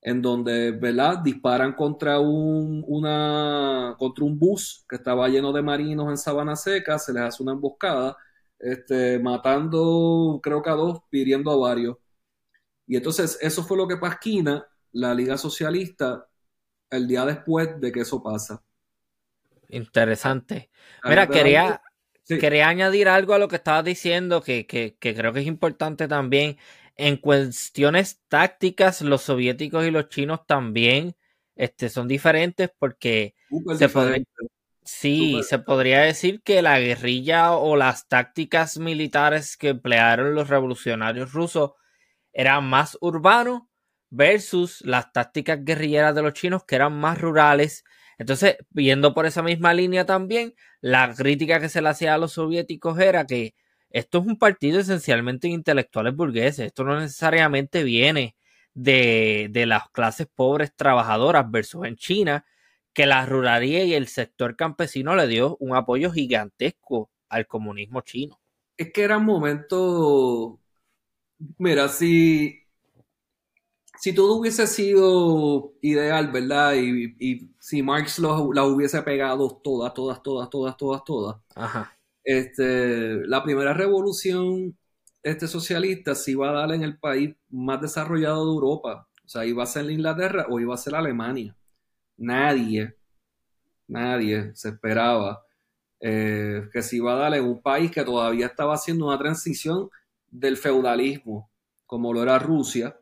[0.01, 1.19] en donde, ¿verdad?
[1.19, 6.99] Disparan contra un, una, contra un bus que estaba lleno de marinos en Sabana Seca,
[6.99, 8.15] se les hace una emboscada,
[8.59, 11.97] este, matando, creo que a dos, pidiendo a varios.
[12.85, 16.27] Y entonces eso fue lo que pasquina la Liga Socialista
[16.89, 18.63] el día después de que eso pasa.
[19.69, 20.69] Interesante.
[21.03, 21.81] Mira, quería,
[22.25, 26.07] quería añadir algo a lo que estabas diciendo, que, que, que creo que es importante
[26.07, 26.57] también
[26.97, 31.15] en cuestiones tácticas, los soviéticos y los chinos también
[31.55, 33.35] este, son diferentes porque
[33.77, 34.23] se podría,
[34.83, 41.33] sí, se podría decir que la guerrilla o las tácticas militares que emplearon los revolucionarios
[41.33, 41.71] rusos
[42.33, 43.63] eran más urbanos
[44.09, 47.83] versus las tácticas guerrilleras de los chinos que eran más rurales.
[48.17, 52.33] Entonces, viendo por esa misma línea también, la crítica que se le hacía a los
[52.33, 53.53] soviéticos era que
[53.89, 56.67] esto es un partido esencialmente de intelectuales burgueses.
[56.67, 58.35] Esto no necesariamente viene
[58.73, 62.45] de, las clases pobres trabajadoras versus en China,
[62.93, 68.39] que la ruralía y el sector campesino le dio un apoyo gigantesco al comunismo chino.
[68.75, 70.59] Es que era un momento,
[71.57, 72.59] mira, si,
[73.99, 76.75] si todo hubiese sido ideal, ¿verdad?
[76.75, 81.37] Y, si Marx la hubiese pegado todas, todas, todas, todas, todas, todas.
[81.55, 81.96] Ajá
[82.27, 84.77] este, la primera revolución
[85.23, 89.07] este, socialista se iba a dar en el país más desarrollado de Europa.
[89.25, 91.55] O sea, iba a ser Inglaterra o iba a ser Alemania.
[92.17, 92.97] Nadie,
[93.87, 95.41] nadie se esperaba
[96.01, 99.89] eh, que se iba a dar en un país que todavía estaba haciendo una transición
[100.29, 101.49] del feudalismo,
[101.85, 102.97] como lo era Rusia,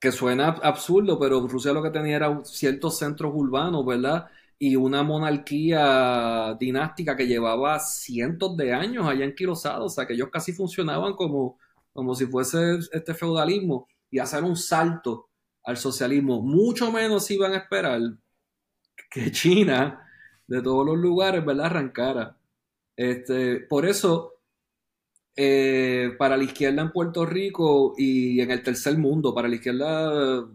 [0.00, 4.28] que suena absurdo, pero Rusia lo que tenía era ciertos centros urbanos, ¿verdad?
[4.62, 10.28] Y una monarquía dinástica que llevaba cientos de años allá enquilosada, o sea que ellos
[10.30, 11.58] casi funcionaban como,
[11.94, 15.30] como si fuese este feudalismo y hacer un salto
[15.64, 16.42] al socialismo.
[16.42, 18.02] Mucho menos iban a esperar
[19.10, 20.06] que China,
[20.46, 22.36] de todos los lugares, ¿verdad?, arrancara.
[22.94, 24.34] Este, por eso,
[25.36, 30.46] eh, para la izquierda en Puerto Rico y en el tercer mundo, para la izquierda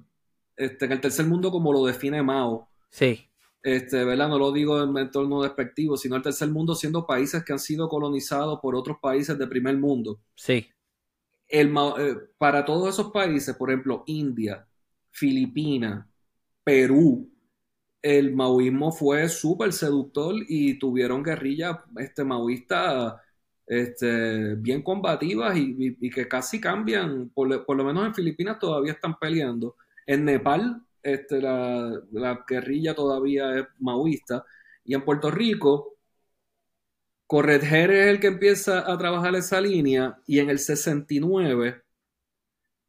[0.56, 3.28] este, en el tercer mundo como lo define Mao, sí
[3.66, 4.30] este, ¿verdad?
[4.30, 7.90] No lo digo en entorno despectivo, sino el tercer mundo siendo países que han sido
[7.90, 10.20] colonizados por otros países de primer mundo.
[10.36, 10.68] Sí.
[11.48, 14.68] El, eh, para todos esos países, por ejemplo, India,
[15.10, 16.06] Filipinas,
[16.64, 17.28] Perú,
[18.04, 23.16] el maoísmo fue súper seductor y tuvieron guerrillas este, maoístas
[23.66, 29.18] este, bien combativas y, que casi cambian, por, por, lo menos en Filipinas todavía están
[29.18, 29.76] peleando.
[30.06, 34.44] En Nepal este, la, guerrilla todavía es maoísta.
[34.84, 35.98] Y en Puerto Rico,
[37.28, 41.84] Correger es el que empieza a trabajar esa línea y en el 69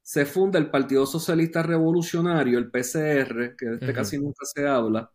[0.03, 5.11] se funda el Partido Socialista Revolucionario, el PCR, que de este casi nunca se habla,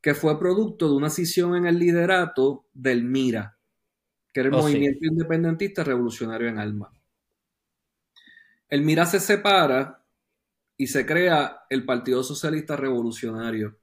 [0.00, 3.58] que fue producto de una sesión en el liderato del MIRA,
[4.32, 6.92] que era el oh, Movimiento Independentista Revolucionario en Alma.
[8.68, 9.99] El MIRA se separa
[10.80, 13.76] y se crea el Partido Socialista Revolucionario.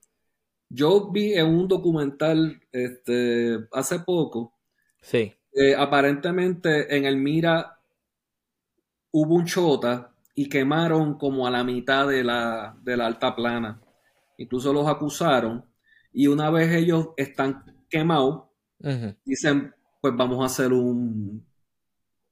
[0.68, 4.56] Yo vi en un documental este, hace poco,
[5.00, 5.32] sí.
[5.78, 7.80] aparentemente en el Mira
[9.12, 13.80] hubo un chota y quemaron como a la mitad de la, de la alta plana.
[14.40, 15.64] Incluso los acusaron
[16.12, 18.46] y una vez ellos están quemados,
[19.24, 19.72] dicen,
[20.02, 21.46] pues vamos a hacer un,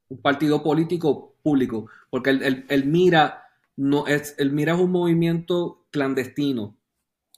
[0.09, 3.44] un partido político público, porque el, el Mira
[3.75, 6.77] no es, el Mira es un movimiento clandestino,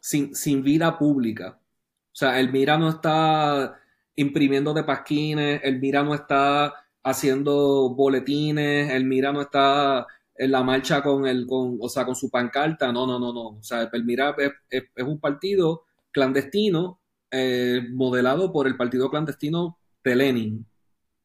[0.01, 1.59] sin, sin vida pública.
[1.61, 3.79] O sea, el Mira no está
[4.15, 6.73] imprimiendo de pasquines, el Mira no está
[7.03, 12.15] haciendo boletines, el Mira no está en la marcha con el, con, o sea, con
[12.15, 13.47] su pancarta, no, no, no, no.
[13.59, 14.35] O sea, el Mira
[14.69, 16.99] es, un partido clandestino
[17.31, 20.65] eh, modelado por el partido clandestino de Lenin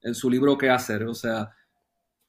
[0.02, 1.04] en su libro ¿Qué hacer?
[1.04, 1.50] O sea,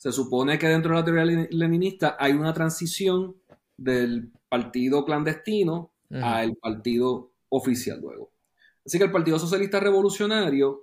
[0.03, 3.37] se supone que dentro de la teoría leninista hay una transición
[3.77, 8.29] del partido clandestino al partido oficial luego.
[8.85, 10.81] Así que el Partido Socialista Revolucionario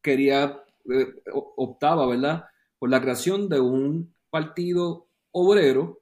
[0.00, 2.46] quería, eh, optaba, ¿verdad?,
[2.78, 6.00] por la creación de un partido obrero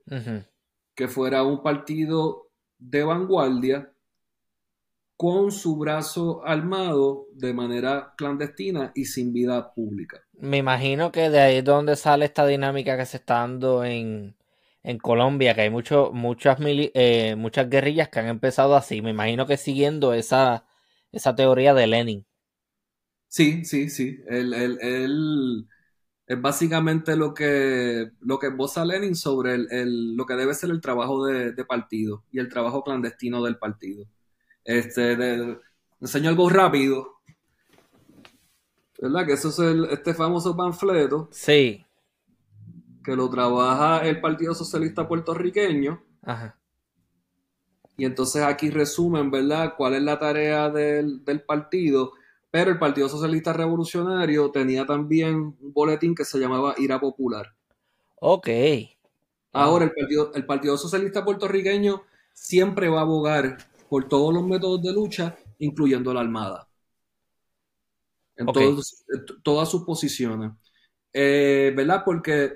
[0.94, 3.92] que fuera un partido de vanguardia
[5.16, 10.20] con su brazo armado de manera clandestina y sin vida pública.
[10.32, 14.36] Me imagino que de ahí es donde sale esta dinámica que se está dando en,
[15.00, 19.00] Colombia, que hay mucho, muchas, eh, muchas guerrillas que han empezado así.
[19.00, 20.66] Me imagino que siguiendo esa,
[21.10, 22.26] esa teoría de Lenin.
[23.28, 24.20] Sí, sí, sí.
[24.28, 25.66] El,
[26.26, 30.80] es básicamente lo que, lo que esboza Lenin sobre el, lo que debe ser el
[30.80, 34.06] trabajo de, partido y el trabajo clandestino del partido.
[34.64, 35.58] Este, de,
[36.00, 37.14] enseño algo rápido.
[39.00, 39.26] ¿Verdad?
[39.26, 41.28] Que eso es el, este famoso panfleto.
[41.30, 41.84] Sí.
[43.02, 46.02] Que lo trabaja el Partido Socialista Puertorriqueño.
[46.22, 46.56] Ajá.
[47.96, 52.12] Y entonces aquí resumen, ¿verdad?, cuál es la tarea del, del partido
[52.54, 57.52] pero el Partido Socialista Revolucionario tenía también un boletín que se llamaba Ira Popular.
[58.20, 58.48] Ok.
[59.52, 63.56] Ahora, el Partido, el Partido Socialista Puertorriqueño siempre va a abogar
[63.94, 66.68] por todos los métodos de lucha, incluyendo la Armada.
[68.34, 68.44] En
[69.44, 70.50] todas sus posiciones.
[71.12, 72.02] Eh, ¿Verdad?
[72.04, 72.54] Porque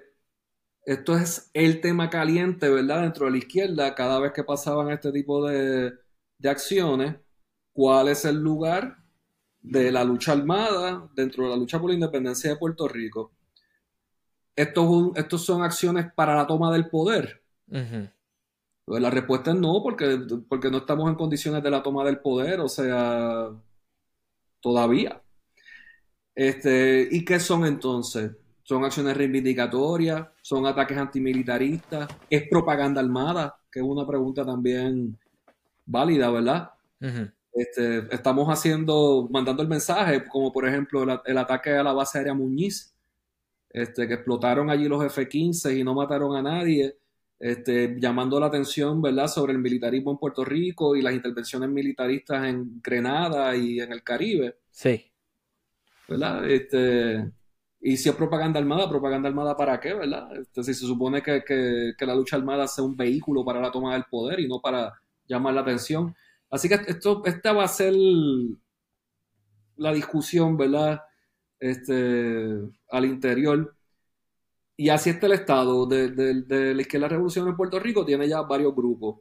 [0.85, 3.02] esto es el tema caliente, ¿verdad?
[3.02, 5.93] Dentro de la izquierda, cada vez que pasaban este tipo de,
[6.39, 7.15] de acciones,
[7.73, 8.97] ¿cuál es el lugar
[9.60, 13.31] de la lucha armada dentro de la lucha por la independencia de Puerto Rico.
[14.56, 17.44] Estos, estos son acciones para la toma del poder.
[17.69, 18.18] pues
[18.89, 22.60] la respuesta es no, porque, porque no estamos en condiciones de la toma del poder,
[22.60, 23.51] o sea,
[24.60, 25.20] todavía.
[26.35, 28.32] Este, ¿Y qué son entonces?
[28.62, 30.28] ¿Son acciones reivindicatorias?
[30.43, 32.09] ¿Son ataques antimilitaristas?
[32.31, 33.59] ¿Es propaganda armada?
[33.70, 35.19] Que es una pregunta también
[35.85, 36.70] válida, ¿verdad?
[37.52, 42.35] Este, estamos haciendo, mandando el mensaje, como por ejemplo el, ataque a la base aérea
[42.35, 42.94] Muñiz,
[43.70, 46.97] este, que explotaron allí los F-15 y no mataron a nadie,
[47.39, 52.47] este, llamando la atención, ¿verdad?, sobre el militarismo en Puerto Rico y las intervenciones militaristas
[52.47, 54.59] en Grenada y en el Caribe.
[54.70, 55.10] Sí.
[56.09, 56.51] ¿Verdad?
[56.51, 57.31] Este,
[57.81, 60.36] y si es propaganda armada, propaganda armada para qué, ¿verdad?
[60.36, 63.94] Este, si se supone que, que la lucha armada sea un vehículo para la toma
[63.94, 64.93] del poder y no para
[65.27, 66.15] llamar la atención.
[66.51, 67.93] Así que esto, esta va a ser
[69.77, 71.02] la discusión, ¿verdad?
[71.60, 72.59] Este,
[72.90, 73.77] al interior.
[74.81, 78.43] Y así está el Estado de, de, la izquierda revolución en Puerto Rico, tiene ya
[78.43, 79.17] varios grupos.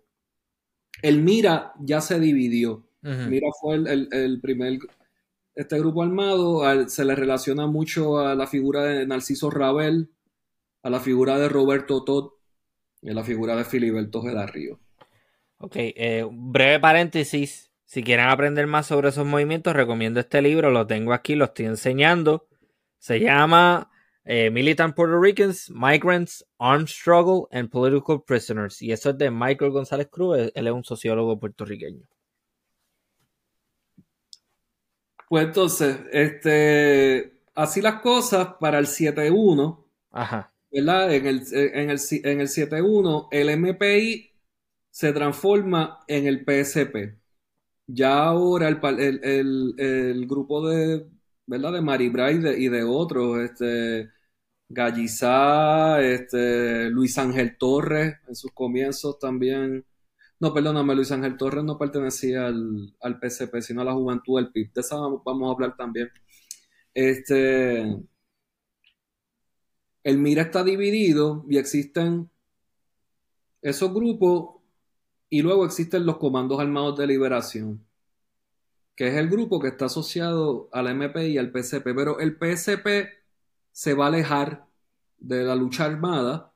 [1.02, 2.88] El Mira ya se dividió.
[3.02, 4.78] Mira fue el, primer,
[5.56, 10.12] este grupo armado, se le relaciona mucho a la figura de Narciso Rabel,
[10.84, 12.34] a la figura de Roberto Todd
[13.02, 14.80] y a la figura de Filiberto Río.
[15.58, 17.72] Ok, eh, breve paréntesis.
[17.84, 20.70] Si quieren aprender más sobre esos movimientos, recomiendo este libro.
[20.70, 22.48] Lo tengo aquí, lo estoy enseñando.
[23.00, 23.90] Se llama
[24.28, 28.82] eh, Militant Puerto Ricans, Migrants, Armed Struggle and Political Prisoners.
[28.82, 30.52] Y eso es de Michael González Cruz.
[30.54, 32.06] Él es un sociólogo puertorriqueño.
[35.30, 39.86] Pues entonces, este, así las cosas para el 7-1.
[40.12, 40.54] Ajá.
[40.72, 41.14] ¿Verdad?
[41.14, 44.32] En el, en el, en el 7-1, el MPI
[44.90, 47.18] se transforma en el PSP.
[47.88, 51.08] Ya ahora el, grupo de,
[51.46, 51.72] ¿verdad?
[51.74, 54.17] De Maribra y de, otros, este,
[54.70, 59.86] Gallizá, este, Luis Ángel Torres, en sus comienzos también.
[60.40, 63.20] No, perdóname, Luis Ángel Torres no pertenecía al, al
[63.62, 64.74] sino a la juventud del PIB.
[64.74, 66.10] De esa vamos a hablar también.
[66.94, 67.82] Este,
[70.04, 72.30] el MIRA está dividido y existen
[73.62, 74.62] esos grupos
[75.30, 77.86] y luego existen los Comandos Armados de Liberación,
[78.96, 83.17] que es el grupo que está asociado al MP y al PSP, pero el PSP
[83.78, 84.66] se va a alejar
[85.20, 86.52] de la lucha armada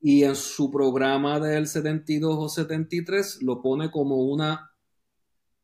[0.00, 4.72] y en su programa del 72 o 73 lo pone como una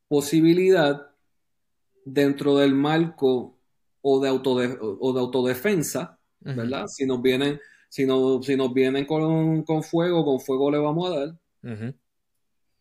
[0.09, 1.11] posibilidad
[2.05, 3.57] dentro del marco
[4.03, 6.87] o de, o de autodefensa, ¿verdad?
[6.89, 7.59] Si nos vienen,
[7.89, 8.07] si,
[8.43, 11.95] si nos vienen con, con, fuego, con fuego le vamos a dar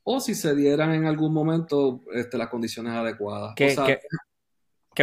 [0.03, 3.53] o si se dieran en algún momento este, las condiciones adecuadas.
[3.55, 3.77] Que,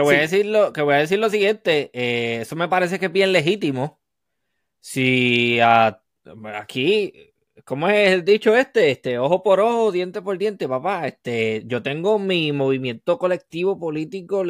[0.00, 3.06] voy, a decir lo, que voy a decir lo siguiente, eh, eso me parece que
[3.06, 4.00] es bien legítimo.
[4.80, 7.32] Si aquí,
[7.64, 8.90] ¿cómo es el dicho este?
[8.90, 11.06] Este, ojo por ojo, diente por diente, papá.
[11.08, 14.44] Este, yo tengo mi movimiento colectivo político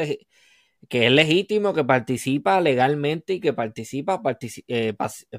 [0.89, 4.21] que es legítimo, que participa legalmente y que participa
[4.69, 4.95] eh,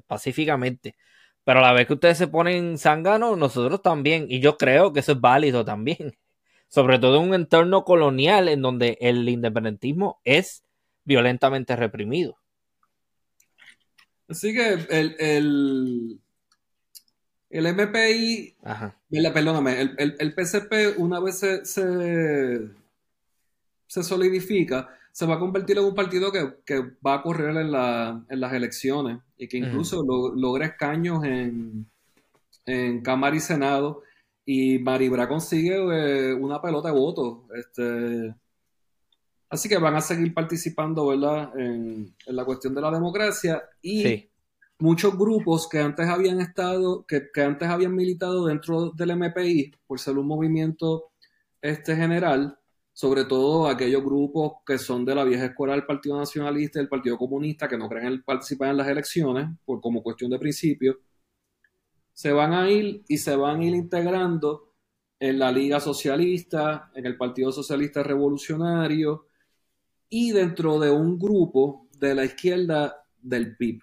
[0.07, 0.95] pacíficamente.
[1.43, 4.27] Pero a la vez que ustedes se ponen zánganos, nosotros también.
[4.29, 6.17] Y yo creo que eso es válido también.
[6.69, 10.63] Sobre todo en un entorno colonial en donde el independentismo es
[11.05, 12.37] violentamente reprimido.
[14.27, 16.19] Así que el, el,
[17.49, 18.55] el MPI,
[19.33, 22.59] perdóname, el, el, el, PCP una vez se, se,
[23.87, 28.53] se solidifica, se va a convertir en un partido que, va a correr en, las
[28.53, 30.03] elecciones y que incluso
[30.35, 31.87] logra escaños en,
[33.01, 34.03] Cámara y Senado.
[34.47, 37.41] Y Maribra consigue eh, una pelota de votos.
[37.53, 38.33] Este,
[39.49, 41.57] Así que van a seguir participando, ¿verdad?
[41.57, 44.29] En, la cuestión de la democracia y
[44.79, 49.99] muchos grupos que antes habían estado, que, que, antes habían militado dentro del MPI por
[49.99, 51.11] ser un movimiento
[51.61, 52.59] este general,
[52.91, 56.89] sobre todo aquellos grupos que son de la vieja escuela del Partido Nacionalista y del
[56.89, 60.99] Partido Comunista, que no creen en participar en las elecciones, por como cuestión de principio,
[62.17, 64.73] se van a ir y se van a ir integrando
[65.19, 69.27] en la Liga Socialista, en el Partido Socialista Revolucionario
[70.09, 73.81] y dentro de un grupo de la izquierda del PIB.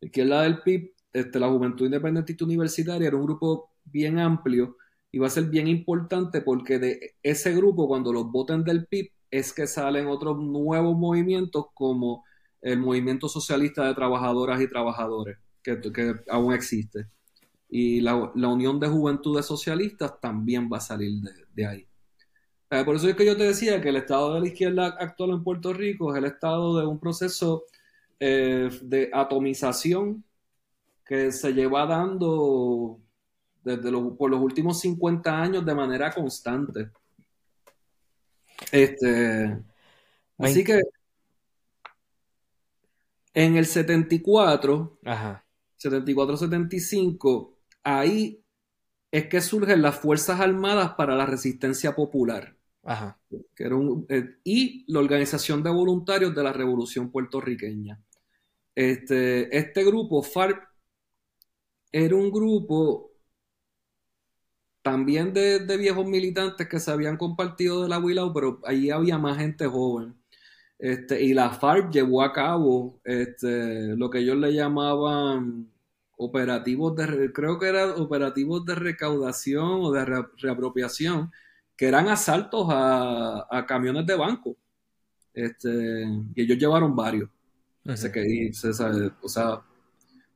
[0.00, 4.76] La izquierda del PIB, este, la Juventud Independentista Universitaria, era un grupo bien amplio
[5.10, 9.10] y va a ser bien importante porque de ese grupo, cuando los voten del PIB,
[9.30, 12.22] es que salen otros nuevos movimientos como
[12.60, 15.80] el Movimiento Socialista de Trabajadoras y Trabajadores, que,
[16.28, 17.06] aún existe.
[17.74, 21.22] Y la, Unión de Juventudes Socialistas también va a salir
[21.54, 21.88] de, ahí.
[22.70, 25.30] Eh, por eso es que yo te decía que el estado de la izquierda actual
[25.30, 27.64] en Puerto Rico es el estado de un proceso
[28.20, 30.22] eh, de atomización
[31.02, 33.00] que se lleva dando
[33.64, 36.90] desde por los últimos 50 años de manera constante.
[38.70, 39.58] Este,
[40.36, 40.78] así que
[43.32, 44.98] en el 74,
[45.78, 48.42] 74-75, ahí
[49.10, 52.56] es que surgen las Fuerzas Armadas para la Resistencia Popular.
[53.54, 53.76] Que era
[54.08, 58.00] eh, y la Organización de Voluntarios de la Revolución Puertorriqueña.
[58.74, 60.68] Este, este grupo, FARC,
[61.92, 63.12] era un grupo
[64.82, 69.38] también de, viejos militantes que se habían compartido de la Willow, pero allí había más
[69.38, 70.16] gente joven.
[70.78, 75.71] Este, y la FARC llevó a cabo este, lo que ellos le llamaban
[76.24, 80.04] operativos de, creo que eran operativos de recaudación o de
[80.38, 81.30] reapropiación,
[81.76, 84.56] que eran asaltos a, camiones de banco.
[85.34, 86.04] Este,
[86.34, 87.30] y ellos llevaron varios.
[89.22, 89.62] o sea,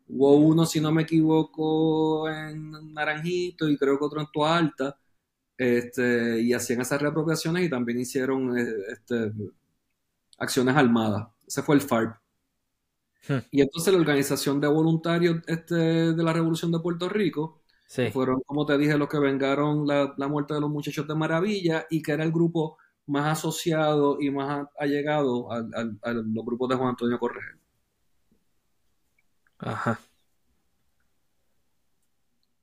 [0.08, 4.98] Hubo uno, si no me equivoco, en Naranjito y creo que otro en Tua Alta.
[5.58, 9.32] Este, y hacían esas reapropiaciones y también hicieron eh, este,
[10.38, 11.28] acciones armadas.
[11.46, 12.16] Ese fue el FARP.
[13.28, 13.38] Hmm.
[13.50, 17.62] Y entonces la organización de voluntarios este, de la Revolución de Puerto Rico
[18.12, 22.02] fueron, como te dije, los que vengaron la, muerte de los muchachos de Maravilla y
[22.02, 25.58] que era el grupo más asociado y más allegado a,
[26.02, 27.56] a los grupos de Juan Antonio Correa.
[29.58, 30.00] Ajá.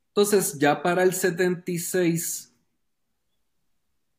[0.10, 2.54] Entonces, ya para el 76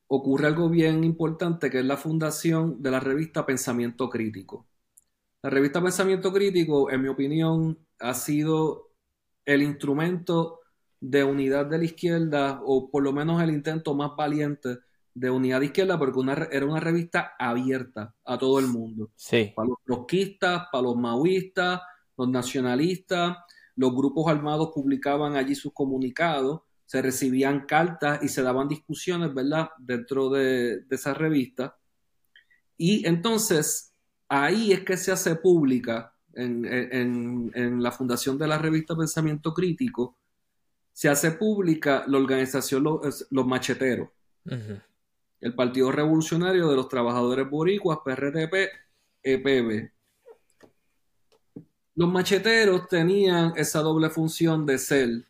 [0.08, 4.66] ocurre algo bien importante que es la fundación de la revista Pensamiento Crítico.
[5.44, 8.92] La revista Pensamiento Crítico, en mi opinión, ha sido
[9.44, 10.60] el instrumento
[11.00, 14.78] de unidad de la izquierda, o por lo menos el intento más valiente
[15.12, 16.18] de unidad de izquierda, porque
[16.50, 19.10] era una revista abierta a todo el mundo.
[19.16, 19.52] Sí.
[19.54, 21.82] Para los trotskistas, para los maoístas,
[22.16, 23.36] los nacionalistas,
[23.76, 29.68] los grupos armados publicaban allí sus comunicados, se recibían cartas y se daban discusiones, ¿verdad?,
[29.76, 31.76] dentro de, esa revista.
[32.78, 33.93] Y entonces
[34.42, 40.16] ahí es que se hace pública, en, la fundación de la revista Pensamiento Crítico,
[40.92, 44.08] se hace pública la organización Los, Macheteros,
[45.40, 48.54] el Partido Revolucionario de los Trabajadores Boricuas, PRTP,
[49.22, 49.90] EPB.
[51.96, 55.24] Los macheteros tenían esa doble función de ser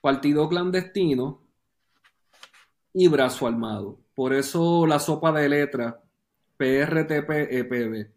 [0.00, 1.42] partido clandestino
[2.92, 3.98] y brazo armado.
[4.14, 6.01] Por eso la sopa de letra
[6.62, 8.12] PRTP-EPB.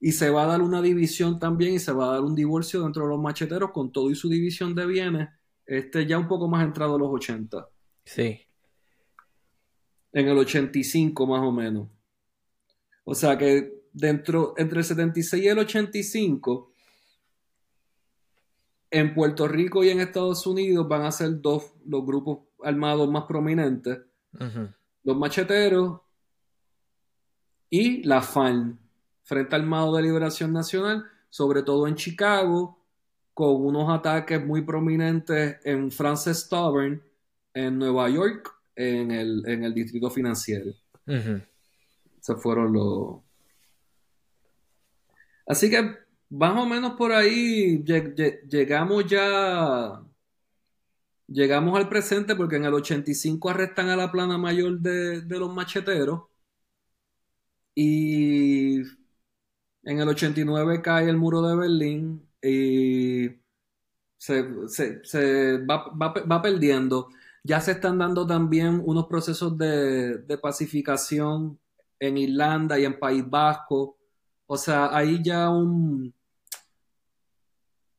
[0.00, 2.82] Y se va a dar una división también y se va a dar un divorcio
[2.82, 5.28] dentro de los macheteros con todo y su división de bienes,
[5.66, 7.68] este ya un poco más entrado a los 80.
[8.04, 8.40] Sí.
[10.12, 11.88] En el 85 más o menos.
[13.04, 16.72] O sea que dentro, entre el 76 y el 85,
[18.90, 23.24] en Puerto Rico y en Estados Unidos van a ser dos los grupos armados más
[23.24, 23.98] prominentes.
[25.02, 26.01] Los macheteros
[27.72, 28.78] y la FAN,
[29.22, 32.78] Frente Armado de Liberación Nacional, sobre todo en Chicago,
[33.32, 37.02] con unos ataques muy prominentes en Frances Stubborn,
[37.54, 40.74] en Nueva York, en el, en el distrito financiero.
[42.20, 43.20] Se fueron los,
[45.46, 45.96] Así que
[46.28, 47.82] más o menos por ahí
[48.48, 50.02] llegamos ya,
[51.26, 56.24] llegamos al presente porque en el 85 arrestan a la plana mayor de, los macheteros
[57.74, 58.82] y
[59.84, 63.28] en el 89 cae el muro de Berlín y
[64.16, 64.42] se,
[65.66, 67.08] va, perdiendo.
[67.44, 71.58] Ya se están dando también unos procesos de, de pacificación
[71.98, 73.98] en Irlanda y en País Vasco.
[74.46, 76.14] O sea, hay ya un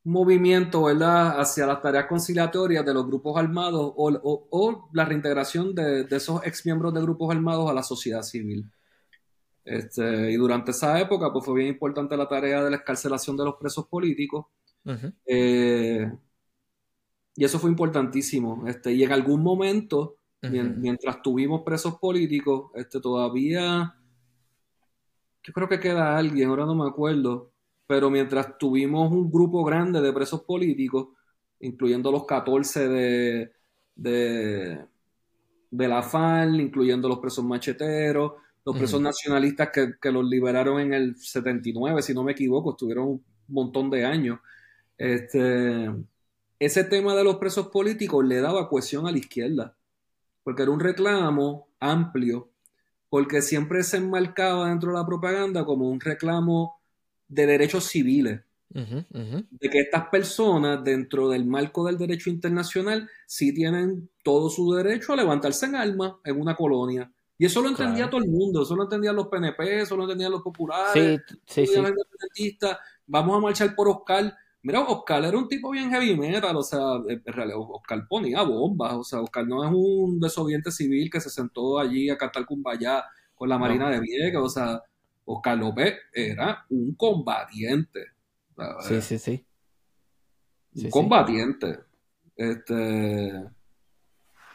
[0.04, 6.16] movimiento, ¿verdad?, hacia las tareas conciliatorias de los grupos armados o, la reintegración de, de,
[6.16, 8.70] esos exmiembros de grupos armados a la sociedad civil.
[9.64, 13.44] Este, y durante esa época, pues fue bien importante la tarea de la escarcelación de
[13.44, 14.46] los presos políticos.
[15.24, 16.10] Eh,
[17.36, 18.66] y eso fue importantísimo.
[18.66, 23.94] Este, y en algún momento, mientras tuvimos presos políticos, este, todavía,
[25.42, 27.50] yo creo que queda alguien, ahora no me acuerdo,
[27.86, 31.08] pero mientras tuvimos un grupo grande de presos políticos,
[31.60, 33.52] incluyendo los 14 de,
[33.94, 34.86] de,
[35.70, 38.32] de la FAL, incluyendo los presos macheteros,
[38.64, 43.24] los presos nacionalistas que, los liberaron en el 79, si no me equivoco, estuvieron un
[43.48, 44.40] montón de años.
[44.96, 45.90] Este,
[46.58, 49.76] ese tema de los presos políticos le daba cohesión a la izquierda,
[50.42, 52.50] porque era un reclamo amplio,
[53.10, 56.80] porque siempre se enmarcaba dentro de la propaganda como un reclamo
[57.28, 58.40] de derechos civiles.
[58.70, 65.12] De que estas personas, dentro del marco del derecho internacional, sí tienen todo su derecho
[65.12, 67.12] a levantarse en armas en una colonia.
[67.36, 70.30] Y eso lo entendía todo el mundo, eso lo entendían los PNP, eso lo entendían
[70.30, 72.58] los populares, sí, sí, sí.
[73.06, 74.36] Vamos a marchar por Oscar.
[74.62, 78.94] Mira, Oscar era un tipo bien heavy metal, o sea, en realidad Oscar ponía bombas,
[78.94, 83.04] o sea, Oscar no es un desobediente civil que se sentó allí a cantar cumbaya
[83.34, 84.80] con la Marina de Vieques, o sea,
[85.24, 88.06] Oscar López era un combatiente.
[88.80, 89.46] Sí, sí, sí.
[90.76, 91.80] Un combatiente.
[92.36, 93.44] Este.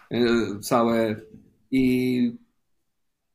[0.09, 1.23] Eh, ¿Sabes?
[1.69, 2.39] Y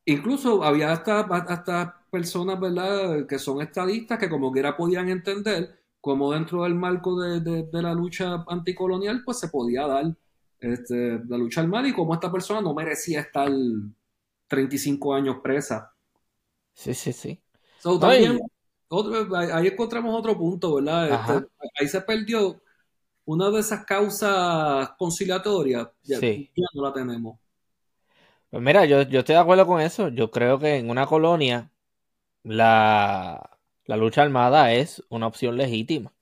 [0.06, 6.32] incluso había hasta, hasta personas, ¿verdad?, que son estadistas que como quiera podían entender cómo
[6.32, 10.14] dentro del marco de, la lucha anticolonial, pues se podía dar
[10.60, 13.50] este, la lucha armada y cómo esta persona no merecía estar
[14.48, 15.94] 35 años presa
[16.74, 17.40] Sí, sí, sí.
[18.00, 18.40] también,
[19.52, 21.08] ahí encontramos otro punto, ¿verdad?
[21.08, 21.48] Este,
[21.80, 22.60] ahí se perdió
[23.24, 25.88] una de esas causas conciliatorias.
[26.02, 26.18] Ya,
[26.74, 27.38] no la tenemos.
[28.54, 30.10] Pues mira, yo, yo estoy de acuerdo con eso.
[30.10, 31.72] Yo creo que en una colonia
[32.44, 33.58] la,
[33.88, 36.12] lucha armada es una opción legítima.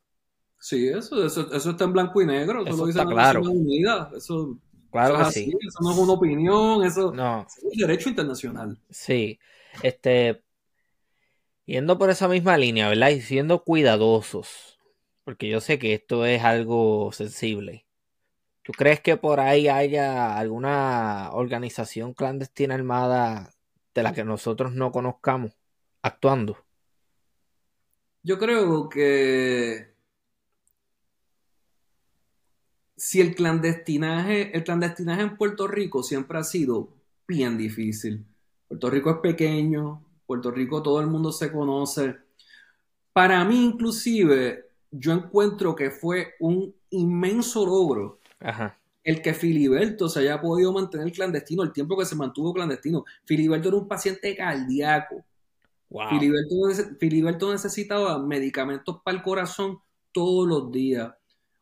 [0.59, 2.65] Sí, eso, eso, está en blanco y negro.
[2.65, 3.43] Eso, lo dice la claro.
[3.43, 4.11] Unida.
[4.17, 4.57] Eso,
[4.91, 5.53] claro es así.
[5.61, 7.47] Eso no es una opinión, eso, no.
[7.47, 8.79] es un derecho internacional.
[8.89, 9.39] Sí.
[9.83, 10.43] Este,
[11.67, 13.11] yendo por esa misma línea, ¿verdad?
[13.11, 14.79] Y siendo cuidadosos,
[15.25, 17.85] porque yo sé que esto es algo sensible.
[18.63, 23.53] ¿Tú crees que por ahí haya alguna organización clandestina armada
[23.93, 25.53] de la que nosotros no conozcamos
[26.01, 26.57] actuando?
[28.23, 29.93] Yo creo que
[32.97, 36.95] si el clandestinaje, el clandestinaje en Puerto Rico siempre ha sido
[37.27, 38.25] bien difícil.
[38.69, 42.17] Puerto Rico es pequeño, Puerto Rico todo el mundo se conoce.
[43.13, 48.21] Para mí inclusive, yo encuentro que fue un inmenso logro
[49.05, 53.05] el que Filiberto se haya podido mantener clandestino el tiempo que se mantuvo clandestino.
[53.25, 55.25] Filiberto era un paciente cardíaco.
[56.09, 56.55] Filiberto,
[56.99, 59.79] Filiberto necesitaba medicamentos para el corazón
[60.13, 61.13] todos los días.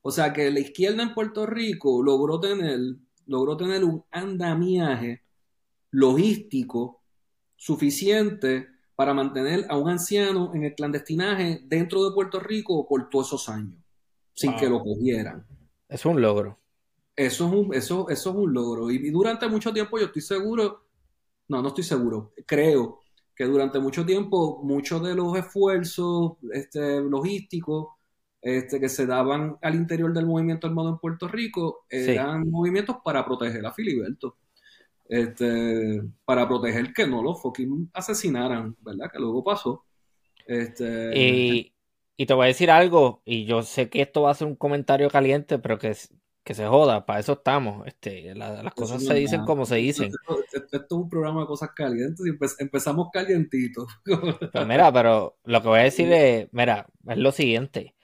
[0.03, 2.79] O sea que la izquierda en Puerto Rico logró tener,
[3.27, 5.23] logró tener un andamiaje
[5.91, 7.03] logístico
[7.57, 13.29] suficiente para mantener a un anciano en el clandestinaje dentro de Puerto Rico por todos
[13.29, 13.75] esos años,
[14.35, 15.47] sin que lo cogieran.
[15.89, 16.60] Es un logro.
[17.21, 18.91] Eso es un, eso, eso es un logro.
[18.91, 20.87] Y, durante mucho tiempo yo estoy seguro,
[21.49, 23.01] no, no estoy seguro, creo
[23.37, 27.89] que durante mucho tiempo muchos de los esfuerzos este, logísticos
[28.41, 33.23] este, que se daban al interior del movimiento armado en Puerto Rico eran movimientos para
[33.25, 34.39] proteger a Filiberto
[35.07, 39.11] este, para proteger que no lo fucking asesinaran, ¿verdad?
[39.13, 39.85] Que luego pasó.
[40.47, 41.75] Este, y,
[42.17, 44.57] y, te voy a decir algo, y yo sé que esto va a ser un
[44.57, 45.95] comentario caliente, pero que,
[46.51, 47.87] que se joda, para eso estamos.
[47.87, 50.11] Este, las cosas se dicen como se dicen.
[50.53, 53.87] Esto, es un programa de cosas calientes y empezamos calientitos.
[54.53, 57.95] Pues mira, pero lo que voy a decir es, mira, es lo siguiente.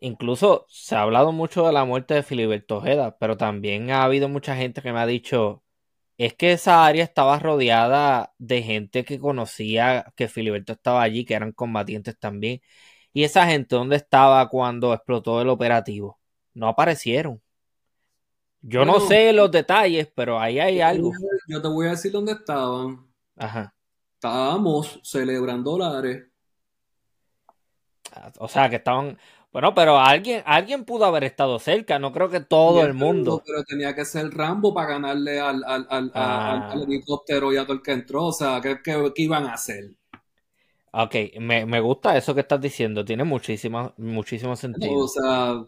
[0.00, 4.30] Incluso se ha hablado mucho de la muerte de Filiberto Ojeda, pero también ha habido
[4.30, 5.62] mucha gente que me ha dicho,
[6.16, 11.34] es que esa área estaba rodeada de gente que conocía que Filiberto estaba allí, que
[11.34, 12.62] eran combatientes también.
[13.12, 16.18] Y esa gente, ¿dónde estaba cuando explotó el operativo?
[16.54, 17.42] No aparecieron.
[18.62, 21.12] Yo no sé los detalles, pero ahí hay algo.
[21.48, 23.06] Yo te voy a decir dónde estaban.
[23.36, 23.74] Ajá.
[24.14, 26.28] Estábamos celebrando dólares.
[28.38, 29.18] O sea, que estaban.
[29.52, 33.42] Bueno, pero alguien, alguien pudo haber estado cerca, no creo que todo el mundo.
[33.44, 36.70] Pero tenía que ser Rambo para ganarle al, al, al, Ah.
[36.70, 38.26] al helicóptero y a todo el que entró.
[38.26, 39.90] O sea, ¿qué, qué, qué iban a hacer?
[40.92, 45.04] Ok, me, me gusta eso que estás diciendo, tiene muchísimo, muchísimo sentido.
[45.04, 45.64] O sea,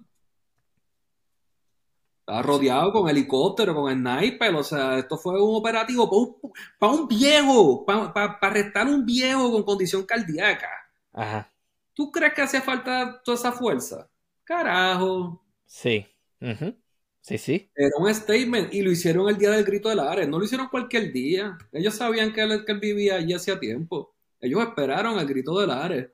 [2.33, 4.55] estaba rodeado con helicóptero, con sniper.
[4.55, 8.87] O sea, esto fue un operativo para un, para un viejo, para, para, para arrestar
[8.87, 10.69] a un viejo con condición cardíaca.
[11.13, 11.51] Ajá,
[11.95, 14.11] ¿Tú crees que hacía falta toda esa fuerza?
[14.45, 15.43] Carajo.
[15.67, 16.07] sí.
[16.41, 16.77] ujú,
[17.21, 17.73] Sí, sí.
[17.75, 20.29] Era un statement y lo hicieron el día del grito de Lares.
[20.29, 21.57] No lo hicieron cualquier día.
[21.73, 24.15] Ellos sabían que él, que él vivía allí hacía tiempo.
[24.41, 26.09] Ellos esperaron el grito de Lares.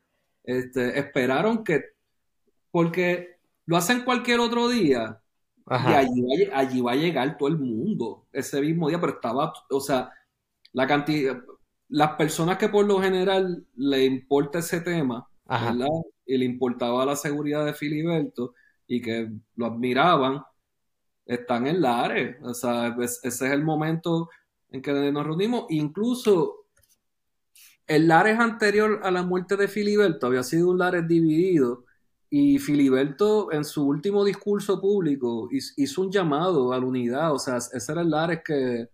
[0.44, 1.82] Este, esperaron que.
[2.70, 5.22] Porque lo hacen cualquier otro día.
[5.76, 9.52] Y allí va, allí va a llegar todo el mundo ese mismo día, pero estaba,
[9.70, 10.12] o sea,
[10.72, 11.42] la cantidad,
[11.88, 15.28] las personas que por lo general le importa ese tema.
[16.26, 18.54] Y le importaba la seguridad de Filiberto
[18.86, 20.42] y que lo admiraban,
[21.26, 22.36] están en Lares.
[22.42, 24.30] O sea, es- ese es el momento
[24.70, 25.66] en que nos reunimos.
[25.70, 26.66] Incluso
[27.86, 31.84] el Lares anterior a la muerte de Filiberto había sido un Lares dividido
[32.30, 37.32] y Filiberto en su último discurso público hiz- hizo un llamado a la unidad.
[37.32, 38.88] O sea, ese era el Lares que,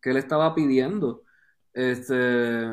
[0.00, 1.22] que él estaba pidiendo.
[1.72, 2.64] Este,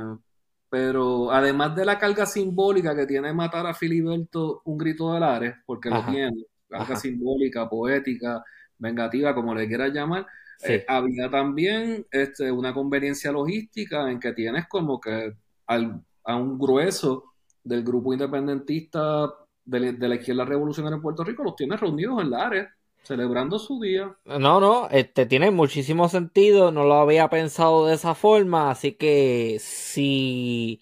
[0.69, 5.56] pero además de la carga simbólica que tiene matar a Filiberto un grito de Lares,
[5.65, 6.07] porque Ajá.
[6.07, 6.95] lo tiene, carga Ajá.
[6.95, 8.44] simbólica, poética,
[8.77, 10.26] vengativa, como le quieras llamar,
[10.57, 10.73] Sí.
[10.73, 15.35] eh, había también este, una conveniencia logística en que tienes como que
[15.68, 17.34] al- a un grueso
[17.64, 19.34] del grupo independentista
[19.65, 22.69] de, la- de la izquierda revolucionaria en Puerto Rico, los tienes reunidos en Lares,
[23.03, 24.15] celebrando su día.
[24.26, 29.57] No, no, este tiene muchísimo sentido, no lo había pensado de esa forma, así que
[29.60, 30.81] si,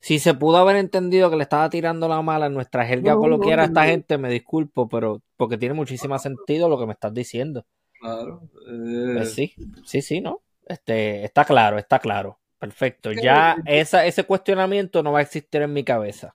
[0.00, 3.20] si se pudo haber entendido que le estaba tirando la mala en nuestra jerga No,
[3.20, 3.86] no, coloquial a no, esta no.
[3.86, 7.64] gente, me disculpo, pero porque tiene muchísimo sentido lo que me estás diciendo.
[8.00, 8.48] Claro.
[8.68, 10.42] eh, Pues sí, sí, sí, ¿no?
[10.66, 12.38] Este, está claro, está claro.
[12.58, 13.12] Perfecto.
[13.12, 16.34] que- Ya esa, ese cuestionamiento no va a existir en mi cabeza.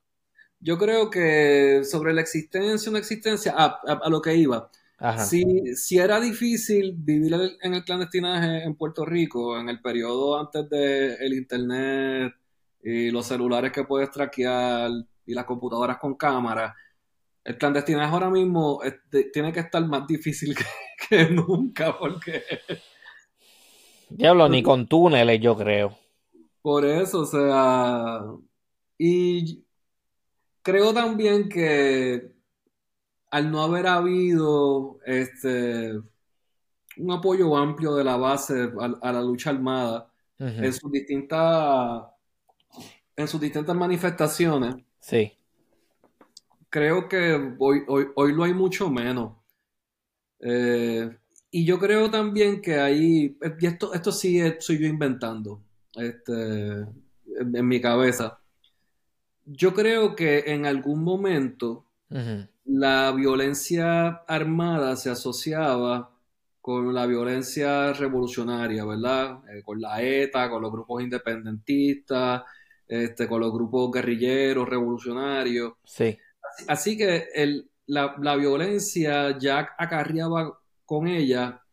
[0.59, 5.25] Yo creo que sobre la existencia no existencia, ah, a, a lo que iba, Ajá.
[5.25, 10.69] si, si era difícil vivir en el clandestinaje en Puerto Rico en el periodo antes
[10.69, 12.33] del internet
[12.83, 14.91] y los celulares que puedes traquear
[15.25, 16.75] y las computadoras con cámara,
[17.43, 18.81] el clandestinaje ahora mismo
[19.31, 20.65] tiene que estar más difícil que,
[21.09, 22.43] que nunca porque
[24.09, 25.95] Diablo, ni con túneles, yo creo.
[26.61, 28.21] Por eso, o sea,
[28.97, 29.63] y
[30.61, 32.31] creo también que
[33.31, 35.93] al no haber habido este
[36.97, 40.11] un apoyo amplio de la base a, a la lucha armada
[40.65, 42.03] en sus distintas
[43.15, 45.33] en sus distintas manifestaciones, Sí.
[46.69, 49.33] creo que hoy, hoy, hoy lo hay mucho menos.
[50.39, 51.09] Eh,
[51.51, 55.61] y yo creo también que ahí, y esto, esto sí es- soy yo inventando,
[55.95, 56.33] este,
[56.71, 58.39] en, en mi cabeza.
[59.51, 61.85] Yo creo que en algún momento
[62.65, 66.11] la violencia armada se asociaba
[66.61, 69.39] con la violencia revolucionaria, ¿verdad?
[69.49, 72.43] Eh, con la ETA, con los grupos independentistas,
[72.87, 75.73] este, con los grupos guerrilleros, revolucionarios.
[75.83, 76.17] Sí.
[76.67, 81.63] Así que el- la, la violencia ya acarreaba con ella,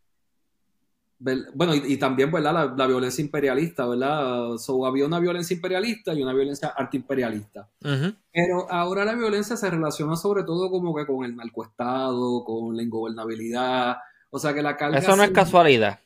[1.18, 2.52] bueno, y, y también, ¿verdad?
[2.52, 4.56] La, la violencia imperialista, ¿verdad?
[4.58, 7.68] So, había una violencia imperialista y una violencia antiimperialista.
[7.80, 12.82] Pero ahora la violencia se relaciona sobre todo como que con el narcoestado, con la
[12.82, 13.96] ingobernabilidad.
[14.30, 15.98] O sea que la carga, Eso no es casualidad.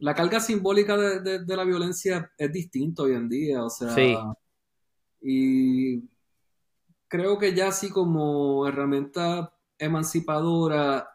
[0.00, 3.64] la carga simbólica de, de- de la violencia es distinta hoy en día.
[3.64, 4.16] O sea, Sí.
[5.22, 6.02] y
[7.08, 11.08] creo que ya así como herramienta emancipadora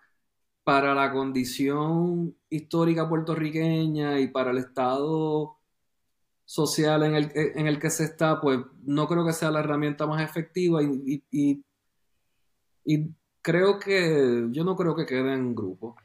[0.67, 5.59] para la condición histórica puertorriqueña y para el estado
[6.43, 10.05] social en el, en el que se está, pues no creo que sea la herramienta
[10.05, 11.63] más efectiva y, y,
[13.41, 15.95] creo que yo no creo que quede en grupo.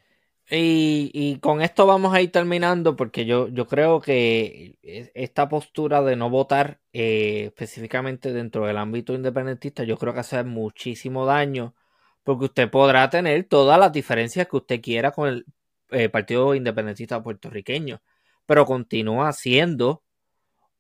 [0.48, 5.48] Y, y con esto vamos a ir terminando porque yo, yo creo que es- esta
[5.48, 11.26] postura de no votar eh, específicamente dentro del ámbito independentista, yo creo que hace muchísimo
[11.26, 11.74] daño
[12.24, 15.46] porque usted podrá tener todas las diferencias que usted quiera con el
[15.90, 18.02] eh, Partido Independentista puertorriqueño,
[18.46, 20.02] pero continúa siendo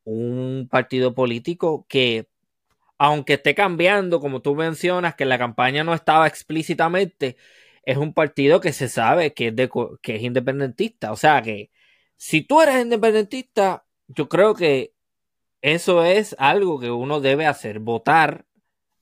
[0.04, 2.28] un partido político que,
[2.98, 7.36] aunque esté cambiando, como tú mencionas, que en la campaña no estaba explícitamente,
[7.84, 9.70] es un partido que se sabe que es, de,
[10.02, 11.12] que es independentista.
[11.12, 11.70] O sea que
[12.16, 14.94] si tú eres independentista, yo creo que
[15.62, 18.46] eso es algo que uno debe hacer, votar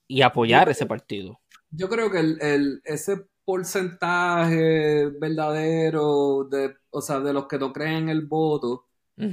[0.06, 1.39] y apoyar ese partido.
[1.70, 8.08] Yo creo que el, ese porcentaje verdadero de, o sea, de los que no creen
[8.08, 8.86] el voto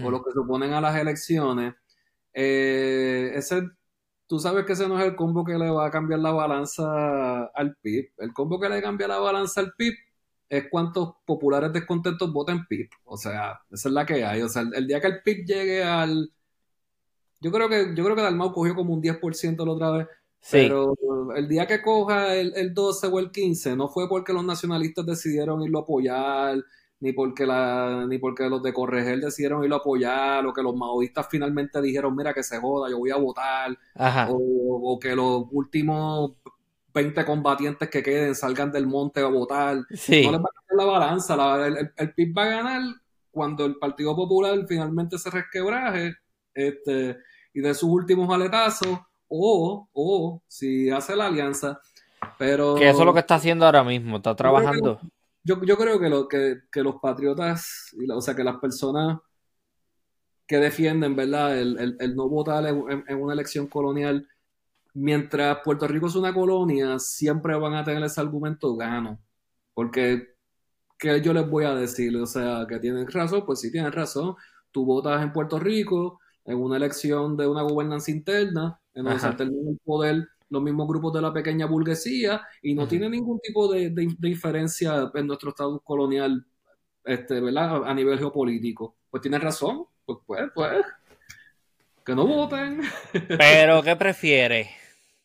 [0.03, 1.73] o los que se oponen a las elecciones,
[2.34, 3.64] eh, ese,
[4.27, 7.45] tú sabes que ese no es el combo que le va a cambiar la balanza
[7.45, 8.11] al PIB.
[8.18, 9.93] El combo que le cambia la balanza al PIB
[10.49, 12.89] es cuántos populares descontentos voten PIB.
[13.05, 14.41] O sea, esa es la que hay.
[14.41, 16.31] O sea, el, día que el PIB llegue al...
[17.39, 20.07] Yo creo que, yo creo que Dalmau cogió como un 10% la otra vez.
[20.52, 20.95] Pero
[21.36, 25.06] el día que coja el, el 12 o el 15, no fue porque los nacionalistas
[25.06, 26.64] decidieron irlo a apoyar,
[26.99, 30.76] ni porque la, ni porque los de Corregel decidieron irlo a apoyar, o que los
[30.76, 33.78] maoístas finalmente dijeron, mira que se joda, yo voy a votar,
[34.30, 36.34] o, que los últimos
[36.94, 39.76] 20 combatientes que queden salgan del monte a votar.
[39.76, 42.82] No les va a cambiar la balanza, el, el, PIB va a ganar
[43.30, 46.15] cuando el Partido Popular finalmente se resquebraje
[46.56, 47.18] este,
[47.53, 51.80] y de sus últimos aletazos, o, o si hace la alianza.
[52.38, 54.99] Pero, que eso es lo que está haciendo ahora mismo, está trabajando.
[55.44, 59.20] Yo, yo creo que, lo, que, que los patriotas, o sea, que las personas
[60.48, 64.28] que defienden, ¿verdad?, el, el, no votar en, una elección colonial,
[64.94, 69.20] mientras Puerto Rico es una colonia, siempre van a tener ese argumento gano.
[69.74, 70.36] Porque,
[70.98, 72.16] ¿qué yo les voy a decir?
[72.18, 74.36] O sea, que tienen razón, pues sí tienen razón.
[74.72, 79.32] Tú votas en Puerto Rico en una elección de una gobernanza interna, en donde se
[79.34, 83.72] termina el poder los mismos grupos de la pequeña burguesía y no tiene ningún tipo
[83.72, 86.45] de, de, diferencia en nuestro estatus colonial
[87.03, 87.84] este, ¿verdad?
[87.86, 88.95] a nivel geopolítico.
[89.10, 90.86] Pues tiene razón, pues pues, pues,
[92.06, 92.82] que no voten.
[93.38, 94.69] Pero, ¿qué prefiere?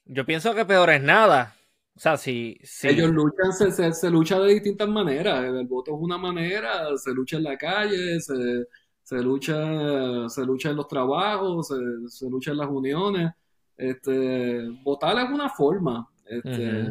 [0.05, 1.55] Yo pienso que peor es nada.
[1.95, 5.45] O sea, si, Ellos luchan, se, se, lucha de distintas maneras.
[5.45, 8.67] El voto es una manera, se lucha en la calle, se,
[9.13, 11.75] se lucha, se lucha en los trabajos, se,
[12.09, 13.31] se lucha en las uniones.
[13.77, 16.09] Este, votar es una forma.
[16.25, 16.91] Este,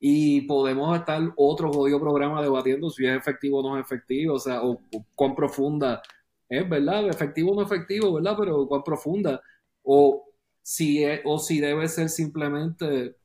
[0.00, 4.38] Y podemos estar otro jodido programa debatiendo si es efectivo o no es efectivo, o
[4.40, 4.80] sea, o,
[5.14, 6.02] cuán profunda
[6.48, 7.08] es, ¿verdad?
[7.08, 8.34] Efectivo o no efectivo, ¿verdad?
[8.36, 9.40] Pero cuán profunda.
[9.84, 10.24] O
[10.60, 13.16] si, es, o si debe ser simplemente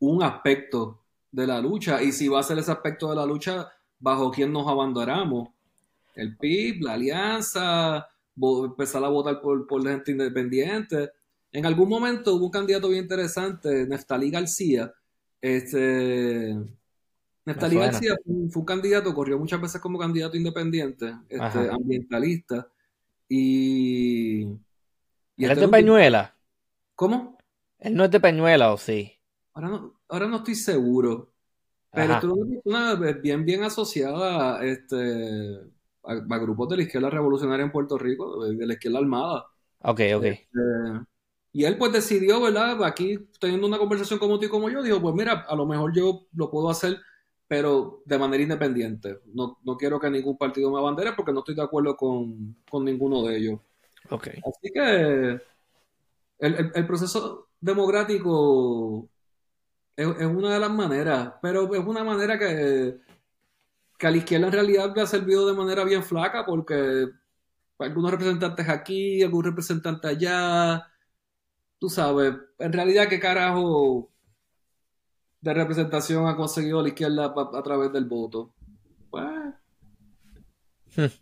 [0.00, 1.00] un aspecto
[1.30, 2.02] de la lucha.
[2.02, 5.48] Y si va a ser ese aspecto de la lucha, bajo quién nos abandonamos.
[6.14, 8.06] El PIB, la alianza,
[8.36, 11.10] empezar a votar por, por gente independiente
[11.52, 14.92] en algún momento hubo un candidato bien interesante, Neftalí García.
[15.40, 16.56] Este,
[17.44, 22.68] Neftalí García fue, un candidato, corrió muchas veces como candidato independiente, este, ambientalista.
[23.28, 24.44] Y.
[25.36, 26.34] y ¿Él es de Peñuela?
[26.94, 27.36] ¿Cómo?
[27.78, 29.12] ¿Él no es de Peñuela o sí?
[29.52, 31.28] Ahora no, ahora no estoy seguro.
[31.94, 32.24] Pero es
[32.64, 35.60] una bien, bien asociada este,
[36.04, 39.46] a, grupos de la izquierda revolucionaria en Puerto Rico, de, la izquierda armada.
[39.80, 40.24] Ok, ok.
[40.24, 40.48] Este,
[41.52, 42.82] y él pues decidió, ¿verdad?
[42.84, 45.92] Aquí teniendo una conversación como tú y como yo, dijo, pues mira, a lo mejor
[45.94, 46.98] yo lo puedo hacer,
[47.46, 49.18] pero de manera independiente.
[49.34, 53.22] No, no quiero que ningún partido me abandere porque no estoy de acuerdo con, ninguno
[53.22, 53.60] de ellos.
[54.08, 54.28] Ok.
[54.28, 55.40] Así que
[56.38, 59.08] el, proceso democrático
[59.94, 62.96] es, una de las maneras, pero es una manera que,
[64.02, 67.08] que a la izquierda en realidad le ha servido de manera bien flaca porque
[67.78, 70.88] algunos representantes aquí, algunos representantes allá,
[71.78, 74.10] tú sabes, en realidad qué carajo
[75.40, 78.52] de representación ha conseguido la izquierda a, través del voto.
[79.08, 79.24] Pues,
[80.96, 81.14] hmm.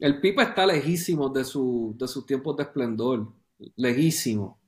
[0.00, 3.32] el Pipa está lejísimo de, su, de sus tiempos de esplendor,
[3.74, 4.60] lejísimo.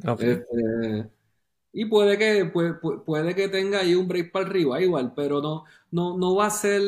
[0.00, 0.44] Este,
[1.72, 5.64] y puede que, puede, puede, que tenga ahí un break para arriba igual, pero no,
[5.90, 6.82] no, no va a ser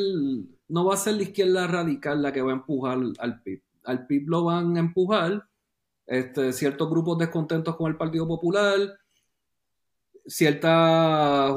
[0.73, 3.63] no va a ser la izquierda radical la que va a empujar al PIB.
[3.85, 5.47] Al PIB lo van a empujar
[6.07, 8.79] este, ciertos grupos descontentos con el Partido Popular,
[10.27, 11.55] cierta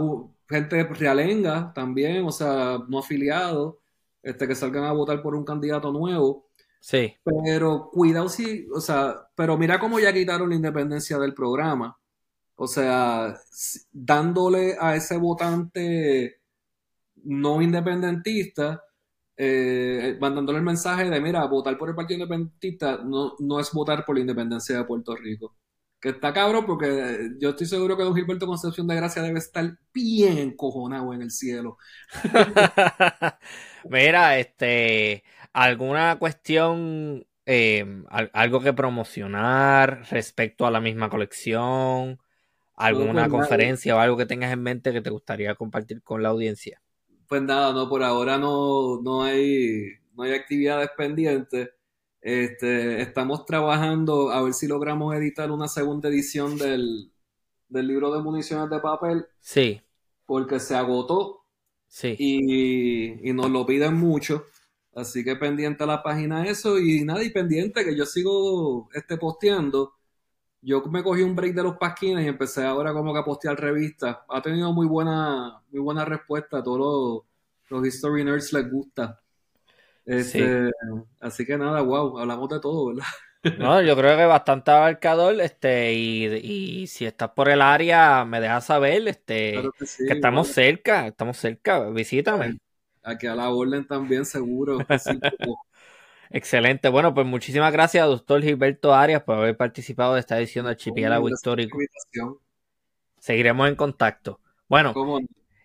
[0.50, 3.76] gente realenga también, o sea, no afiliados,
[4.22, 6.50] este, que salgan a votar por un candidato nuevo.
[6.82, 7.16] Sí.
[7.24, 11.98] Pero cuidado si, o sea, pero mira cómo ya quitaron la independencia del programa.
[12.56, 13.36] O sea,
[13.92, 16.42] dándole a ese votante
[17.24, 18.82] no independentista
[19.38, 24.06] eh, mandándole el mensaje de, mira, votar por el Partido Independentista no, no es votar
[24.06, 25.56] por la independencia de Puerto Rico.
[26.00, 29.78] Que está cabrón porque yo estoy seguro que don Gilberto Concepción de Gracia debe estar
[29.94, 31.78] bien cojonado en el cielo.
[33.90, 38.04] mira, este, alguna cuestión, eh,
[38.34, 42.20] algo que promocionar respecto a la misma colección,
[42.76, 46.30] alguna pues conferencia o algo que tengas en mente que te gustaría compartir con la
[46.30, 46.82] audiencia.
[47.28, 51.70] Pues nada, no, por ahora no, no, hay, no hay actividades pendientes.
[52.22, 57.12] Este, estamos trabajando a ver si logramos editar una segunda edición del,
[57.70, 59.26] del libro de municiones de papel.
[59.40, 59.82] Sí.
[60.26, 61.46] Porque se agotó.
[61.88, 62.16] Sí.
[62.18, 64.46] Y, y nos lo piden mucho.
[64.96, 69.18] Así que pendiente a la página eso y nada, y pendiente que yo sigo este,
[69.18, 69.94] posteando.
[70.66, 73.56] Yo me cogí un break de los pasquines y empecé ahora como que a postear
[73.56, 74.18] revistas.
[74.28, 76.58] Ha tenido muy buena, muy buena respuesta.
[76.58, 76.80] A todos
[77.70, 79.22] los, los History Nerds les gusta.
[80.04, 80.72] Este,
[81.20, 83.06] Así que nada, wow, hablamos de todo, ¿verdad?
[83.60, 88.42] No, yo creo que bastante abarcador, este, y, y si estás por el área, me
[88.42, 92.58] dejas saber, este, que, estamos cerca, estamos cerca, visítame.
[93.04, 94.80] Aquí a la orden también, seguro.
[96.30, 96.90] Excelente.
[96.90, 101.30] Bueno, pues muchísimas gracias, doctor Gilberto Arias, por haber participado de esta edición de Archipiélago
[101.30, 101.78] Histórico.
[103.20, 104.40] Seguiremos en contacto.
[104.68, 104.94] Bueno,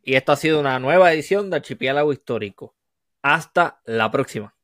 [0.03, 2.75] y esto ha sido una nueva edición de Archipiélago Histórico.
[3.23, 4.55] Hasta la próxima.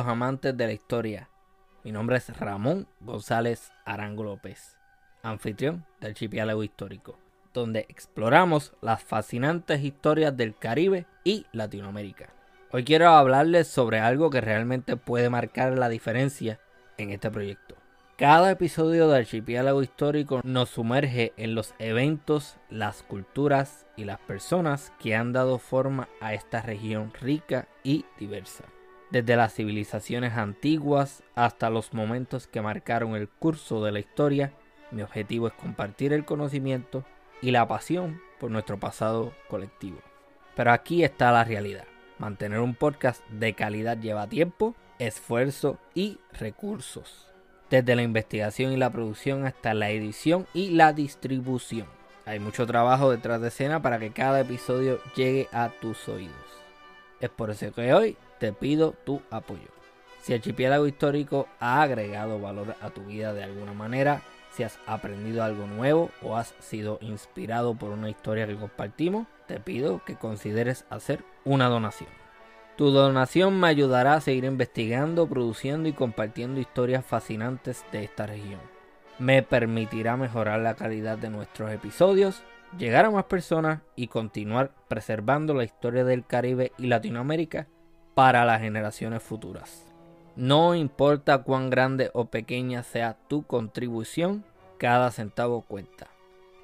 [0.00, 1.28] Amantes de la historia.
[1.84, 4.76] Mi nombre es Ramón González Arango López,
[5.22, 7.18] anfitrión del archipiélago histórico,
[7.52, 12.30] donde exploramos las fascinantes historias del Caribe y Latinoamérica.
[12.70, 16.58] Hoy quiero hablarles sobre algo que realmente puede marcar la diferencia
[16.96, 17.76] en este proyecto.
[18.16, 24.92] Cada episodio de Archipiélago Histórico nos sumerge en los eventos, las culturas y las personas
[24.98, 28.71] que han dado forma a esta región rica y diversa
[29.12, 34.54] desde las civilizaciones antiguas hasta los momentos que marcaron el curso de la historia,
[34.90, 37.04] mi objetivo es compartir el conocimiento
[37.42, 39.98] y la pasión por nuestro pasado colectivo.
[40.56, 41.84] Pero aquí está la realidad.
[42.18, 47.28] Mantener un podcast de calidad lleva tiempo, esfuerzo y recursos.
[47.68, 51.86] Desde la investigación y la producción hasta la edición y la distribución.
[52.24, 56.34] Hay mucho trabajo detrás de escena para que cada episodio llegue a tus oídos.
[57.20, 59.68] Es por eso que hoy te pido tu apoyo.
[60.20, 65.44] Si Archipiélago Histórico ha agregado valor a tu vida de alguna manera, si has aprendido
[65.44, 70.86] algo nuevo o has sido inspirado por una historia que compartimos, te pido que consideres
[70.90, 72.08] hacer una donación.
[72.76, 78.60] Tu donación me ayudará a seguir investigando, produciendo y compartiendo historias fascinantes de esta región.
[79.20, 82.42] Me permitirá mejorar la calidad de nuestros episodios,
[82.76, 87.68] llegar a más personas y continuar preservando la historia del Caribe y Latinoamérica
[88.14, 89.86] para las generaciones futuras.
[90.36, 94.44] No importa cuán grande o pequeña sea tu contribución,
[94.78, 96.08] cada centavo cuenta.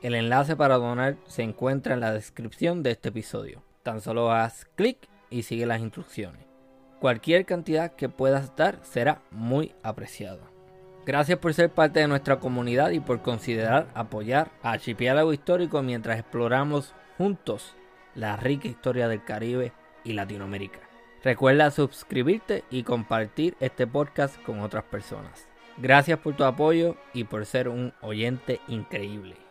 [0.00, 3.62] El enlace para donar se encuentra en la descripción de este episodio.
[3.82, 4.96] Tan solo haz clic
[5.28, 6.46] y sigue las instrucciones.
[7.00, 10.50] Cualquier cantidad que puedas dar será muy apreciada.
[11.04, 16.18] Gracias por ser parte de nuestra comunidad y por considerar apoyar a Archipiélago Histórico mientras
[16.18, 17.74] exploramos juntos
[18.14, 19.72] la rica historia del Caribe
[20.04, 20.87] y Latinoamérica.
[21.22, 25.48] Recuerda suscribirte y compartir este podcast con otras personas.
[25.76, 29.47] Gracias por tu apoyo y por ser un oyente increíble.